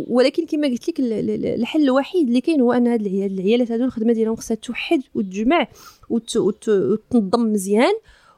ولكن 0.09 0.45
كما 0.45 0.67
قلت 0.67 0.89
لك 0.89 0.99
الحل 0.99 1.83
الوحيد 1.83 2.27
اللي 2.27 2.41
كاين 2.41 2.61
هو 2.61 2.73
أن 2.73 2.87
هاد 2.87 3.05
العيالات 3.05 3.71
هادو 3.71 3.83
الخدمة 3.83 4.13
ديالهم 4.13 4.35
خصها 4.35 4.55
توحد 4.55 5.01
وتجمع 5.15 5.67
وتنظم 6.09 7.53
مزيان 7.53 7.93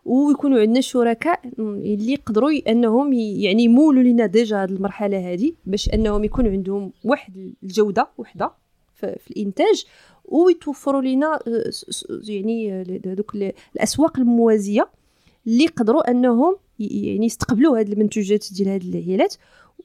ويكونوا 0.05 0.59
عندنا 0.59 0.82
شركاء 0.82 1.41
اللي 1.59 2.13
يقدروا 2.13 2.71
أنهم 2.71 3.13
يعني 3.13 3.63
يمولوا 3.63 4.03
لنا 4.03 4.25
déjà 4.26 4.63
هذه 4.63 4.69
المرحلة 4.69 5.34
هذه 5.34 5.53
باش 5.65 5.89
أنهم 5.89 6.23
يكون 6.23 6.47
عندهم 6.47 6.91
واحد 7.03 7.53
الجودة 7.63 8.09
وحدة 8.17 8.51
في, 8.95 9.17
الإنتاج 9.32 9.86
ويتوفروا 10.25 11.01
لنا 11.01 11.39
يعني 12.30 12.84
دوك 13.05 13.36
الأسواق 13.75 14.19
الموازية 14.19 14.89
اللي 15.47 15.63
يقدروا 15.63 16.11
أنهم 16.11 16.55
يعني 16.80 17.25
يستقبلوا 17.25 17.80
هذه 17.80 17.93
المنتوجات 17.93 18.45
ديال 18.53 18.69
هذه 18.69 18.89
العيالات 18.89 19.36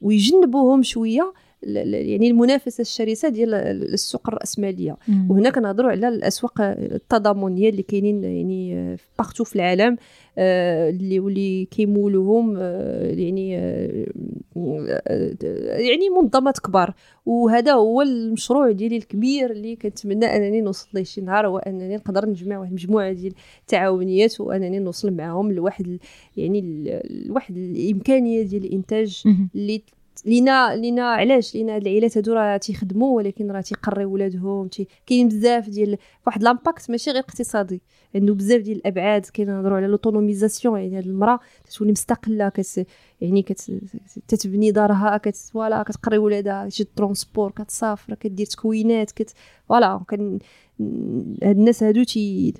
ويجنبوهم 0.02 0.82
شوية. 0.82 1.32
يعني 1.62 2.30
المنافسة 2.30 2.80
الشرسة 2.82 3.28
ديال 3.28 3.54
السوق 3.54 4.28
الرأسمالية. 4.28 4.96
وهنا 5.28 5.50
كنهضروا 5.50 5.90
على 5.90 6.08
الأسواق 6.08 6.60
التضامنية 6.60 7.70
اللي 7.70 7.82
كاينين 7.82 8.24
يعني 8.24 8.96
بارتو 9.18 9.44
في 9.44 9.56
العالم 9.56 9.96
آه، 10.38 10.90
اللي 10.90 11.20
واللي 11.20 11.64
كيمولوهم 11.64 12.56
آه، 12.58 13.04
يعني 13.04 13.58
آه، 13.58 14.06
يعني 15.78 16.08
منظمات 16.08 16.58
كبار. 16.58 16.94
وهذا 17.26 17.72
هو 17.72 18.02
المشروع 18.02 18.70
ديالي 18.70 18.96
الكبير 18.96 19.50
اللي 19.50 19.76
كنتمنى 19.76 20.26
أنني 20.26 20.60
نوصل 20.60 20.88
ليه 20.94 21.02
شي 21.02 21.20
نهار 21.20 21.46
هو 21.46 21.58
انني 21.58 21.96
نقدر 21.96 22.28
نجمع 22.28 22.58
واحد 22.58 22.68
المجموعه 22.70 23.12
ديال 23.12 23.34
التعاونيات 23.60 24.40
وأنني 24.40 24.78
نوصل 24.78 25.12
معاهم 25.12 25.52
لواحد 25.52 25.98
يعني 26.36 26.84
لواحد 27.10 27.56
الإمكانية 27.56 28.42
ديال 28.42 28.64
الإنتاج 28.64 29.22
اللي 29.54 29.82
لينا 30.24 30.76
لينا 30.76 31.02
علاش؟ 31.02 31.54
لينا 31.54 31.74
هاد 31.74 31.82
العيالات 31.82 32.16
هادو 32.18 32.32
راه 32.32 32.56
تيخدموا 32.56 33.16
ولكن 33.16 33.50
راه 33.50 33.60
تيقريو 33.60 34.12
ولادهم 34.12 34.68
تي 34.68 34.88
كاين 35.06 35.28
بزاف 35.28 35.68
ديال 35.68 35.98
واحد 36.26 36.42
l'impact 36.42 36.90
ماشي 36.90 37.10
غير 37.10 37.20
اقتصادي. 37.20 37.80
عنده 38.14 38.34
بزاف 38.34 38.62
ديال 38.62 38.76
الأبعاد 38.76 39.26
كنهضروا 39.36 39.76
على 39.76 39.86
l'autonomisation 39.86 40.80
يعني 40.80 40.98
هاد 40.98 41.06
المرأة 41.06 41.40
تولي 41.78 41.92
مستقلة 41.92 42.48
كت 42.48 42.86
يعني 43.20 43.42
كت 43.42 43.72
تتبني 44.28 44.70
دارها 44.70 45.16
كت 45.16 45.36
voilà 45.36 45.82
كتقري 45.82 46.18
ولادها 46.18 46.68
تجي 46.68 46.84
transport 46.96 47.50
كتسافر 47.50 48.14
كدير 48.14 48.46
تكوينات 48.46 49.10
كت 49.10 49.34
voilà. 49.68 50.00
كان 50.08 50.38
هاد 51.42 51.56
الناس 51.56 51.82
هادو 51.82 52.02
تي 52.02 52.54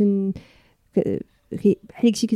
بحال 1.52 2.16
شي 2.16 2.26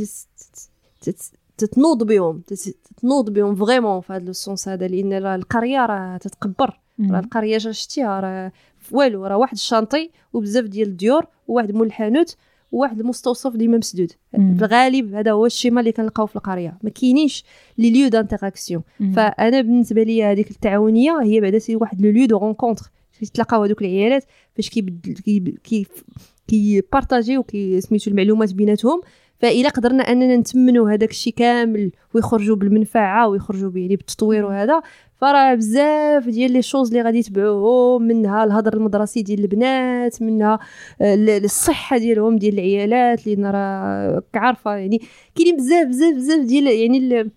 تتنوض 1.57 2.03
بهم 2.03 2.41
تتنوض 2.41 3.29
بهم 3.29 3.55
vraiment 3.55 4.01
في 4.01 4.13
هذا 4.13 4.29
ال 4.29 4.37
sens 4.37 4.67
هذا 4.67 4.87
لأن 4.87 5.13
القرية 5.13 5.85
راه 5.85 6.17
تتقبر. 6.17 6.79
راه 7.11 7.19
القرية 7.19 7.57
شفتيها 7.57 8.19
راه 8.19 8.51
والو 8.91 9.25
راه 9.25 9.37
واحد 9.37 9.53
ال 9.53 9.59
chantier 9.59 10.09
وبزاف 10.33 10.65
ديال 10.65 10.87
الديور 10.87 11.25
وواحد 11.47 11.71
مول 11.71 11.87
الحانوت 11.87 12.35
وواحد 12.71 12.99
المستوصف 12.99 13.55
ديما 13.55 13.77
مسدود. 13.77 14.11
في 14.31 14.65
الغالب 14.65 15.13
هذا 15.13 15.31
هو 15.31 15.45
le 15.45 15.54
schéma 15.54 15.79
اللي 15.79 15.91
كنلقاو 15.91 16.25
في 16.25 16.35
القرية. 16.35 16.77
ما 16.83 16.89
كاينينش 16.89 17.43
les 17.77 17.89
lieux 17.89 18.07
d'interaction 18.07 18.83
فأنا 19.15 19.61
بالنسبة 19.61 20.03
لي 20.03 20.23
هذيك 20.23 20.51
التعاونية 20.51 21.21
هي 21.21 21.41
بعدا 21.41 21.59
c'est 21.59 21.75
واحد 21.75 22.01
le 22.01 22.11
lieu 22.11 22.25
de 22.25 22.37
rencontre 22.37 22.91
تلاقاو 23.33 23.63
هذوك 23.63 23.81
العيالات 23.81 24.23
فاش 24.55 24.69
كيبدل 24.69 25.13
كي 25.13 25.39
كي 25.63 25.87
كي 26.47 26.81
partageيو 26.93 27.43
كي 27.43 27.81
سميتو 27.81 28.11
المعلومات 28.11 28.53
بيناتهم 28.53 29.01
فإلا 29.39 29.69
قدرنا 29.69 30.03
أننا 30.03 30.35
نتمنوا 30.35 30.91
هذاك 30.91 31.11
الشيء 31.11 31.33
كامل 31.33 31.91
ويخرجوا 32.13 32.55
بالمنفعة 32.55 33.27
ويخرجوا 33.27 33.71
يعني 33.75 33.95
بالتطوير 33.95 34.45
وهذا 34.45 34.81
فراه 35.21 35.53
بزاف 35.55 36.27
ديال 36.27 36.51
les 36.51 36.61
choses 36.61 36.87
اللي 36.87 37.01
غادي 37.01 37.17
يتبعوهم 37.19 38.01
منها 38.01 38.43
الهدر 38.43 38.73
المدرسي 38.73 39.21
ديال 39.21 39.39
البنات 39.39 40.21
منها 40.21 40.59
آه، 41.01 41.37
الصحة 41.37 41.97
ديالهم 41.97 42.37
ديال 42.37 42.53
العيالات 42.53 43.27
لأن 43.27 43.45
راه 43.45 44.23
عارفة 44.35 44.75
يعني 44.75 45.01
كاينين 45.35 45.57
بزاف 45.57 45.87
بزاف 45.87 46.15
بزاف 46.15 46.45
ديال 46.45 46.67
يعني 46.67 47.31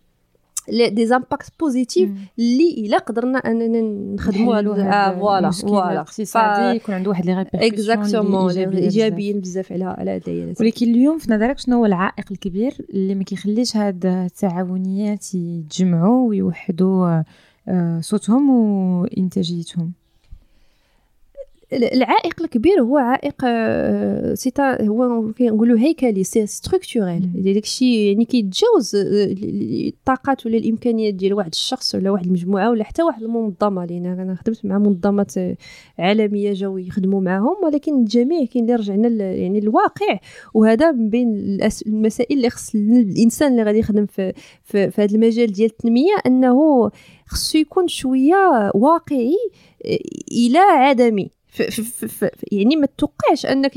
des 0.71 1.07
impacts 1.07 1.53
positifs 1.61 2.11
اللي 2.39 2.75
إلا 2.87 2.99
قدرنا 2.99 3.39
اننا 3.39 3.81
نخدموا 4.15 4.57
على 4.57 5.15
voilà 5.19 5.51
voilà 5.51 5.93
الاقتصادي 5.93 6.77
يكون 6.77 6.95
عنده 6.95 7.11
واحد 7.11 7.27
les 7.27 7.33
répercussions 7.33 7.73
exactement 7.73 8.51
إيجابيين 8.75 9.41
بزاف 9.41 9.73
على 9.73 9.85
على 9.85 10.11
هاد 10.11 10.23
العيالات 10.29 10.61
ولكن 10.61 10.87
اليوم 10.87 11.19
في 11.19 11.33
نظرك 11.33 11.59
شنو 11.59 11.77
هو 11.77 11.87
العائق 11.87 12.25
الكبير 12.31 12.73
اللي 12.91 13.15
ما 13.15 13.25
كيخليش 13.25 13.77
هاد 13.77 14.07
التعاونيات 14.07 15.35
يتجمعوا 15.35 16.29
ويوحدوا 16.29 17.23
آه، 17.69 18.01
صوتهم 18.01 18.51
وإنتاجيتهم؟ 18.51 19.93
العائق 21.73 22.43
الكبير 22.43 22.81
هو 22.81 22.99
عائق 22.99 23.35
آه، 23.45 24.35
c'est-à 24.35 24.87
هو 24.89 25.33
كنقولوا 25.33 25.79
هيكلي 25.79 26.25
c'est 26.25 26.47
structurel 26.47 27.31
داك 27.35 27.63
الشيء 27.65 27.99
يعني 27.99 28.25
كيتجاوز 28.25 28.97
آه، 28.97 29.35
الطاقات 29.89 30.47
ولا 30.47 30.57
الإمكانيات 30.57 31.15
ديال 31.15 31.35
واحد 31.35 31.51
الشخص 31.53 31.95
ولا 31.95 32.11
واحد 32.11 32.27
المجموعة 32.27 32.71
ولا 32.71 32.85
حتى 32.85 33.03
واحد 33.03 33.23
المنظمة 33.23 33.85
لأن 33.85 34.07
أنا 34.07 34.35
خدمت 34.35 34.65
مع 34.65 34.79
منظمات 34.79 35.33
عالمية 35.99 36.53
جاو 36.53 36.79
يخدموا 36.79 37.21
معاهم 37.21 37.57
ولكن 37.65 38.01
الجميع 38.01 38.45
كاين 38.45 38.65
اللي 38.65 38.75
رجعنا 38.75 39.09
يعني 39.33 39.59
الواقع 39.59 40.19
وهذا 40.55 40.93
من 40.93 41.11
بين 41.11 41.59
المسائل 41.87 42.37
اللي 42.37 42.51
خص 42.51 42.75
الإنسان 42.75 43.53
اللي 43.53 43.63
غادي 43.63 43.79
يخدم 43.79 44.07
في 44.07 44.33
في, 44.65 44.91
في 44.91 45.03
هذا 45.03 45.15
المجال 45.15 45.53
ديال 45.53 45.71
التنمية 45.71 46.15
أنه 46.27 46.91
خصو 47.27 47.59
يكون 47.59 47.89
شوية 47.89 48.71
واقعي 48.75 49.37
آه، 49.85 49.99
إلى 50.33 50.59
عدمي. 50.59 51.40
يعني 52.53 52.77
ما 52.77 52.89
توقعش 52.99 53.47
أنك 53.47 53.77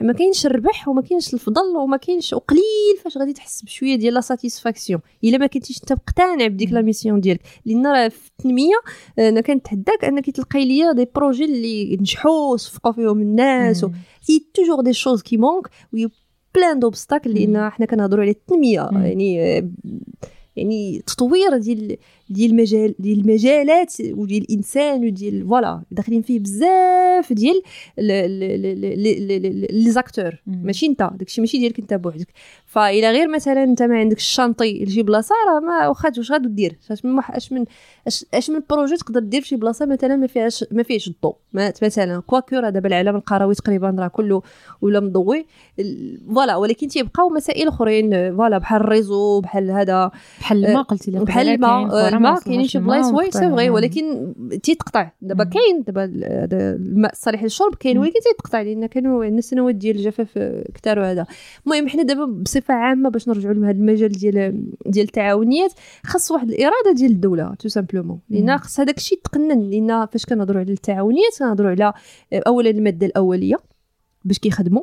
ما 0.00 0.12
كاينش 0.12 0.46
الربح 0.46 0.88
وما 0.88 1.02
كاينش 1.02 1.34
الفضل 1.34 1.76
وما 1.76 1.96
كاينش 1.96 2.32
وقليل 2.32 2.96
فاش 3.04 3.18
غادي 3.18 3.32
تحس 3.32 3.62
بشوية 3.62 3.96
ديال 3.96 4.14
la 4.14 4.20
satisfaction 4.20 5.00
إلا 5.24 5.38
ما 5.38 5.46
كنتيش 5.46 5.80
انت 5.80 5.92
مقتنع 5.92 6.46
بديك 6.46 6.72
la 6.72 6.82
mission 6.82 7.20
ديالك. 7.20 7.40
لأن 7.64 7.86
راه 7.86 8.08
في 8.08 8.28
التنمية 8.28 8.74
أنا 9.18 9.40
كنتحداك 9.40 10.04
أنك 10.04 10.30
تلقاي 10.30 10.64
ليا 10.64 10.92
des 10.92 11.08
projets 11.14 11.44
اللي 11.44 11.96
نجحوا 11.96 12.52
وصفقوا 12.52 12.92
فيهم 12.92 13.20
الناس 13.20 13.86
c'est 14.22 14.46
toujours 14.54 14.80
des 14.80 14.92
choses 14.92 15.22
qui 15.22 15.36
manquent 15.36 15.68
oui 15.92 16.08
plein 16.54 16.78
d'obstacles 16.78 17.34
لأن 17.34 17.70
حنا 17.70 17.86
كنهضروا 17.86 18.22
على 18.22 18.30
التنمية. 18.30 18.88
يعني 18.92 19.34
يعني 20.56 21.02
تطوير 21.06 21.56
ديال 21.56 21.96
ديال 22.30 22.50
المجال 22.50 22.94
ديال 22.98 23.20
المجالات 23.20 23.94
وديال 24.00 24.42
الانسان 24.42 25.04
وديال 25.04 25.46
voilà 25.48 25.82
داخلين 25.90 26.22
فيه 26.22 26.40
بزاف 26.40 27.32
ديال 27.32 27.62
les 29.70 29.90
acteurs 29.90 30.42
ماشي 30.46 30.86
انت 30.86 31.10
داكشي 31.14 31.40
ماشي 31.40 31.58
ديالك 31.58 31.78
انت 31.78 31.94
بوحدك 31.94 32.28
فإلا 32.66 33.10
غير 33.10 33.28
مثلا 33.28 33.64
انت 33.64 33.82
ما 33.82 33.98
عندكش 33.98 34.22
ال 34.22 34.29
chantier 34.29 34.84
لشي 34.84 35.02
بلاصه 35.02 35.34
راه 35.48 35.60
ما 35.60 35.88
واخا 35.88 36.12
واش 36.18 36.32
غادي 36.32 36.48
دير 36.48 36.78
اش 36.90 37.04
من 37.04 37.20
اش 37.30 37.52
من 37.52 37.64
اش 38.34 38.50
من 38.50 38.60
projet 38.70 38.96
تقدر 38.96 39.20
دير 39.20 39.42
فشي 39.42 39.56
بلاصه 39.56 39.86
مثلا 39.86 40.16
ما 40.16 40.26
فيهاش 40.26 40.64
ما 40.70 40.82
فيهش 40.82 41.08
الضوء 41.08 41.36
مثلا 41.54 42.20
quoique 42.20 42.56
راه 42.56 42.70
دابا 42.70 42.88
العالم 42.88 43.16
القروي 43.16 43.54
تقريبا 43.54 43.96
راه 43.98 44.08
كله 44.08 44.42
ولا 44.82 45.00
مضوي 45.00 45.46
voilà 46.34 46.56
ولكن 46.56 46.88
تيبقاو 46.88 47.28
مسائل 47.28 47.68
اخرين 47.68 48.36
voilà 48.36 48.58
بحال 48.58 48.80
ال 48.80 48.89
réseau 48.89 49.40
بحال 49.40 49.70
هذا 49.70 50.10
بحال 50.40 50.66
الماء 50.66 50.82
قلتي 50.82 51.10
لي 51.10 51.18
بحال 51.24 51.48
الماء 51.48 52.08
الماء 52.18 52.40
كاينين 52.40 52.66
شي 52.66 52.78
بلايص 52.78 53.06
oui 53.06 53.30
c'est 53.30 53.50
vrai 53.50 53.70
ولكن 53.70 54.34
تيتقطع. 54.62 55.10
دابا 55.22 55.44
كاين 55.44 55.82
دابا 55.82 56.04
الماء 56.04 57.12
الصالح 57.12 57.42
للشرب 57.42 57.74
كاين 57.74 57.98
ولكن 57.98 58.20
تيتقطع. 58.24 58.62
لأن 58.62 58.86
كانوا 58.86 59.24
عندنا 59.24 59.40
سنوات 59.40 59.74
ديال 59.74 59.96
الجفاف 59.96 60.38
كثار 60.74 60.98
وهذا. 60.98 61.26
المهم 61.66 61.88
حنا 61.88 62.02
دابا 62.02 62.24
بصفة 62.24 62.74
عامة 62.74 63.10
باش 63.10 63.28
نرجعوا 63.28 63.54
لهذا 63.54 63.70
المجال 63.70 64.12
ديال 64.12 64.64
ديال 64.86 65.06
التعاونيات 65.06 65.72
خاص 66.04 66.30
واحد 66.30 66.48
الإرادة 66.48 66.92
ديال 66.96 67.10
الدولة 67.10 67.54
tout 67.54 67.68
simplement. 67.68 68.20
لأن 68.30 68.58
خاص 68.58 68.80
هذاك 68.80 68.96
الشيء 68.96 69.20
تقنن 69.24 69.70
لأن 69.70 70.06
فاش 70.06 70.26
كنهضروا 70.26 70.60
على 70.60 70.72
التعاونيات 70.72 71.38
كنهضروا 71.38 71.70
على 71.70 71.92
اولا 72.32 72.70
المادة 72.70 73.06
الأولية 73.06 73.56
باش 74.24 74.38
كيخدموا. 74.38 74.82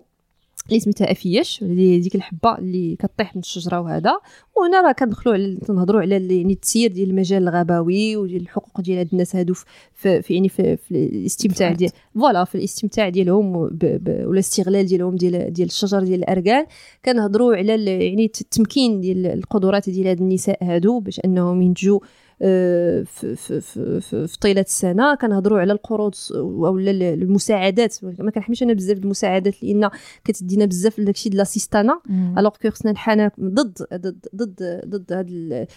اللي 0.69 0.79
سميتها 0.79 1.11
افياش 1.11 1.63
ديك 1.63 2.15
الحبة 2.15 2.57
اللي 2.57 2.95
كطيح 2.95 3.35
من 3.35 3.41
الشجرة 3.41 3.79
وهذا. 3.79 4.19
وهنا 4.57 4.81
راه 4.81 4.91
كندخلوا 4.91 5.35
على 5.35 5.55
تنهضروا 5.55 6.01
على 6.01 6.37
يعني 6.37 6.53
التسيير 6.53 6.91
ديال 6.91 7.09
المجال 7.09 7.43
الغابوي 7.47 8.15
وديال 8.15 8.41
الحقوق 8.41 8.81
ديال 8.81 8.97
هاد 8.97 9.09
الناس 9.11 9.35
هادو 9.35 9.53
في, 9.93 10.21
في 10.21 10.33
يعني 10.33 10.49
في, 10.49 10.77
في 10.77 10.91
الاستمتاع 10.91 11.71
ديال 11.71 11.91
voilà 12.15 12.43
في 12.43 12.55
الاستمتاع 12.55 13.09
ديالهم 13.09 13.55
ولا 13.55 13.99
الاستغلال 14.07 14.85
ديالهم 14.85 15.15
ديال 15.15 15.53
ديال 15.53 15.67
الشجر 15.67 16.03
ديال 16.03 16.19
الاركان 16.19 16.65
كنهضروا 17.05 17.55
على 17.55 17.85
يعني 17.85 18.25
التمكين 18.25 18.99
ديال 19.01 19.25
القدرات 19.25 19.89
ديال 19.89 20.07
هاد 20.07 20.21
النساء 20.21 20.63
هادو 20.63 20.99
باش 20.99 21.19
أنهم 21.25 21.61
ينتجوا 21.61 21.99
في, 22.39 23.35
في, 23.35 23.61
في, 23.61 24.01
في 24.01 24.37
طيلة 24.41 24.61
السنة 24.61 25.15
كنهضروا 25.15 25.59
على 25.59 25.73
القروض 25.73 26.15
أو 26.35 26.77
المساعدات. 26.79 27.95
ما 28.03 28.31
كنحميش 28.31 28.63
أنا 28.63 28.73
بزاف 28.73 28.97
المساعدات 28.97 29.63
لأن 29.63 29.89
كتدينا 30.23 30.65
بزاف 30.65 30.99
داكشي 30.99 31.29
ديال 31.29 31.37
l'assistanat 31.37 32.01
alors 32.37 32.51
que 32.61 32.69
خصنا 32.69 32.91
نحانا 32.91 33.31
ضد 33.39 33.87
ضد 33.93 34.25
ضد 34.35 34.81
ضد 34.85 35.13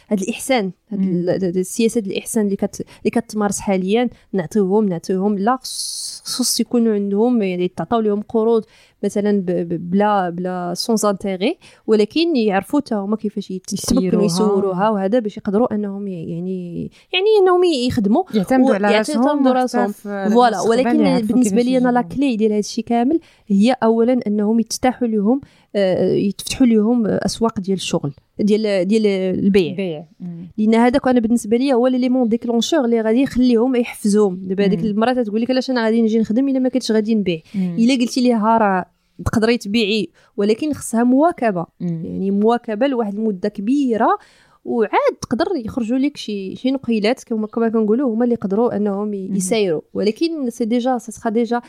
هذا 0.08 0.22
الإحسان. 0.22 0.72
هذه 0.88 1.48
السياسة 1.48 2.00
ديال 2.00 2.12
الإحسان 2.12 2.44
اللي 2.44 2.56
كت 2.56 2.80
اللي 2.80 3.10
كتمارس 3.10 3.60
حاليا. 3.60 4.10
نعطيوهم 4.32 4.88
نعطيوهم. 4.88 5.38
لا 5.38 5.58
خصوص 6.24 6.60
يكونوا 6.60 6.94
عندهم 6.94 7.42
يعني 7.42 7.68
تعطاو 7.68 8.00
لهم 8.00 8.22
قروض. 8.22 8.64
مثلا 9.04 9.42
بلا 9.66 10.30
بلا 10.30 10.74
sans 10.74 11.04
intérêt 11.06 11.58
ولكن 11.86 12.36
يعرفوا 12.36 12.80
حتى 12.80 12.94
هما 12.94 13.16
كيفاش 13.16 13.50
يتمكنوا 13.50 14.24
يسوروها 14.24 14.90
وهذا 14.90 15.18
باش 15.18 15.36
يقدروا 15.36 15.74
أنهم 15.74 16.08
يعني 16.08 16.90
يعني 17.12 17.26
إنهم 17.42 17.64
يخدموا 17.64 18.24
يعتمدوا 18.34 18.74
على 18.74 18.98
راسهم 18.98 19.48
راسهم. 19.48 19.92
voilà 19.92 20.60
ولكن 20.60 21.26
بالنسبة 21.26 21.62
لي 21.62 21.78
أنا 21.78 21.88
la 21.88 22.02
clé 22.02 22.36
ديال 22.36 22.50
هذا 22.52 22.58
الشيء 22.58 22.84
كامل 22.84 23.20
هي 23.46 23.76
اولا 23.82 24.20
أنهم 24.26 24.60
يتفتحوا 24.60 25.08
لهم 25.08 25.40
آه، 25.76 26.12
يتفتحوا 26.12 26.66
لهم 26.66 27.06
أسواق 27.06 27.60
ديال 27.60 27.76
الشغل. 27.76 28.12
ديال 28.40 28.84
ديال 28.88 29.06
البيع. 29.38 30.04
لأن 30.58 30.74
هذاك 30.74 31.08
أنا 31.08 31.20
بالنسبة 31.20 31.56
لي 31.56 31.72
هو 31.72 31.86
l'élément 31.86 32.28
déclencheur 32.28 32.84
اللي 32.84 33.00
غادي 33.00 33.22
يخليهم 33.22 33.76
يحفزوهم. 33.76 34.40
دابا 34.42 34.64
هذيك 34.64 34.80
المراه 34.80 35.22
تقول 35.22 35.40
لك 35.40 35.50
علاش 35.50 35.70
أنا 35.70 35.84
غادي 35.84 36.02
نجي 36.02 36.18
نخدم 36.18 36.48
إلا 36.48 36.58
ما 36.58 36.68
كنتش 36.68 36.92
غادي 36.92 37.14
نبيع. 37.14 37.40
إلا 37.54 37.94
قلتي 37.94 38.20
ليها 38.20 38.58
راه 38.58 38.86
تقدري 39.24 39.58
تبيعي. 39.58 40.08
ولكن 40.36 40.72
خصها 40.72 41.04
مواكبة. 41.04 41.66
يعني 41.80 42.30
مواكبة 42.30 42.86
لواحد 42.86 43.14
المدة 43.14 43.48
كبيرة 43.48 44.18
وعاد 44.64 45.14
تقدر 45.20 45.46
يخرجوا 45.56 45.98
لك 45.98 46.16
شي 46.16 46.56
شي 46.56 46.70
نقيلات 46.70 47.24
كما 47.24 47.46
كما 47.46 47.68
كنقولوا 47.68 48.14
هما 48.14 48.24
اللي 48.24 48.34
يقدروا 48.34 48.76
أنهم 48.76 49.14
يسايروا. 49.14 49.80
ولكن 49.94 50.50
c'est 50.50 50.64
déjà 50.64 50.98
ça 50.98 51.30
déjà 51.30 51.60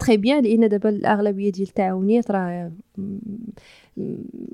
très 0.00 0.16
bien 0.16 0.42
لأن 0.42 0.68
دابا 0.68 0.88
الأغلبية 0.88 1.52
ديال 1.52 1.68
التعاونيات 1.68 2.30
راه 2.30 2.72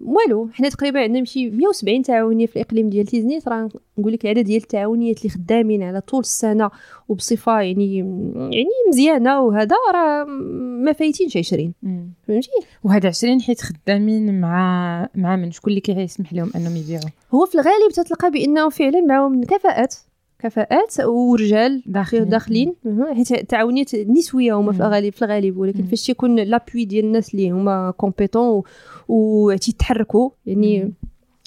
والو 0.02 0.48
حنا 0.52 0.68
تقريبا 0.68 1.00
عندنا 1.00 1.24
شي 1.24 1.50
170 1.50 2.02
تعاونية 2.02 2.46
في 2.46 2.56
الإقليم 2.56 2.90
ديال 2.90 3.06
تيزنيت 3.06 3.48
راه 3.48 3.68
نقول 3.98 4.12
لك 4.12 4.24
العدد 4.24 4.44
ديال 4.44 4.62
التعاونيات 4.62 5.18
اللي 5.18 5.28
خدامين 5.28 5.82
على 5.82 6.00
طول 6.00 6.20
السنة 6.20 6.70
وبصفة 7.08 7.60
يعني 7.60 7.96
يعني 8.34 8.68
مزيانة 8.88 9.40
وهذا 9.42 9.76
راه 9.94 10.24
ما 10.84 10.92
فايتينش 10.92 11.36
20 11.36 11.74
فهمتي؟ 12.28 12.50
وهاد 12.84 13.06
20 13.06 13.40
حيت 13.40 13.60
خدامين 13.60 14.40
مع 14.40 15.08
مع 15.14 15.36
من 15.36 15.50
شكون 15.50 15.70
اللي 15.70 15.80
كيسمح 15.80 16.32
لهم 16.32 16.50
أنهم 16.56 16.76
يبيعوا. 16.76 17.10
هو 17.34 17.46
في 17.46 17.54
الغالب 17.54 17.92
تتلقى 17.92 18.30
بأنه 18.30 18.68
فعلا 18.68 19.00
معاهم 19.00 19.44
كفاءات. 19.44 19.94
كفاءات 20.38 21.00
ورجال 21.00 21.82
داخلين, 21.86 22.28
داخلين. 22.28 22.74
حيت 23.14 23.32
التعاونيات 23.32 23.94
نسوية 23.94 24.52
هما 24.54 24.72
في 24.72 24.80
الغالب 24.80 25.12
في 25.12 25.24
الغالب 25.24 25.56
ولكن 25.56 25.82
فاش 25.82 26.06
تيكون 26.06 26.36
l'appui 26.36 26.84
ديال 26.84 27.04
الناس 27.04 27.34
اللي 27.34 27.50
هما 27.50 27.90
compétents 27.90 28.62
وتيتحركوا 29.08 30.30
يعني 30.46 30.92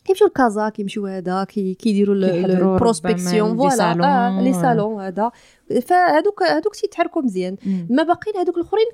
كيمشيو 0.06 0.28
لكازا 0.28 0.70
كيمشيو 0.70 1.08
هذا 1.08 1.44
كيديروا 1.44 2.16
ال 2.16 2.28
prospection 2.28 3.58
voilà 3.58 4.42
les 4.42 4.54
salons 4.54 5.02
هذا. 5.02 5.32
فهذوك 5.82 6.44
هذوك 6.44 6.76
تيتحركوا 6.76 7.22
مزيان. 7.22 7.56
ما 7.90 8.04
باقيين 8.04 8.38
هذوك 8.38 8.58
الأخرين 8.58 8.86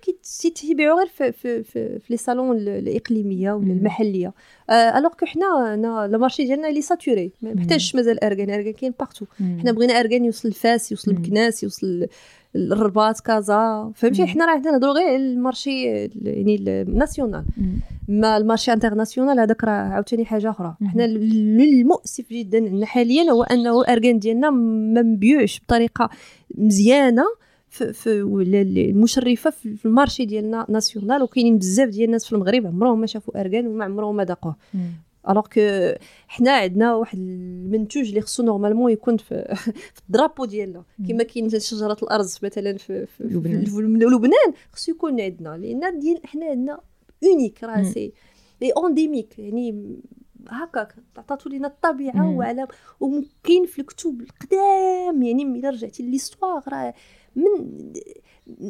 كيتبيعوا 0.42 0.98
غير 0.98 1.08
في 1.08 1.32
في 1.32 1.64
في, 1.64 2.00
في 2.00 2.06
لي 2.10 2.18
سالون 2.18 2.58
الإقليمية 2.58 3.52
ولا 3.52 3.72
المحلية. 3.72 4.34
alors 4.70 5.12
que 5.20 5.26
حنا 5.26 6.08
le 6.12 6.20
marché 6.20 6.46
ديالنا 6.46 6.68
il 6.68 6.82
est 6.82 6.97
saturé. 6.97 7.32
ما 7.42 7.54
محتاجش 7.54 7.96
مازال 7.96 8.24
أرغان. 8.24 8.50
أرغان 8.50 8.74
كاين 8.74 8.94
partout 9.00 9.26
حنا 9.40 9.72
بغينا 9.72 10.00
أرغان 10.00 10.26
يوصل 10.26 10.50
لفاس 10.50 10.92
يوصل 10.92 11.12
لمكناس 11.12 11.64
يوصل 11.64 12.08
الرباط 12.56 13.20
كازا. 13.20 13.92
فهمتي؟ 13.96 14.28
حنا 14.28 14.46
راه 14.46 14.58
نهضروا 14.58 14.94
غير 14.94 15.16
ال 15.16 15.25
marché 15.25 15.84
يعني 16.24 16.56
ال 16.56 16.66
national 16.66 17.46
ما 18.08 18.38
ال 18.38 18.43
marché 18.43 18.74
international 18.74 19.40
هذاك 19.40 19.64
راه 19.64 19.72
عاوتاني 19.72 20.26
حاجة 20.26 20.50
أخرى. 20.50 20.76
حنا 20.88 21.06
المؤسف 21.06 22.30
جدا 22.32 22.58
عندنا 22.58 22.86
حاليا 22.86 23.32
هو 23.32 23.44
أنه 23.44 23.82
الأركان 23.82 24.20
ديالنا 24.20 24.50
ما 24.50 25.02
مبيوعش 25.02 25.62
بطريقة 25.62 26.10
مزيانة 26.56 27.24
في, 27.70 27.94
في 27.94 28.22
المشرفه 28.22 29.50
في 29.50 29.86
ال 29.86 29.91
marché 29.91 30.26
ديالنا 30.26 30.66
national 30.70 31.24
وكاينين 31.24 31.58
بزاف 31.58 31.90
ديال 31.90 32.06
الناس 32.06 32.26
في 32.26 32.34
المغرب 32.34 32.66
عمرهم 32.68 33.00
ما 33.00 33.06
شافوا 33.08 33.42
أركان 33.42 33.68
وما 33.68 33.86
عمرهم 33.86 34.16
ما 34.16 34.26
ذاقوه. 34.26 34.56
alors 35.30 35.48
que 35.48 35.92
حنا 36.28 36.52
عندنا 36.52 36.96
واحد 36.96 37.18
المنتوج 37.18 38.08
اللي 38.08 38.22
خصو 38.22 38.44
normalement 38.44 38.92
يكون 38.92 39.18
في, 39.18 39.56
في 39.96 40.02
ال 40.10 40.14
drapeau 40.14 40.46
ديالنا. 40.46 40.84
كما 41.08 41.24
كاين 41.24 41.50
شجرة 41.50 41.98
الأرز 42.04 42.40
مثلا 42.44 42.78
في, 42.78 43.06
في, 43.06 43.24
لبنان. 43.24 43.66
في 43.66 43.82
لبنان 43.82 44.54
خصو 44.72 44.92
يكون 44.92 45.22
عندنا. 45.22 45.58
لأن 45.58 46.00
ديال 46.00 46.28
حنا 46.28 46.46
عندنا 46.46 46.80
unique 47.24 47.64
راه 47.64 47.84
c'est 47.84 48.14
les 48.62 48.72
endémiques 48.72 49.40
يعني 49.40 50.00
هكاك 50.50 50.96
عطاتو 51.18 51.50
لينا 51.50 51.68
الطبيعة 51.68 52.36
وعلى 52.38 52.68
وكاين 53.00 53.66
في 53.66 53.80
الكتب 53.80 54.22
القدام 54.22 55.24
يعني 55.24 55.44
إلا 55.44 55.70
رجعتي 55.70 56.04
l'histoire 56.04 56.70
راه 56.70 56.94
من 57.36 57.92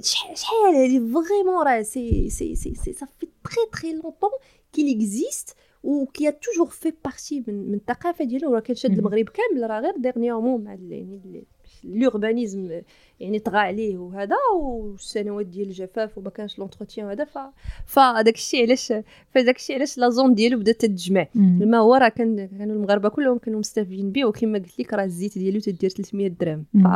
شحال 0.02 0.36
هادي 0.76 1.00
vraiment 1.00 1.68
راه 1.68 1.82
c'est 1.82 2.30
c'est 2.30 2.56
c'est 2.56 2.76
c'est 2.76 2.93
ça 2.93 3.05
fait 3.05 3.28
très 3.43 3.82
très 3.82 3.93
longtemps 3.93 4.32
qu'il 4.74 4.98
existe 4.98 5.56
و 5.84 5.95
qui 5.95 6.32
toujours 6.32 6.68
fait 6.68 6.93
partie 7.06 7.43
من 7.48 7.68
من 7.72 7.74
الثقافة 7.76 8.26
ديالو 8.26 8.54
راه 8.54 8.60
كتشد 8.60 8.98
المغرب 8.98 9.30
كامل 9.30 9.70
راه 9.70 9.80
غير 9.80 9.98
dernièrement 9.98 10.64
مع 10.64 10.72
يعني 10.72 11.48
l'urbanisme 11.84 12.82
يعني 13.20 13.40
طغى 13.40 13.58
عليه 13.58 13.98
وهذا 13.98 14.36
والسنوات 14.62 15.46
ديال 15.46 15.68
الجفاف 15.68 16.18
وما 16.18 16.30
كانش 16.30 16.60
l'entretien 16.60 17.10
هذا 17.10 17.24
ف 17.24 17.38
فداك 17.86 18.36
الشيء 18.36 18.66
علاش 18.66 18.94
فداك 19.32 19.56
الشيء 19.56 19.76
علاش 19.76 19.98
la 19.98 20.10
zone 20.10 20.34
ديالو 20.34 20.60
بدات 20.60 20.82
تتجمع. 20.82 21.28
ما 21.36 21.78
هو 21.78 21.96
راه 21.96 22.10
كان 22.10 22.48
كانوا 22.48 22.76
المغاربة 22.76 23.10
كلهم 23.10 23.38
كانوا 23.38 23.60
مستافدين 23.60 24.12
به 24.12 24.26
وكما 24.26 24.60
قلت 24.60 24.80
لك 24.80 24.94
راه 24.94 25.04
الزيت 25.04 25.38
ديالو 25.38 25.60
تدير 25.60 25.90
300 25.90 26.28
درهم. 26.28 26.66
ف 26.74 26.88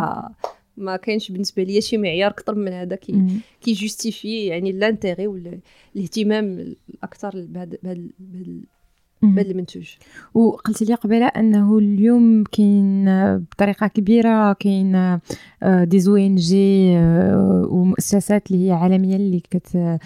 ما 0.78 0.96
كاينش 0.96 1.32
بالنسبة 1.32 1.64
ليا 1.64 1.80
شي 1.80 1.98
معيار 1.98 2.32
أكثر 2.32 2.56
من 2.56 2.72
هذا 2.74 2.96
كي 2.96 3.26
كي 3.62 3.74
justifier 3.74 4.46
يعني 4.46 4.72
l'intérêt 4.72 5.28
ولا 5.28 5.60
الاهتمام 5.96 6.76
الأكثر 6.90 7.32
بهذا 7.36 7.78
بهذا 9.24 9.52
المنتوج 9.52 9.96
وقلت 10.34 10.84
لي 10.84 10.94
قبيلة 10.94 11.26
أنه 11.28 11.78
اليوم 11.78 12.44
كاين 12.44 13.06
بطريقة 13.38 13.88
كبيرة 13.88 14.54
كاين 14.54 14.96
آه، 14.96 15.22
des 15.64 16.16
ONG 16.16 16.98
آه، 16.98 17.68
ومؤسسات 17.70 18.52
اللي 18.52 18.68
هي 18.68 18.72
عالمية 18.72 19.16
اللي 19.16 19.40
كت 19.40 20.00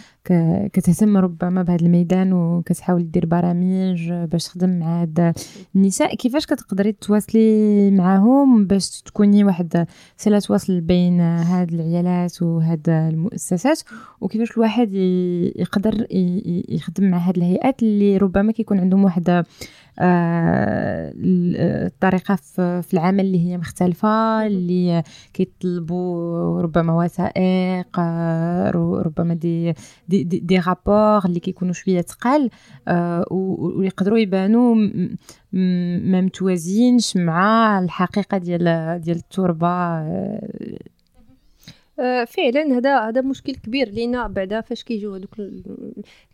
كتهتم 0.74 1.18
ربما 1.18 1.64
بهذا 1.64 1.86
الميدان 1.86 2.34
وكتحاول 2.34 3.12
دير 3.12 3.26
برامج 3.26 4.12
باش 4.14 4.45
تخدم 4.45 4.80
مع 4.80 5.01
هاد 5.01 5.34
النساء. 5.76 6.16
كيفاش 6.16 6.45
كتقدري 6.45 6.91
تواصلي 6.91 7.91
معاهم 7.91 8.66
باش 8.66 9.01
تكوني 9.01 9.43
واحد 9.43 9.88
صلة 10.18 10.41
وصل 10.49 10.82
بين 10.82 11.22
هاد 11.22 11.74
العيالات 11.74 12.41
وهاد 12.41 12.89
المؤسسات؟ 12.89 13.82
وكيفاش 14.22 14.51
الواحد 14.51 14.93
يقدر 15.56 16.08
يخدم 16.70 17.10
مع 17.12 17.18
هاد 17.18 17.38
الهيئات 17.38 17.84
اللي 17.84 18.18
ربما 18.18 18.51
كيكون 18.51 18.80
عندهم 18.80 19.03
واحد 19.03 19.30
آه، 19.30 19.45
الطريقة 21.20 22.36
في 22.82 22.93
العمل 22.93 23.20
اللي 23.20 23.50
هي 23.50 23.58
مختلفة 23.58 24.46
اللي 24.48 25.04
كيطلبوا 25.34 26.62
ربما 26.62 26.93
وثائق 26.93 28.00
آه، 28.00 28.70
ربما 28.76 29.34
دي 29.34 29.74
دي, 30.08 30.24
دي, 30.24 30.39
دي 30.39 30.60
رابور 30.60 31.26
اللي 31.26 31.39
كيكونوا 31.39 31.74
شوية 31.74 32.02
ثقال 32.02 32.50
آه، 32.88 33.26
ويقدروا 33.32 34.18
يبانوا 34.18 34.76
ما 36.02 36.22
متوازينش 36.22 37.18
مع 37.18 37.80
الحقيقة 37.80 38.38
ديال 38.38 39.02
ديال 39.02 39.18
التربة 39.18 40.02
فعلا 42.28 42.78
هذا 42.78 43.00
هذا 43.00 43.22
مشكل 43.22 43.56
كبير 43.56 43.89
لينا 43.89 44.28
بعدا 44.28 44.62
فاش 44.62 44.84
كيجيو 44.84 45.16
هذوك 45.16 45.36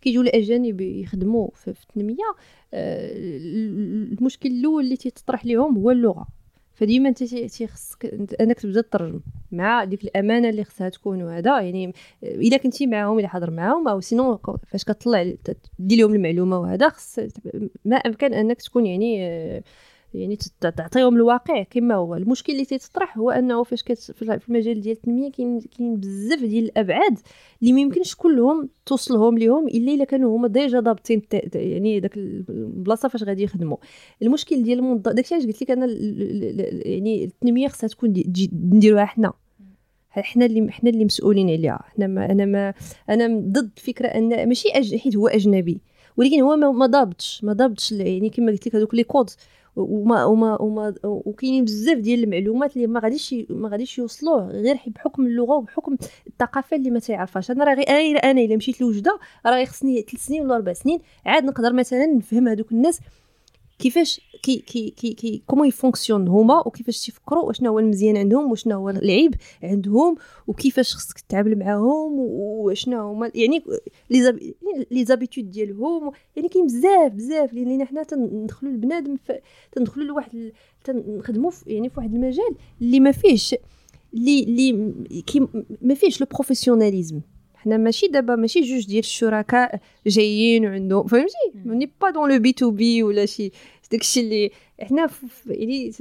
كيجيو 0.00 0.22
الأجانب 0.22 0.80
يخدموا 0.80 1.48
في 1.54 1.68
التنمية 1.68 2.34
المشكل 2.74 4.50
الأول 4.50 4.84
اللي 4.84 4.96
تيتطرح 4.96 5.46
لهم 5.46 5.78
هو 5.78 5.90
اللغة. 5.90 6.26
فديما 6.74 7.08
أنت 7.08 7.24
تيخصك 7.24 8.04
أنك 8.40 8.60
تبدا 8.60 8.80
تترجم 8.80 9.20
مع 9.52 9.84
ديك 9.84 10.04
الأمانة 10.04 10.48
اللي 10.48 10.64
خصها 10.64 10.88
تكون 10.88 11.22
وهذا. 11.22 11.60
يعني 11.60 11.92
إلا 12.22 12.56
كنتي 12.56 12.86
معاهم 12.86 13.18
إلا 13.18 13.28
حاضر 13.28 13.50
معاهم 13.50 13.88
أو 13.88 14.00
sinon 14.00 14.40
فاش 14.66 14.84
كطلع 14.84 15.32
دير 15.78 15.98
لهم 15.98 16.14
المعلومة 16.14 16.58
وهذا 16.60 16.88
خص 16.88 17.18
ما 17.84 17.96
أمكن 17.96 18.34
أنك 18.34 18.62
تكون 18.62 18.86
يعني 18.86 19.62
يعني 20.14 20.38
تعطيهم 20.60 21.16
الواقع 21.16 21.62
كما 21.62 21.94
هو. 21.94 22.14
المشكل 22.14 22.52
اللي 22.52 22.64
تيتطرح 22.64 23.18
هو 23.18 23.30
أنه 23.30 23.62
فاش 23.62 23.82
في 23.82 24.48
المجال 24.48 24.80
ديال 24.80 24.96
التنمية 24.96 25.30
كاين 25.30 25.60
كاين 25.60 25.96
بزاف 25.96 26.40
ديال 26.40 26.64
الأبعاد 26.64 27.18
اللي 27.62 27.72
ما 27.72 27.80
يمكنش 27.80 28.14
كلهم 28.14 28.68
توصلهم 28.86 29.38
لهم 29.38 29.68
إلا 29.68 29.94
إلا 29.94 30.04
كانوا 30.04 30.36
هما 30.36 30.48
déjà 30.48 30.80
ضابطين 30.80 31.22
يعني 31.54 32.00
داك 32.00 32.16
البلاصة 32.16 33.08
فاش 33.08 33.22
غادي 33.22 33.42
يخدموا. 33.42 33.76
المشكل 34.22 34.62
ديال 34.62 34.78
المنظ... 34.78 35.00
داكشي 35.00 35.34
علاش 35.34 35.46
قلت 35.46 35.62
لك 35.62 35.70
أنا 35.70 35.86
يعني 36.86 37.24
التنمية 37.24 37.68
خصها 37.68 37.88
تكون 37.88 38.22
نديروها 38.52 39.04
حنا. 39.04 39.32
حنا 40.10 40.46
اللي 40.46 40.72
حنا 40.72 40.90
اللي 40.90 41.04
مسؤولين 41.04 41.50
عليها. 41.50 41.82
حنا 41.82 42.06
ما 42.06 42.30
أنا 42.32 42.44
ما 42.44 42.74
أنا 43.10 43.40
ضد 43.46 43.70
فكرة 43.76 44.06
أن 44.06 44.48
ماشي. 44.48 44.98
حيت 44.98 45.16
هو 45.16 45.28
أجنبي. 45.28 45.80
ولكن 46.16 46.40
هو 46.40 46.56
ما 46.56 46.86
ضابطش 46.86 47.44
ما 47.44 47.52
ضابطش 47.52 47.92
يعني 47.92 48.30
كما 48.30 48.52
قلت 48.52 48.66
لك 48.66 48.76
هذوك 48.76 48.94
les 48.94 49.04
codes 49.04 49.30
وما 49.76 50.24
وما 50.24 50.62
وما 50.62 50.94
وكاينين 51.04 51.64
بزاف 51.64 51.98
ديال 51.98 52.24
المعلومات 52.24 52.76
اللي 52.76 52.86
ما 52.86 53.00
غاديش 53.00 53.34
ما 53.50 53.68
غاديش 53.68 53.98
يوصلوه 53.98 54.46
غير 54.50 54.76
بحكم 54.86 55.26
اللغة 55.26 55.54
وبحكم 55.56 55.96
الثقافة 56.26 56.76
اللي 56.76 56.90
ما 56.90 56.98
تعرفهاش. 56.98 57.50
أنا 57.50 57.64
راه 57.64 57.74
غير 57.74 57.88
أنا 57.88 58.30
أنا 58.30 58.40
إلا 58.40 58.56
مشيت 58.56 58.80
لوجدة 58.80 59.18
راه 59.46 59.64
خصني 59.64 60.02
ثلاث 60.02 60.26
سنين 60.26 60.42
ولا 60.42 60.56
أربع 60.56 60.72
سنين 60.72 61.00
عاد 61.26 61.44
نقدر 61.44 61.72
مثلا 61.72 62.06
نفهم 62.06 62.48
هذوك 62.48 62.72
الناس 62.72 63.00
كيفاش 63.82 64.20
كي 64.42 64.58
كي 64.58 64.90
كي, 64.90 65.14
كي 65.14 65.42
comment 65.46 65.68
يـ 65.68 65.73
fonctionnent 65.73 66.28
هما 66.28 66.66
وكيفاش 66.66 67.04
تيفكروا 67.04 67.48
وشنو 67.48 67.70
هو 67.70 67.78
المزيان 67.78 68.16
عندهم 68.16 68.52
وشنو 68.52 68.76
هو 68.76 68.90
العيب 68.90 69.34
عندهم 69.62 70.16
وكيفاش 70.46 70.94
خصك 70.94 71.20
تتعامل 71.20 71.58
معاهم 71.58 72.12
وشنو 72.18 73.00
هما 73.00 73.30
يعني 73.34 73.64
les 74.90 75.04
habitudes 75.04 75.50
ديالهم 75.50 76.12
يعني 76.36 76.48
كاين 76.48 76.66
بزاف 76.66 77.12
بزاف 77.12 77.52
لأن 77.54 77.84
حنا 77.84 78.02
تندخلوا 78.02 78.72
البنادم 78.72 79.16
تندخلوا 79.72 80.06
لواحد 80.06 80.52
تنخدموا 80.84 81.50
يعني 81.66 81.88
في 81.88 82.00
واحد 82.00 82.14
المجال 82.14 82.54
اللي 82.82 83.00
ما 83.00 83.12
فيهش 83.12 83.54
اللي 84.14 84.42
اللي 84.42 84.92
ما 85.82 85.94
فيهش 85.94 86.20
le 86.20 86.26
professionnalisme 86.34 87.20
حنا 87.64 87.76
ماشي 87.76 88.06
دابا 88.06 88.36
ماشي 88.36 88.60
جوج 88.60 88.86
ديال 88.86 88.98
الشركاء 88.98 89.80
جايين 90.06 90.66
وعندهم 90.66 91.06
فهمتي؟ 91.06 91.34
ماني 91.64 91.90
pas 92.00 92.10
dans 92.10 92.32
le 92.32 92.38
B2B 92.38 93.02
ولا 93.02 93.26
شي. 93.26 93.50
داكشي 93.92 94.20
اللي 94.20 94.50
حنا 94.82 95.08
يعني 95.46 95.92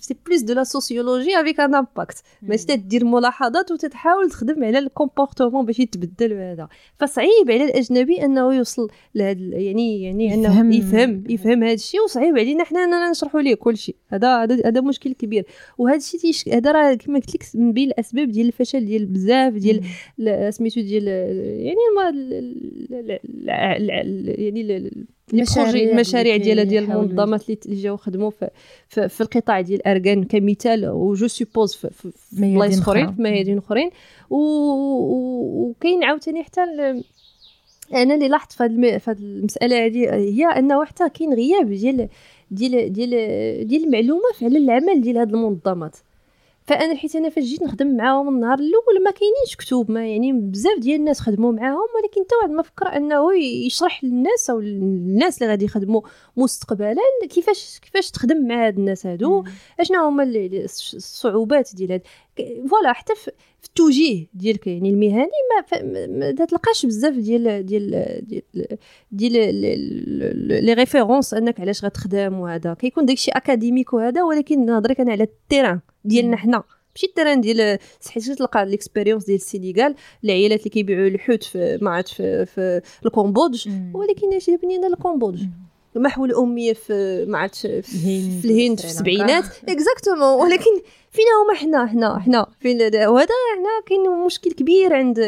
c'est 0.00 0.16
plus 0.26 0.40
de 0.40 0.54
la 0.54 0.64
sociologie 0.64 1.40
avec 1.40 1.60
un 1.60 1.74
impact 1.74 2.22
ماشي 2.42 2.64
تدير 2.64 3.04
ملاحظات 3.04 3.72
وتتحاول 3.72 4.30
تخدم 4.30 4.64
على 4.64 4.78
ال 4.78 4.85
comportement 4.85 5.66
باش 5.66 5.78
يتبدل 5.78 6.32
وهذا. 6.32 6.68
فصعيب 6.98 7.50
على 7.50 7.64
الأجنبي 7.64 8.24
إنه 8.24 8.54
يوصل 8.54 8.88
لهذا 9.14 9.40
يعني 9.40 10.02
يعني 10.02 10.34
إنه 10.34 10.48
يفهم. 10.48 10.72
يفهم, 10.72 11.24
يفهم 11.28 11.64
هذا 11.64 11.72
الشيء 11.72 12.00
وصعيب 12.00 12.38
علينا 12.38 12.64
حنا 12.64 12.84
إننا 12.84 13.10
نشرحوا 13.10 13.40
ليه 13.40 13.54
كل 13.54 13.76
شيء. 13.76 13.96
هذا 14.08 14.44
هذا 14.44 14.80
مشكل 14.80 15.12
كبير. 15.12 15.46
وهذا 15.78 15.96
الشيء 15.96 16.56
هذا 16.56 16.72
راه 16.72 16.94
كما 16.94 17.18
قلت 17.18 17.34
لك 17.34 17.44
من 17.54 17.72
بين 17.72 17.88
الأسباب 17.88 18.28
ديال 18.28 18.46
الفشل 18.46 18.84
ديال 18.84 19.06
بزاف 19.06 19.52
ديال 19.52 19.84
سميتو 20.54 20.80
ديال 20.80 21.06
يعني 21.08 21.76
يعني 25.32 25.92
المشاريع 25.92 26.36
ديال 26.36 26.68
ديال 26.68 26.84
المنظمات 26.84 27.66
اللي 27.66 27.82
جاو 27.82 27.96
خدموا 28.06 28.30
في, 28.30 28.48
في, 28.88 29.08
في 29.08 29.20
القطاع 29.20 29.60
ديال 29.60 29.86
الأرغان 29.86 30.24
كمثال 30.24 30.88
و 30.88 31.01
je 31.01 31.26
suppose 31.26 31.74
في, 31.74 31.90
في, 31.90 32.10
في 32.10 32.54
بلايص 32.54 32.78
أخرين 32.78 33.12
في 33.14 33.22
ميادين 33.22 33.58
أخرين. 33.58 33.90
وكاين 34.30 36.04
عاوتاني 36.04 36.42
حتى 36.42 36.60
أنا 37.94 38.14
اللي 38.14 38.28
لاحظت 38.28 38.52
في 38.52 38.62
هذه 38.62 39.18
المسألة 39.18 39.86
هذه 39.86 40.14
هي 40.14 40.44
أنه 40.44 40.84
حتى 40.84 41.08
كاين 41.08 41.34
غياب 41.34 41.68
ديال 41.70 42.08
ديال 42.50 42.92
ديال 42.92 43.10
ديال 43.66 43.84
المعلومه 43.84 44.22
على 44.42 44.58
العمل 44.58 45.00
ديال 45.00 45.18
هذه 45.18 45.28
المنظمات. 45.28 45.96
فانا 46.66 46.94
حيت 46.96 47.16
أنا 47.16 47.28
فاش 47.28 47.44
جيت 47.44 47.62
نخدم 47.62 47.96
معاهم 47.96 48.28
النهار 48.28 48.58
الأول 48.58 49.02
ما 49.04 49.10
كاينينش 49.10 49.56
كتب 49.58 49.90
ما 49.90 50.06
يعني 50.06 50.32
بزاف 50.32 50.78
ديال 50.78 51.00
الناس 51.00 51.20
خدموا 51.20 51.52
معاهم 51.52 51.86
ولكن 52.02 52.20
حتى 52.24 52.36
واحد 52.36 52.50
ما 52.50 52.62
فكر 52.62 52.96
انه 52.96 53.34
يشرح 53.34 54.04
للناس 54.04 54.50
أو 54.50 54.60
الناس 54.60 55.38
اللي 55.42 55.50
غادي 55.50 55.64
يخدموا 55.64 56.00
مستقبلا 56.36 56.96
كيفاش 57.30 57.78
كيفاش 57.82 58.10
تخدم 58.10 58.48
مع 58.48 58.66
هاد 58.66 58.78
الناس 58.78 59.06
هادو 59.06 59.44
اشنو 59.80 60.04
هما 60.04 60.24
الصعوبات 60.24 61.70
ديال 61.74 61.92
هاد. 61.92 62.02
ف 62.70 62.74
voilà 62.74 62.92
حتى 62.92 63.14
في 63.14 63.30
التوجيه 63.64 64.26
ديالك 64.34 64.66
يعني 64.66 64.90
المهني 64.90 65.28
ما 66.08 66.44
تلقاش 66.44 66.86
بزاف 66.86 67.14
ديال 67.14 67.66
ديال 67.66 68.20
ديال 68.26 68.78
ديال 69.12 70.64
les 70.64 70.72
références 70.72 71.34
أنك 71.34 71.60
علاش 71.60 71.84
غتخدم 71.84 72.34
وهذا. 72.40 72.74
كيكون 72.74 73.06
داكشي 73.06 73.30
académique 73.30 73.92
وهذا 73.92 74.22
ولكن 74.22 74.66
نهضرك 74.66 75.00
أنا 75.00 75.12
على 75.12 75.22
ال 75.24 75.31
terrain 75.31 75.80
ديالنا 76.04 76.36
حنا. 76.36 76.62
ماشي 76.94 77.06
ال 77.06 77.10
terrain 77.10 77.40
ديال 77.40 77.78
صحيت 78.00 78.30
تلقى 78.30 78.66
l'expérience 78.66 79.24
ديال 79.24 79.36
السينيغال 79.36 79.94
العيالات 80.24 80.58
اللي 80.58 80.70
كيبيعوا 80.70 81.08
الحوت 81.08 81.44
في 81.44 81.78
ما 81.82 81.90
عرفت 81.90 82.14
في, 82.14 82.44
في 82.44 82.80
ال 83.06 83.13
Cambodge 83.13 83.68
ولكن 83.94 84.34
اش 84.34 84.50
جابني 84.50 84.76
أنا 84.76 84.86
ال 84.86 84.92
Cambodge. 84.92 85.42
محو 85.96 86.24
الاميه 86.24 86.72
في 86.72 87.24
ما 87.28 87.46
في 87.46 88.44
الهند 88.44 88.80
في 88.80 88.86
السبعينات. 88.86 89.44
exactement 89.68 90.40
ولكن 90.40 90.70
فينا 91.16 91.28
هما 91.44 91.54
حنا 91.54 91.86
حنا 91.86 92.18
حنا. 92.18 92.46
فين 92.60 92.76
وهذا 92.82 93.34
حنا 93.54 93.86
كاين 93.86 94.24
مشكل 94.26 94.50
كبير 94.50 94.94
عند 94.94 95.20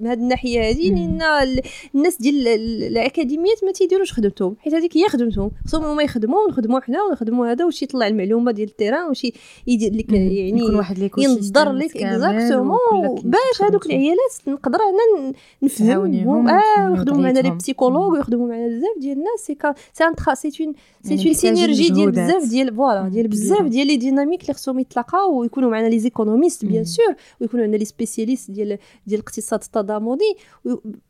من 0.00 0.06
هذه 0.06 0.18
الناحية 0.18 0.70
هذه 0.70 0.90
لأن 0.90 1.58
الناس 1.94 2.16
ديال 2.16 2.48
الأكاديميات 2.82 3.64
ما 3.64 3.72
تيديروش 3.72 4.12
خدمتهم. 4.12 4.56
حيت 4.58 4.74
هذيك 4.74 4.96
هي 4.96 5.08
خدمتهم. 5.08 5.50
خصهم 5.66 5.84
هما 5.84 6.02
يخدموا 6.02 6.38
ونخدموا 6.40 6.80
حنا 6.80 7.02
ونخدموا 7.02 7.46
هذا 7.46 7.64
واش 7.64 7.82
يطلع 7.82 8.06
المعلومة 8.06 8.52
ديال 8.52 8.68
ال 8.68 8.73
terrain 8.73 9.08
واش 9.08 9.26
يدير 9.66 9.94
لك 9.94 10.12
يعني 10.12 10.58
يكون 10.58 10.74
واحد 10.74 11.10
ينظر 11.18 11.72
لك 11.72 11.96
exactement 11.96 13.14
باش 13.24 13.62
هذوك 13.62 13.86
العيالات 13.86 14.32
نقدر 14.46 14.78
أنا 14.78 15.32
نفهمهم. 15.62 16.48
آه 16.48 16.90
ويخدموا 16.90 17.20
معنا 17.20 17.38
les 17.38 17.50
psychologues 17.50 18.12
ويخدموا 18.12 18.48
معنا 18.48 18.66
بزاف 18.66 18.98
ديال 19.00 19.18
الناس. 19.18 19.40
c'est 19.40 19.56
c'est 20.50 20.64
une 20.64 20.74
c'est 21.02 21.26
une 21.26 21.34
synergie 21.34 21.88
ديال 21.88 22.10
بزاف 22.10 22.48
ديال 22.48 22.74
voilà 22.74 23.08
ديال 23.08 23.28
بزاف 23.28 23.62
ديال 23.62 23.86
les 23.86 23.96
dynamiques 23.96 24.42
اللي 24.42 24.54
خصهم 24.54 24.78
يتلاقاو. 24.78 25.23
ويكونوا 25.26 25.70
معنا 25.70 25.86
les 25.86 25.98
économistes 25.98 26.64
bien 26.64 26.84
sûr 26.84 27.14
ويكونوا 27.40 27.64
عندنا 27.64 27.78
les 27.78 27.84
spécialistes 27.84 28.50
ديال 28.50 28.78
ديال 29.06 29.20
الاقتصاد 29.20 29.62
التضامني 29.62 30.34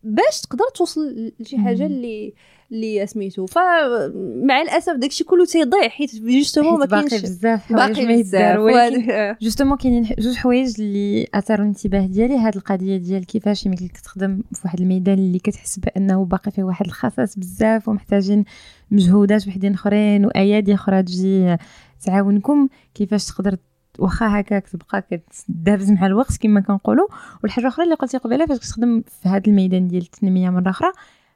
باش 0.02 0.40
تقدر 0.40 0.64
توصل 0.74 1.32
لشي 1.40 1.58
حاجة 1.58 1.86
اللي 1.86 2.34
اللي 2.72 3.06
سميتو. 3.06 3.46
فمع 3.46 4.62
الأسف 4.62 4.92
داكشي 4.92 5.24
كله 5.24 5.44
تيضيع 5.44 5.88
حيت 5.88 6.14
justement 6.16 6.78
ما 6.78 6.86
كاينش 6.86 7.14
بزاف 7.14 7.72
باقي 7.72 8.22
بزاف. 8.22 8.58
ولكن 8.58 9.36
justement 9.44 9.76
كاينين 9.76 10.08
جوج 10.18 10.34
حوايج 10.34 10.80
اللي 10.80 11.26
أثاروا 11.34 11.62
الانتباه 11.64 12.06
ديالي. 12.06 12.38
هاد 12.38 12.56
القضية 12.56 12.96
ديال 12.96 13.26
كيفاش 13.26 13.66
يمكن 13.66 13.84
لك 13.84 13.98
تخدم 13.98 14.42
في 14.52 14.60
واحد 14.64 14.80
الميدان 14.80 15.18
اللي 15.18 15.38
كتحس 15.38 15.78
بأنه 15.78 16.24
باقي 16.24 16.50
فيه 16.50 16.62
واحد 16.62 16.86
الخصاص 16.86 17.38
بزاف 17.38 17.88
ومحتاجين 17.88 18.44
مجهودات 18.90 19.48
وحدين 19.48 19.74
أخرين 19.74 20.26
وأيادي 20.26 20.74
أخرى 20.74 21.02
تجي 21.02 21.56
تعاونكم 22.04 22.68
كيفاش 22.94 23.26
تقدر 23.26 23.56
واخا 23.98 24.40
هكاك 24.40 24.68
تبقى 24.68 25.02
كتدابز 25.10 25.90
مع 25.90 26.06
الوقت 26.06 26.36
كما 26.36 26.60
كنقولوا 26.60 27.06
والحاجة 27.42 27.64
الأخرى 27.64 27.84
اللي 27.84 27.94
قلتي 27.94 28.16
قبيلة 28.18 28.46
فاش 28.46 28.58
كتخدم 28.58 29.02
في 29.22 29.28
هذا 29.28 29.42
الميدان 29.46 29.88
ديال 29.88 30.02
التنمية 30.02 30.50
مرة 30.50 30.70
أخرى 30.70 30.92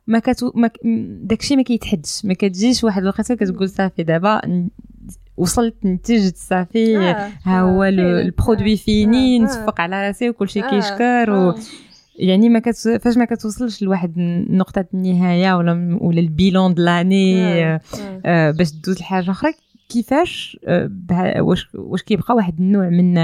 ما 0.06 0.18
كتو 0.18 0.52
ما 0.54 0.70
داكشي 1.22 1.56
ما 1.56 1.62
كيتحدش 1.62 2.24
ما 2.24 2.34
كتجيش 2.34 2.84
واحد 2.84 3.02
الوقيتة 3.02 3.34
كتقول 3.34 3.68
صافي 3.68 4.02
دابا 4.02 4.68
وصلت 5.36 5.74
نتجت 5.84 6.36
صافي 6.36 6.98
آه. 6.98 7.30
ها 7.44 7.60
هو 7.60 7.82
آه. 7.82 7.88
ال 7.88 7.99
produit 7.99 8.76
fini 8.76 9.36
آه. 9.36 9.44
نتفق 9.44 9.80
على 9.80 10.06
راسي 10.06 10.30
وكل 10.30 10.48
شيء 10.48 10.64
آه. 10.64 10.70
كيشكر 10.70 11.30
و 11.30 11.54
يعني 12.18 12.48
ما 12.48 12.58
كت... 12.58 12.88
فاش 13.02 13.16
ما 13.16 13.24
كتوصلش 13.24 13.82
لواحد 13.82 14.12
نقطه 14.50 14.84
النهاية 14.94 15.56
ولا 15.56 15.98
ولا 16.00 16.20
ال 16.20 16.29
bilan 16.29 16.74
de 16.74 16.90
l'année 16.90 17.44
آه. 17.44 17.80
آه. 18.24 18.50
باش 18.50 18.72
دوز 18.72 19.00
لحاجة 19.00 19.30
أخرى 19.30 19.52
كيفاش 19.88 20.58
واش 21.38 21.68
واش 21.74 22.02
كيبقى 22.02 22.34
واحد 22.34 22.60
النوع 22.60 22.88
من 22.88 23.14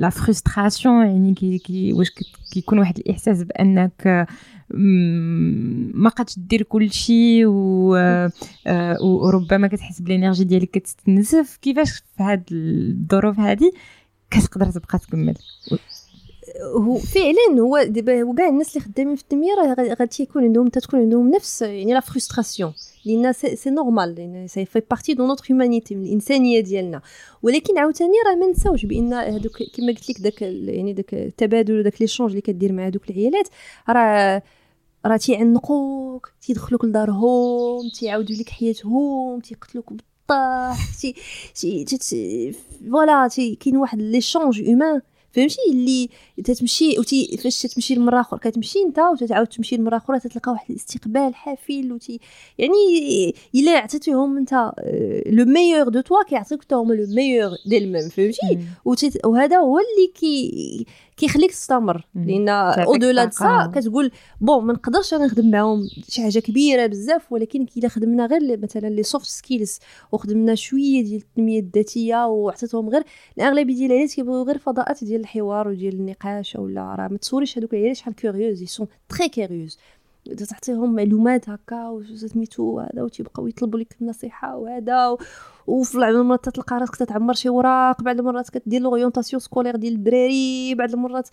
la 0.00 0.10
frustration 0.10 1.06
يعني 1.06 1.34
كي 1.34 1.58
كي 1.58 1.92
واش 1.92 2.10
كيكون 2.52 2.78
واحد 2.78 2.98
الإحساس 2.98 3.42
بأنك 3.42 4.26
ما 5.94 6.10
قادش 6.10 6.38
دير 6.38 6.62
كل 6.62 6.90
شيء 6.92 7.46
وربما 9.00 9.66
كتحس 9.68 10.00
بال 10.00 10.10
énergie 10.10 10.44
ديالك 10.44 10.70
كتستنزف. 10.70 11.58
كيفاش 11.62 11.90
في 12.16 12.22
هاد 12.22 12.42
الظروف 12.52 13.40
هذه 13.40 13.72
كتقدر 14.30 14.70
تبقى 14.70 14.98
تكمل. 14.98 15.34
هو 16.62 16.98
فعلا 16.98 17.60
هو 17.60 17.82
دابا 17.82 18.22
هو 18.22 18.34
كاع 18.34 18.48
الناس 18.48 18.76
اللي 18.76 18.88
خدامين 18.88 19.16
في 19.16 19.22
التنميه 19.22 19.54
راه 19.54 19.94
غادي 20.00 20.22
يكون 20.22 20.44
عندهم 20.44 20.68
تكون 20.68 21.00
عندهم 21.00 21.30
نفس 21.30 21.62
يعني 21.62 21.94
la 21.94 22.00
frustration 22.00 22.72
لأن 23.04 23.32
c'est 23.32 23.70
normal 23.70 24.44
ça 24.50 24.64
fait 24.64 24.82
partie 24.90 25.14
de 25.14 25.26
notre 25.26 25.44
humanité 25.50 25.94
من 25.94 26.02
الإنسانية 26.02 26.60
ديالنا. 26.60 27.02
ولكن 27.42 27.78
عاوتاني 27.78 28.12
راه 28.26 28.34
ما 28.34 28.46
نساوش 28.46 28.86
بأن 28.86 29.12
هذوك 29.12 29.56
كما 29.76 29.88
قلت 29.88 30.10
لك 30.10 30.20
داك 30.20 30.42
يعني 30.42 30.92
داك 30.92 31.14
التبادل 31.14 31.78
وداك 31.78 32.00
l'échange 32.00 32.30
اللي 32.30 32.40
كدير 32.40 32.72
مع 32.72 32.86
هذوك 32.86 33.10
العيالات 33.10 33.48
راه 33.88 34.42
راه 35.06 35.16
تيعنقوك 35.16 36.32
تيدخلوك 36.42 36.84
لدارهم 36.84 37.88
تيعاودوا 37.88 38.36
لك 38.36 38.48
حياتهم 38.48 39.40
تيقتلوك 39.40 39.92
بالضحك 39.92 40.78
تي 41.54 41.84
تي 41.84 42.52
voilà 42.90 43.28
كاين 43.60 43.76
واحد 43.76 43.98
l'échange 44.02 44.62
humain 44.62 45.00
فهمتي؟ 45.32 45.56
اللي 45.70 46.08
تتمشي 46.44 46.98
وتي 46.98 47.36
فاش 47.36 47.62
تمشي 47.62 47.94
لمره 47.94 48.20
أخرى 48.20 48.40
كتمشي 48.40 48.78
انت 48.82 48.98
وتتعاود 48.98 49.46
تمشي 49.46 49.76
لمره 49.76 49.96
أخرى 49.96 50.20
تتلقى 50.20 50.52
واحد 50.52 50.70
الاستقبال 50.70 51.34
حافل 51.34 51.92
وتي 51.92 52.20
يعني 52.58 52.74
إلا 53.54 53.72
عطيتيهم 53.72 54.36
انت 54.36 54.72
le 55.26 55.44
meilleur 55.44 55.88
de 55.88 56.00
toi 56.00 56.22
كيعطيوك 56.22 56.62
حتى 56.62 56.74
هما 56.74 56.94
le 56.94 57.06
meilleur 57.14 57.50
d'eux-mêmes 57.66 58.08
فهمتي؟ 58.08 58.58
وهذا 59.24 59.56
هو 59.56 59.78
اللي 59.78 60.12
كي 60.14 60.86
كيخليك 61.18 61.50
تستمر. 61.50 62.06
لأن 62.14 62.48
au-delà 62.48 62.96
de 62.96 63.24
ça 63.24 63.72
كتقول 63.74 64.10
bon 64.40 64.64
ما 64.64 64.72
نقدرش 64.72 65.14
أنا 65.14 65.26
نخدم 65.26 65.50
معاهم 65.50 65.88
شي 66.08 66.22
حاجة 66.22 66.38
كبيرة 66.38 66.86
بزاف 66.86 67.32
ولكن 67.32 67.66
كي 67.66 67.80
إلا 67.80 67.88
خدمنا 67.88 68.26
غير 68.26 68.58
مثلا 68.58 68.88
les 68.88 69.02
soft 69.02 69.26
skills 69.26 69.78
وخدمنا 70.12 70.54
شوية 70.54 71.02
ديال 71.04 71.20
التنمية 71.20 71.60
الذاتية 71.60 72.26
وعطيتهم 72.26 72.88
غير 72.88 73.02
الاغلبيه 73.38 73.74
ديال 73.74 73.90
العائلات 73.90 74.14
كيبغيو 74.14 74.42
غير 74.42 74.58
فضاءات 74.58 75.04
ديال 75.04 75.20
الحوار 75.20 75.68
وديال 75.68 75.94
النقاش 75.94 76.56
ولا 76.56 76.94
راه 76.94 77.08
ما 77.08 77.18
تصوريش 77.18 77.58
هذوك 77.58 77.72
العيالات 77.72 77.96
شحال 77.96 78.14
curieuses 78.14 78.64
sont 78.64 78.86
très 79.08 79.28
curieuses 79.28 79.78
تعطيهم 80.36 80.94
معلومات 80.94 81.48
هكا 81.48 81.88
وسميتو 81.88 82.80
هذا 82.80 83.02
وتيبقاو 83.02 83.46
يطلبوا 83.46 83.78
لك 83.78 83.96
النصيحة 84.00 84.56
وهذا 84.56 85.16
وفي 85.66 85.98
بعض 85.98 86.14
المرات 86.14 86.48
تلقى 86.48 86.76
راسك 86.76 86.96
تتعمر 86.96 87.34
شي 87.34 87.48
وراق 87.48 88.02
بعض 88.02 88.18
المرات 88.18 88.50
كدير 88.50 88.80
l'orientation 88.80 89.40
scolaire 89.40 89.76
ديال 89.76 89.94
الدراري 89.94 90.74
بعض 90.74 90.92
المرات 90.92 91.28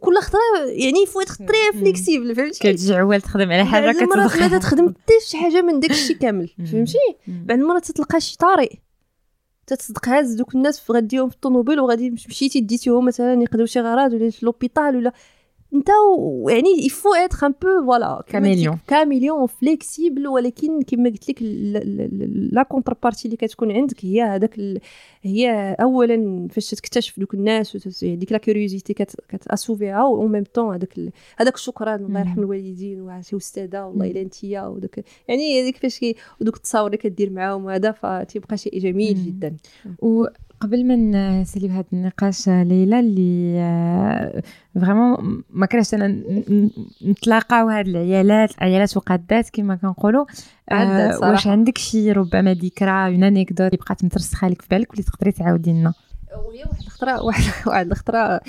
كل 0.00 0.18
خطرة 0.18 0.40
يعني 0.66 1.06
faut 1.06 1.24
être 1.24 1.80
flexible 1.80 2.34
فهمتي؟ 2.34 2.58
كتجعول 2.72 3.20
تخدم 3.20 3.52
على 3.52 3.64
حاجة 3.64 3.92
كتدخل 3.92 4.50
ما 4.50 4.58
تخدم 4.58 4.88
حتى 4.88 5.12
شي 5.26 5.36
حاجة 5.36 5.62
من 5.62 5.80
داك 5.80 5.90
الشيء 5.90 6.16
كامل 6.16 6.48
فهمتي؟ 6.72 6.98
بعض 7.26 7.58
المرات 7.58 7.90
تلقى 7.90 8.20
شي 8.20 8.36
طارئ 8.36 8.70
تتصدق 9.66 10.08
هاز 10.08 10.34
دوك 10.34 10.54
الناس 10.54 10.90
غاديهم 10.90 11.28
في 11.28 11.34
الطوموبيل 11.34 11.80
وغادي 11.80 12.10
مشيتي 12.10 12.60
ديتيهم 12.60 13.04
مثلا 13.04 13.42
يقضيو 13.42 13.66
شي 13.66 13.80
غراض 13.80 14.12
ولا 14.12 14.30
في 14.30 14.46
l'hôpital 14.46 14.96
ولا 14.96 15.12
انت 15.74 15.88
يعني 16.48 16.86
il 16.86 17.14
faut 17.14 17.30
être 17.30 17.46
un 17.46 17.54
peu 17.62 17.86
voilà 17.86 18.24
caméléon 18.26 18.78
caméléon 18.86 19.46
flexible 19.46 20.26
ولكن 20.26 20.82
كما 20.82 21.10
قلت 21.10 21.28
لك 21.30 21.38
la 22.52 22.62
contrepartie 22.62 23.24
اللي 23.24 23.36
كتكون 23.36 23.72
عندك 23.72 24.04
هي 24.04 24.22
هذاك 24.22 24.60
هي 25.22 25.76
اولا 25.80 26.48
فاش 26.50 26.70
تكتشف 26.70 27.20
دوك 27.20 27.34
الناس 27.34 28.04
ديك 28.04 28.32
la 28.32 28.38
curiosité 28.38 28.94
كت 29.28 29.42
assouvir 29.42 29.97
ها 29.97 30.04
و 30.04 30.28
même 30.28 30.44
temps 30.54 30.74
هذاك 30.74 31.00
هذاك 31.36 31.54
الشكران 31.54 32.04
الله 32.04 32.20
يرحم 32.20 32.40
الوالدين 32.40 33.00
وعسي 33.00 33.36
أستاذة 33.36 33.84
والله 33.84 34.10
إلا 34.10 34.20
أنتيا 34.20 34.62
وداك 34.62 35.04
يعني 35.28 35.62
هذيك 35.62 35.76
فاش 35.76 36.04
ودوك 36.40 36.56
التصاور 36.56 36.86
اللي 36.86 36.96
كدير 36.96 37.30
معاهم 37.30 37.64
وهذا 37.64 37.92
فتيبقى 37.92 38.56
شيء 38.56 38.78
جميل 38.78 39.14
جدا. 39.26 39.56
قبل 40.60 40.86
ما 40.86 40.96
نساليو 41.40 41.70
هذا 41.70 41.84
النقاش 41.92 42.48
ليلى 42.48 43.00
اللي 43.00 44.42
vraiment 44.74 45.42
ما 45.50 45.66
كرهتش 45.66 45.94
أنا 45.94 46.22
نتلاقاو 47.06 47.68
هاد 47.68 47.88
العيالات 47.88 48.62
عيالات 48.62 48.96
وقادات 48.96 49.50
كما 49.50 49.76
كنقولوا. 49.76 50.24
آه 50.70 51.18
واش 51.18 51.46
عندك 51.46 51.78
شي 51.78 52.12
ربما 52.12 52.54
ذكرى 52.54 52.90
une 52.90 53.24
anecdote 53.24 53.60
اللي 53.60 53.76
بقات 53.76 54.04
مترسخة 54.04 54.48
لك 54.48 54.62
في 54.62 54.68
بالك 54.70 54.90
واللي 54.90 55.02
تقدري 55.02 55.32
تعاودي 55.32 55.72
لنا؟ 55.72 55.94
وهي 56.46 56.64
واحد 56.64 56.82
الخطرة 56.82 57.22
واحد 57.26 57.42
واحد 57.66 57.90
الخطرة 57.90 58.40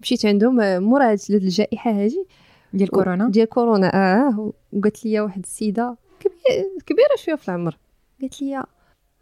مشيت 0.00 0.26
عندهم 0.26 0.82
مورا 0.82 1.12
هاد 1.12 1.18
الجائحة 1.30 1.90
هذه 1.90 2.26
ديال 2.72 2.90
كورونا؟ 2.90 3.28
ديال 3.28 3.48
كورونا 3.48 3.94
آه 3.94 4.52
وقالت 4.72 5.04
لي 5.04 5.20
واحد 5.20 5.42
السيدة 5.42 5.96
كبيرة 6.86 7.16
شوية 7.16 7.34
في 7.34 7.48
العمر. 7.48 7.78
قالت 8.20 8.42
لي 8.42 8.64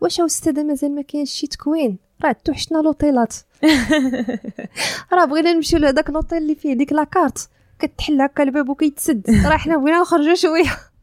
واش 0.01 0.21
استاذه 0.21 0.63
مازال 0.63 0.95
ما 0.95 1.03
كاينش 1.03 1.31
شي 1.31 1.47
تكوين؟ 1.47 2.06
راه 2.25 2.37
توحشنا 2.45 2.79
لوطيلات. 2.79 3.35
راه 5.13 5.25
بغينا 5.25 5.53
نمشيو 5.53 5.79
لهداك 5.79 6.11
لوطيل 6.11 6.39
اللي 6.39 6.55
فيه 6.55 6.75
ديك 6.75 6.93
la 6.93 7.07
carte. 7.07 7.49
كتحل 7.79 8.21
هكا 8.21 8.43
الباب 8.43 8.69
وكيتسد. 8.69 9.31
راه 9.47 9.57
حنا 9.57 9.77
بغينا 9.77 10.01
نخرجوا 10.01 10.35
شوية. 10.35 10.77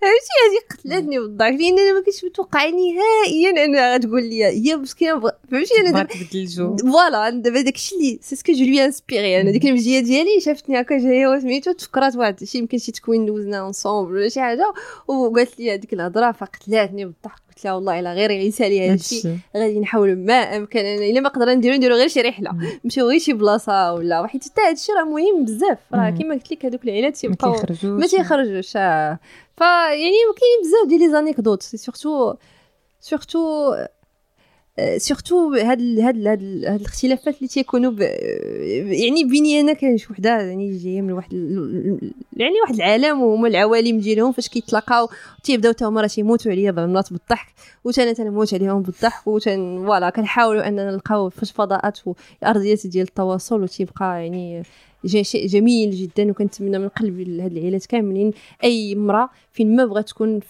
فهمتي 0.00 0.32
هذه 0.42 0.60
قتلتني 0.70 1.18
بالضحك 1.18 1.52
لأن 1.52 1.78
أنا 1.78 1.92
ما 1.92 2.00
كنتش 2.00 2.24
متوقعة 2.24 2.70
نهائيا 2.70 3.64
أنها 3.64 3.94
غتقول 3.94 4.22
لي 4.22 4.44
هي 4.44 4.76
مسكينه 4.76 5.20
فهمتي؟ 5.20 5.80
أنا 5.80 6.02
تبدل 6.02 6.40
الجو. 6.40 6.76
voilà 6.76 7.30
دابا 7.30 7.60
داكشي 7.60 7.94
اللي 7.96 8.18
c'est 8.22 8.36
ce 8.36 8.42
que 8.42 8.52
je 8.52 8.64
l'ai 8.64 8.84
inspiré 8.84 9.40
أنا 9.40 9.50
ديك 9.50 9.66
المجية 9.66 10.00
ديالي 10.00 10.40
شافتني 10.40 10.80
هكا 10.80 10.98
جاية 10.98 11.26
وسميتو 11.26 11.72
تفكرات 11.72 12.16
واحد. 12.16 12.44
شي 12.44 12.58
يمكن 12.58 12.78
شي 12.78 12.92
تكوين 12.92 13.26
دوزنا 13.26 13.60
ensemble 13.60 14.12
ولا 14.12 14.28
شي 14.28 14.40
حاجة. 14.40 14.74
وقالت 15.08 15.60
لي 15.60 15.74
هذيك 15.74 15.92
الهضرة 15.92 16.32
فقتلاتني 16.32 17.04
بالضحك 17.04 17.45
قلت 17.56 17.64
لها 17.64 17.74
والله 17.74 18.00
الا 18.00 18.12
غير 18.12 18.30
يسالي 18.30 18.86
هذا 18.86 18.94
الشيء 18.94 19.38
غادي 19.56 19.80
نحاول 19.80 20.16
ما 20.16 20.34
أمكن 20.34 20.78
أنا 20.78 21.04
إلا 21.04 21.20
ما 21.20 21.28
قدرنا 21.28 21.54
نديرو 21.54 21.76
نديرو 21.76 21.94
غير 21.94 22.08
شي 22.08 22.20
رحلة. 22.20 22.50
نمشيو 22.84 23.08
غير 23.08 23.18
شي 23.18 23.32
بلاصة 23.32 23.92
ولا 23.92 24.20
واحد 24.20 24.44
حتى 24.44 24.60
هذا 24.60 24.72
الشيء 24.72 24.94
راه 24.94 25.04
مهم 25.04 25.44
بزاف. 25.44 25.78
راه 25.94 26.10
كما 26.10 26.34
قلت 26.34 26.52
لك 26.52 26.66
هذوك 26.66 26.84
العائلات 26.84 27.16
تيبقاو 27.16 27.56
ما 27.82 28.06
تيخرجوش 28.06 28.72
فيعني 28.72 30.18
كاين 30.36 30.60
بزاف 30.62 30.88
ديال 30.88 31.00
les 31.00 31.10
anecdotes. 31.10 31.62
surtout 31.62 32.34
surtout 33.00 33.72
surtout 34.96 35.52
هاد 35.54 35.80
هاد 36.00 36.26
هاد 36.26 36.42
الاختلافات 36.80 37.36
اللي 37.36 37.48
تيكونوا 37.48 37.92
يعني 38.92 39.24
بيني 39.24 39.60
أنا 39.60 39.96
شي 39.96 40.06
وحده 40.10 40.30
يعني 40.40 40.76
جاية 40.78 41.02
من 41.02 41.12
واحد 41.12 41.32
يعني 42.36 42.54
واحد 42.62 42.74
العالم 42.74 43.22
وهما 43.22 43.48
العوالم 43.48 43.98
ديالهم 43.98 44.32
فاش 44.32 44.48
كيتلاقاو 44.48 45.08
تيبداو 45.44 45.72
حتى 45.72 45.84
هما 45.84 46.00
راه 46.00 46.06
تيموتوا 46.06 46.52
عليا 46.52 46.70
المرات 46.70 47.12
بالضحك 47.12 47.48
وتانا 47.84 48.12
تنموت 48.12 48.54
عليهم 48.54 48.82
بالضحك 48.82 49.26
وتن 49.26 49.82
فوالا 49.86 50.10
كنحاولوا 50.10 50.68
اننا 50.68 50.90
نلقاو 50.90 51.30
فاش 51.30 51.52
فضاءات 51.52 51.98
وارضيات 52.42 52.86
ديال 52.86 53.06
التواصل 53.06 53.62
وتيبقى 53.62 54.22
يعني 54.22 54.62
شيء 55.06 55.46
جميل 55.46 55.90
جدا 55.90 56.30
وكنتمنى 56.30 56.78
من 56.78 56.88
قلبي 56.88 57.24
لهاد 57.24 57.52
العائلات 57.52 57.86
كاملين 57.86 58.32
أي 58.64 58.92
امرأة 58.92 59.28
فين 59.52 59.76
ما 59.76 59.84
بغات 59.84 60.08
تكون 60.08 60.40
في 60.40 60.46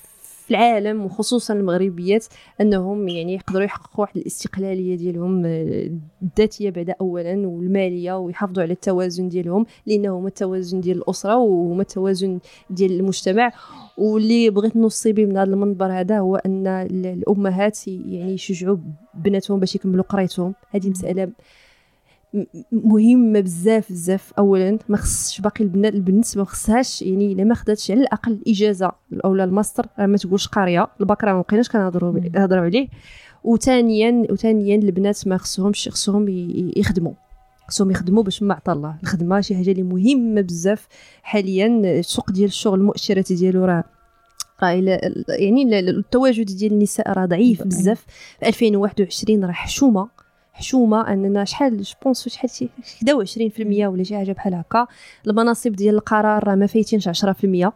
العالم 0.50 1.04
وخصوصا 1.04 1.54
المغربيات 1.54 2.26
أنهم 2.60 3.08
يعني 3.08 3.34
يقدروا 3.34 3.64
يحققوا 3.64 4.00
واحد 4.00 4.16
الاستقلالية 4.16 4.96
ديالهم 4.96 5.46
آه، 5.46 5.90
الذاتية 6.22 6.70
بعدا 6.70 6.94
اولا 7.00 7.48
والمالية 7.48 8.18
ويحافظوا 8.18 8.62
على 8.62 8.72
التوازن 8.72 9.28
ديالهم 9.28 9.66
لأنه 9.86 10.18
هما 10.18 10.28
التوازن 10.28 10.80
ديال 10.80 10.96
الأسرة 10.96 11.36
وهما 11.36 11.82
التوازن 11.82 12.38
ديال 12.70 12.92
المجتمع. 12.92 13.52
واللي 13.98 14.50
بغيت 14.50 14.76
نوصي 14.76 15.12
به 15.12 15.26
من 15.26 15.36
هذا 15.36 15.50
المنبر 15.50 15.92
هذا 15.92 16.18
هو 16.18 16.36
أن 16.36 16.66
الأمهات 16.66 17.88
يعني 17.88 18.32
يشجعوا 18.32 18.76
بناتهم 19.14 19.60
باش 19.60 19.74
يكملوا 19.74 20.04
قرايتهم. 20.04 20.54
هذه 20.70 20.90
مسألة 20.90 21.32
مهمه 22.72 23.40
بزاف 23.40 23.92
بزاف. 23.92 24.32
اولا 24.38 24.78
ما 24.88 24.96
خصش 24.96 25.40
باقي 25.40 25.64
البنات 25.64 25.94
البنت 25.94 26.38
ما 26.38 26.44
خصهاش 26.44 27.02
يعني 27.02 27.32
إلا 27.32 27.44
ما 27.44 27.54
خداتش 27.54 27.90
على 27.90 28.00
الأقل 28.00 28.42
إجازة 28.48 28.92
اولا 29.24 29.44
الماستر 29.44 29.86
ما 29.98 30.16
تقولش 30.16 30.48
قاريه 30.48 30.86
الباك 31.00 31.24
راه 31.24 31.32
ما 31.32 31.40
بقيناش 31.40 31.68
كنهضروا 31.68 32.20
نهضروا 32.34 32.64
عليه. 32.64 32.88
وثانيا 33.44 34.26
وثانيا 34.30 34.76
البنات 34.76 35.28
ما 35.28 35.36
خصهمش 35.36 35.88
خصهم 35.88 36.26
يخدموا 36.76 37.12
خصهم 37.68 37.90
يخدموا 37.90 38.22
باش 38.22 38.42
ما 38.42 38.54
عطى 38.54 38.72
الله. 38.72 38.96
الخدمة 39.02 39.40
شي 39.40 39.56
حاجة 39.56 39.70
اللي 39.70 39.82
مهمة 39.82 40.40
بزاف 40.40 40.88
حاليا. 41.22 41.66
السوق 41.98 42.30
ديال 42.30 42.48
الشغل 42.48 42.80
المؤشرات 42.80 43.32
ديالو 43.32 43.64
راه 43.64 43.84
راه 44.62 44.70
يعني 45.28 45.78
التواجد 45.78 46.46
ديال 46.46 46.72
النساء 46.72 47.12
راه 47.12 47.26
ضعيف 47.26 47.62
بزاف. 47.62 48.06
في 48.40 48.48
2021 48.48 49.44
راه 49.44 49.52
حشومة. 49.52 50.08
حشومة 50.56 51.12
أننا 51.12 51.44
شحال 51.44 51.82
je 51.82 51.94
pense 52.04 52.28
شحال 52.28 52.50
شي 52.50 52.68
20% 53.06 53.86
ولا 53.86 54.02
شي 54.02 54.16
حاجة 54.16 54.32
بحال 54.32 54.54
هكا. 54.54 54.86
المناصب 55.26 55.72
ديال 55.72 55.94
القرار 55.94 56.48
راه 56.48 56.54
ما 56.54 56.66
فايتينش 56.66 57.08
10% 57.08 57.72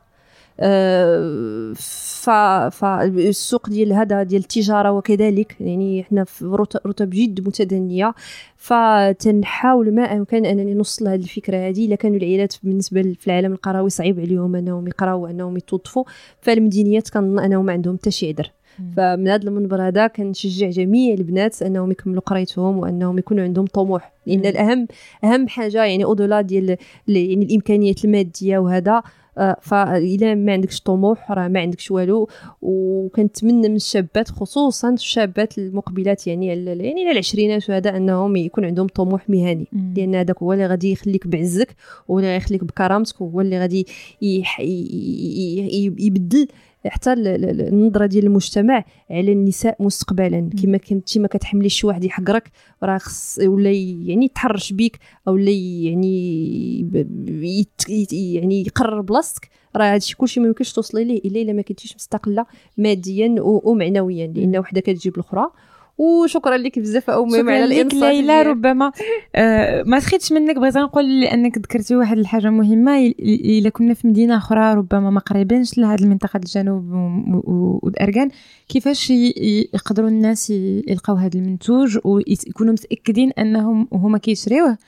أه 0.60 1.72
ف 1.74 2.30
ف 2.70 2.84
السوق 2.84 3.68
ديال 3.68 3.92
هذا 3.92 4.22
ديال 4.22 4.40
التجارة 4.42 4.92
وكذلك 4.92 5.56
يعني 5.60 6.00
إحنا 6.00 6.24
في 6.24 6.44
رتب 6.86 7.10
جد 7.10 7.48
متدنية. 7.48 8.14
فتنحاول 8.56 9.94
ما 9.94 10.02
أمكن 10.02 10.46
أنني 10.46 10.74
نوصل 10.74 11.08
هذه 11.08 11.20
الفكرة 11.20 11.56
هذه. 11.56 11.86
إلا 11.86 11.94
كانوا 11.94 12.16
العائلات 12.16 12.54
بالنسبة 12.62 13.02
في 13.02 13.26
العالم 13.26 13.52
القروي 13.52 13.90
صعيب 13.90 14.20
عليهم 14.20 14.56
أنهم 14.56 14.86
يقراو 14.86 15.22
وانهم 15.22 15.56
يتوظفوا. 15.56 16.04
فالمدينيات 16.40 17.08
كنظن 17.10 17.38
أنهم 17.38 17.64
ما 17.66 17.72
عندهم 17.72 17.96
حتى 17.96 18.10
شي 18.10 18.28
عذر. 18.28 18.50
فمن 18.96 19.28
هذا 19.28 19.48
المنبر 19.48 19.88
هذا 19.88 20.06
كنشجع 20.06 20.70
جميع 20.70 21.14
البنات 21.14 21.62
أنهم 21.62 21.90
يكملوا 21.90 22.22
قرايتهم 22.22 22.78
وأنهم 22.78 23.18
يكونوا 23.18 23.44
عندهم 23.44 23.66
طموح. 23.66 24.12
لأن 24.26 24.46
الاهم 24.46 24.86
أهم 25.24 25.48
حاجة 25.48 25.84
يعني 25.84 26.04
اودولا 26.04 26.40
ديال 26.40 26.76
يعني 27.08 27.44
الإمكانيات 27.44 28.04
المادية 28.04 28.58
وهذا 28.58 29.02
آه، 29.38 29.56
فإلا 29.62 30.34
ما 30.34 30.52
عندكش 30.52 30.80
طموح 30.80 31.32
راه 31.32 31.48
ما 31.48 31.60
عندكش 31.60 31.90
والو. 31.90 32.28
وكنتمنى 32.62 33.68
من 33.68 33.76
الشابات 33.76 34.28
خصوصا 34.28 34.90
الشابات 34.92 35.58
المقبلات 35.58 36.26
يعني 36.26 36.46
يعني 36.46 37.00
على 37.00 37.10
العشرينات 37.10 37.70
وهذا 37.70 37.96
أنهم 37.96 38.36
يكون 38.36 38.64
عندهم 38.64 38.86
طموح 38.86 39.30
مهني. 39.30 39.66
لأن 39.96 40.14
هذاك 40.14 40.42
هو 40.42 40.52
اللي 40.52 40.66
غادي 40.66 40.92
يخليك 40.92 41.26
بعزك 41.26 41.76
هو 42.10 42.18
اللي 42.18 42.32
غيخليك 42.32 42.64
بكرامتك 42.64 43.20
وهو 43.20 43.40
اللي 43.40 43.58
غادي 43.60 43.86
يبدل 45.98 46.46
حتى 46.86 47.12
النظرة 47.12 48.06
ديال 48.06 48.26
المجتمع 48.26 48.84
على 49.10 49.32
النساء 49.32 49.82
مستقبلا. 49.82 50.50
كما 50.62 50.78
كنتي 50.78 51.18
ما 51.18 51.28
كتحمليش 51.28 51.80
شي 51.80 51.86
واحد 51.86 52.04
يحقرك 52.04 52.50
راه 52.82 52.98
خص 52.98 53.38
ولا 53.38 53.70
يعني 53.70 54.24
يتحرش 54.24 54.72
بيك 54.72 54.98
أو 55.28 55.36
لا 55.36 55.50
يعني 55.50 57.04
يعني 58.12 58.60
يقرر 58.60 59.00
بلاصتك. 59.00 59.48
راه 59.76 59.94
هادشي 59.94 60.16
كلشي 60.16 60.40
ما 60.40 60.46
يمكنش 60.46 60.72
توصلي 60.72 61.04
ليه 61.04 61.20
إلا 61.24 61.40
إلا 61.42 61.52
ما 61.52 61.62
كنتيش 61.62 61.94
مستقلة 61.94 62.46
ماديا 62.78 63.34
ومعنويا 63.40 64.26
لأن 64.26 64.58
وحدة 64.58 64.80
كتجيب 64.80 65.14
الأخرى. 65.14 65.50
وشكرا 65.98 66.56
لك 66.56 66.78
بزاف 66.78 67.10
امي 67.10 67.38
على 67.38 67.64
الإنصات 67.64 68.02
ليلى 68.02 68.42
ربما 68.42 68.92
آه 69.34 69.82
ما 69.82 70.00
سخيتش 70.00 70.32
منك 70.32 70.56
بغيت 70.56 70.76
نقول 70.76 71.20
لأنك 71.20 71.58
ذكرتي 71.58 71.96
واحد 71.96 72.18
الحاجة 72.18 72.50
مهمة 72.50 73.12
إلا 73.20 73.68
كنا 73.68 73.94
في 73.94 74.08
مدينة 74.08 74.36
أخرى 74.36 74.74
ربما 74.74 75.10
ما 75.10 75.20
قريبينش 75.20 75.78
لهذه 75.78 76.02
المنطقة 76.02 76.36
الجنوب 76.36 76.84
والاركان 77.82 78.30
كيفاش 78.68 79.10
يقدروا 79.10 80.08
الناس 80.08 80.50
يلقاو 80.50 81.16
هذا 81.16 81.38
المنتوج 81.38 81.98
ويكونوا 82.04 82.72
متأكدين 82.72 83.30
أنهم 83.30 83.88
هما 83.92 84.18
كيشريوه؟ 84.18 84.78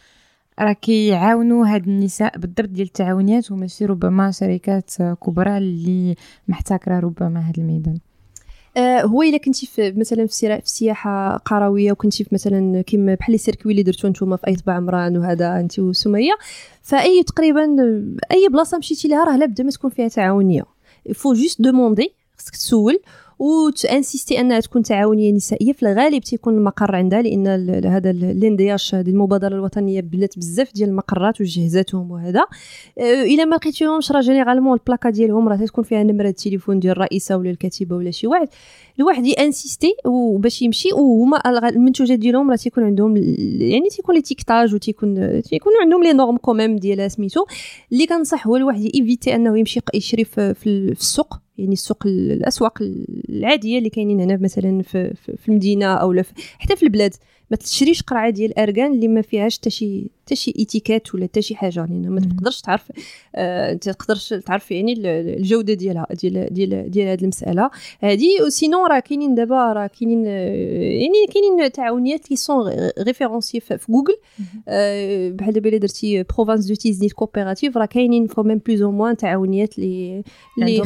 راه 0.61 0.73
كيعاونوا 0.73 1.67
هاد 1.67 1.89
النساء 1.89 2.39
بالضبط 2.39 2.69
ديال 2.69 2.87
التعاونيات 2.87 3.53
وماشي 3.53 3.87
ربما 3.87 4.31
شركات 4.31 4.91
كبرى 5.27 5.59
اللي 5.59 6.15
محتكرة 6.49 7.01
ربما 7.01 7.41
هذا 7.41 7.53
الميدان. 7.59 7.99
هو 8.79 9.23
إلا 9.23 9.37
كنتي 9.37 9.67
في 9.67 9.93
مثلا 9.93 10.27
في, 10.27 10.61
سياحة 10.65 11.37
قروية 11.37 11.93
وكنتي 11.93 12.25
في 12.25 12.35
مثلا 12.35 12.83
كيما 12.83 13.15
بحال 13.15 13.35
ال 13.35 13.39
circuit 13.39 13.73
اللي 13.73 13.83
درتو 13.83 14.09
نتوما 14.09 14.37
في 14.37 14.47
أيت 14.47 14.57
باعمران 14.57 15.17
وهذا 15.17 15.61
أنت 15.61 15.79
وسمية. 15.79 16.33
فأي 16.83 17.23
تقريبا 17.23 17.77
أي 18.33 18.49
بلاصة 18.49 18.79
مشيتي 18.79 19.09
لها 19.09 19.25
راه 19.25 19.37
لابد 19.37 19.63
ما 19.63 19.71
تكون 19.71 19.91
فيها 19.91 20.09
تعاونيه 20.09 20.63
faut 21.15 21.33
juste 21.33 21.63
demander 21.63 22.13
خصك 22.39 22.57
تسول. 22.57 23.01
وتان 23.43 23.69
insister 23.69 24.41
أنها 24.41 24.61
تكون 24.61 24.83
تعاونية 24.83 25.33
نسائية. 25.33 25.73
في 25.73 25.83
الغالب 25.83 26.23
تيكون 26.23 26.55
المقر 26.55 26.97
عندها 26.97 27.23
لأن 27.23 27.47
هذا 27.87 28.11
ال 28.11 28.27
INDH 28.27 28.95
هذه 28.95 29.11
المبادرة 29.11 29.55
الوطنية 29.55 30.01
بنات 30.01 30.39
بزاف 30.39 30.73
ديال 30.75 30.89
المقرات 30.89 31.41
وجهزاتهم 31.41 32.11
وهذا. 32.11 32.45
آه، 32.99 33.23
إلا 33.23 33.45
ما 33.45 33.57
لقيتيهمش 33.57 34.13
راه 34.13 34.21
généralement 34.21 34.79
البلاكا 34.79 35.11
ديالهم 35.11 35.49
راه 35.49 35.57
تكون 35.57 35.85
فيها 35.85 36.03
نمرة 36.03 36.29
التليفون 36.29 36.81
ديال 36.81 36.93
الرئيسة 36.93 37.37
ولا 37.37 37.51
الكاتبة 37.51 37.97
ولا 37.97 38.11
شي 38.11 38.27
واحد. 38.27 38.49
الواحد 38.99 39.27
ي 39.27 39.34
insister 39.34 39.95
وباش 40.05 40.63
يمشي 40.63 40.93
وهما 40.93 41.69
المنتوجات 41.69 42.19
ديالهم 42.19 42.51
راه 42.51 42.57
تيكون 42.57 42.85
عندهم 42.85 43.17
يعني 43.61 43.89
تيكون 43.91 44.15
les 44.15 44.21
étiquetages 44.21 44.75
وتيكون 44.75 45.43
تيكون 45.43 45.73
عندهم 45.83 46.03
les 46.03 46.13
normes 46.13 46.37
quand 46.37 46.59
même 46.59 46.77
ديال 46.77 47.11
سميتو. 47.11 47.45
اللي 47.93 48.07
كنصح 48.07 48.47
هو 48.47 48.57
الواحد 48.57 48.91
éviter 48.95 49.35
أنه 49.35 49.59
يمشي 49.59 49.81
يشري 49.95 50.25
في, 50.25 50.55
في 50.55 50.67
السوق. 50.67 51.42
يعني 51.59 51.73
السوق 51.73 52.07
الأسواق 52.07 52.79
العادية 53.29 53.79
اللي 53.79 53.91
كاينين 53.91 54.21
هنا 54.21 54.37
مثلا 54.37 54.83
في, 54.83 55.15
في 55.37 55.49
المدينة 55.49 55.87
أو 55.87 56.13
حتى 56.59 56.77
في 56.77 56.83
البلاد. 56.83 57.15
ما 57.51 57.57
تشريش 57.57 58.03
قرعة 58.03 58.31
ديال 58.31 58.59
ارغان 58.59 58.93
اللي 58.93 59.09
ما 59.09 59.23
فيهاش 59.23 59.59
حتى 59.59 59.71
شي 59.71 60.11
حتى 60.33 60.37
شي 60.41 60.55
étiquette 60.59 61.15
ولا 61.15 61.25
حتى 61.25 61.43
شي 61.43 61.57
حاجة 61.57 61.81
يعني 61.81 62.09
ما 62.09 62.21
تقدرش 62.21 62.61
تعرف 62.61 62.93
آه 63.35 63.73
تقدرش 63.73 64.29
تعرف 64.35 64.71
يعني 64.71 64.95
الجودة 65.07 65.75
ديالها 65.75 66.07
ديال 66.23 66.55
ديال 66.55 66.91
ديال 66.91 67.09
هذه 67.09 67.23
المسألة. 67.23 67.71
هذه 68.01 68.49
sinon 68.49 68.87
راه 68.91 68.99
كاينين 68.99 69.35
دابا 69.35 69.73
راه 69.73 69.87
كاينين 69.87 70.25
يعني 70.25 71.27
كاينين 71.33 71.73
تعاونيات 71.73 72.25
اللي 72.25 72.37
sont 72.37 72.73
référencées 72.99 73.61
في 73.61 73.79
جوجل 73.89 74.17
آه 74.69 75.31
بحال 75.31 75.53
دابا 75.53 75.69
إلا 75.69 75.79
درتي 75.79 76.23
province 76.23 76.67
de 76.67 76.75
Tiznit 76.75 77.13
coopérative 77.13 77.77
راه 77.77 77.87
كاينين 77.87 78.27
quand 78.27 78.43
même 78.43 78.61
plus 78.67 78.83
ou 78.83 78.91
moins 78.91 79.17
تعاونيات 79.17 79.79
اللي 79.79 80.23
اللي 80.59 80.83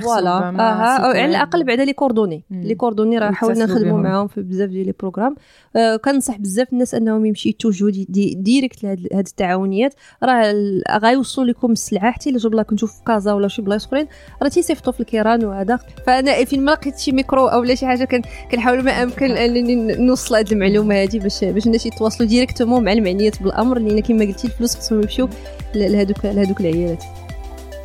voilà 0.00 0.30
على 0.30 1.24
الأقل 1.24 1.64
بعدا 1.64 1.84
les 1.84 1.92
coordonnées. 1.92 2.44
les 2.50 2.74
coordonnées 2.74 3.18
راه 3.18 3.30
حاولنا 3.30 3.64
نخدموا 3.64 3.98
معاهم 3.98 4.26
في 4.28 4.42
بزاف 4.42 4.70
ديال 4.70 4.86
les 4.86 4.94
programmes 5.00 5.34
آه 5.76 5.96
كنصح 5.96 6.38
بزاف 6.38 6.72
الناس 6.72 6.94
أنهم 6.94 7.26
يمشيو 7.26 7.50
يتوجهوا 7.50 7.90
دي 7.90 8.60
direct 8.82 9.12
لهاد 9.12 9.26
التعاونيات. 9.26 9.94
راه 10.22 10.54
غيوصلوا 10.98 11.46
لكم 11.46 11.72
السلعة 11.72 12.10
حتى 12.10 12.30
إلا 12.30 12.38
جاب 12.38 12.62
كنتو 12.62 12.86
في 12.86 12.94
كازا 13.06 13.32
ولا 13.32 13.48
شي 13.48 13.62
بلايص 13.62 13.86
أخرين. 13.86 14.06
راه 14.42 14.48
تيصيفطوا 14.48 14.92
في 14.92 15.00
الكيران 15.00 15.44
وهذا. 15.44 15.78
فأنا 16.06 16.44
فين 16.44 16.64
ما 16.64 16.70
لقيت 16.70 16.98
شي 16.98 17.12
ميكرو 17.12 17.46
أو 17.46 17.62
لا 17.62 17.74
شي 17.74 17.86
حاجة 17.86 18.22
كنحاول 18.52 18.82
ما 18.82 19.02
أمكن 19.02 19.30
أنني 19.30 19.74
نوصل 19.96 20.36
هذه 20.36 20.52
المعلومة 20.52 21.02
هذه 21.02 21.18
باش 21.18 21.44
باش 21.44 21.66
الناس 21.66 21.86
يتواصلوا 21.86 22.28
directement 22.28 22.84
مع 22.84 22.92
المعنيات 22.92 23.42
بالأمر. 23.42 23.78
لأن 23.78 24.00
كما 24.00 24.24
قلتي 24.24 24.46
الفلوس 24.46 24.76
خصهم 24.76 25.02
يمشيو 25.02 25.28
لهذوك 25.74 26.24
لهذوك 26.24 26.60
العيالات. 26.60 27.04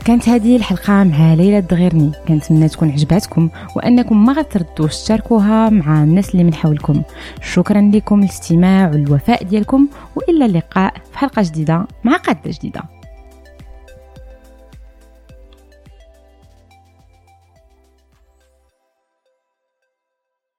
كانت 0.06 0.30
هذه 0.30 0.56
الحلقة 0.56 1.04
مع 1.04 1.34
ليلى 1.34 1.58
الدغيرني. 1.58 2.12
كنتمنى 2.28 2.70
تكون 2.70 2.92
عجباتكم 2.92 3.50
وأنكم 3.76 4.26
ما 4.26 4.34
غتترددوش 4.34 4.96
تشاركوها 4.96 5.70
مع 5.70 6.04
الناس 6.04 6.32
اللي 6.32 6.44
من 6.44 6.54
حولكم. 6.54 7.02
شكرا 7.42 7.92
لكم 7.94 8.20
الاستماع 8.20 8.90
والوفاء 8.90 9.44
ديالكم 9.44 9.88
وإلى 10.16 10.46
اللقاء 10.46 10.94
في 11.12 11.18
حلقة 11.18 11.42
جديدة 11.42 11.88
مع 12.04 12.16
قادة 12.16 12.52
جديدة. 12.52 12.82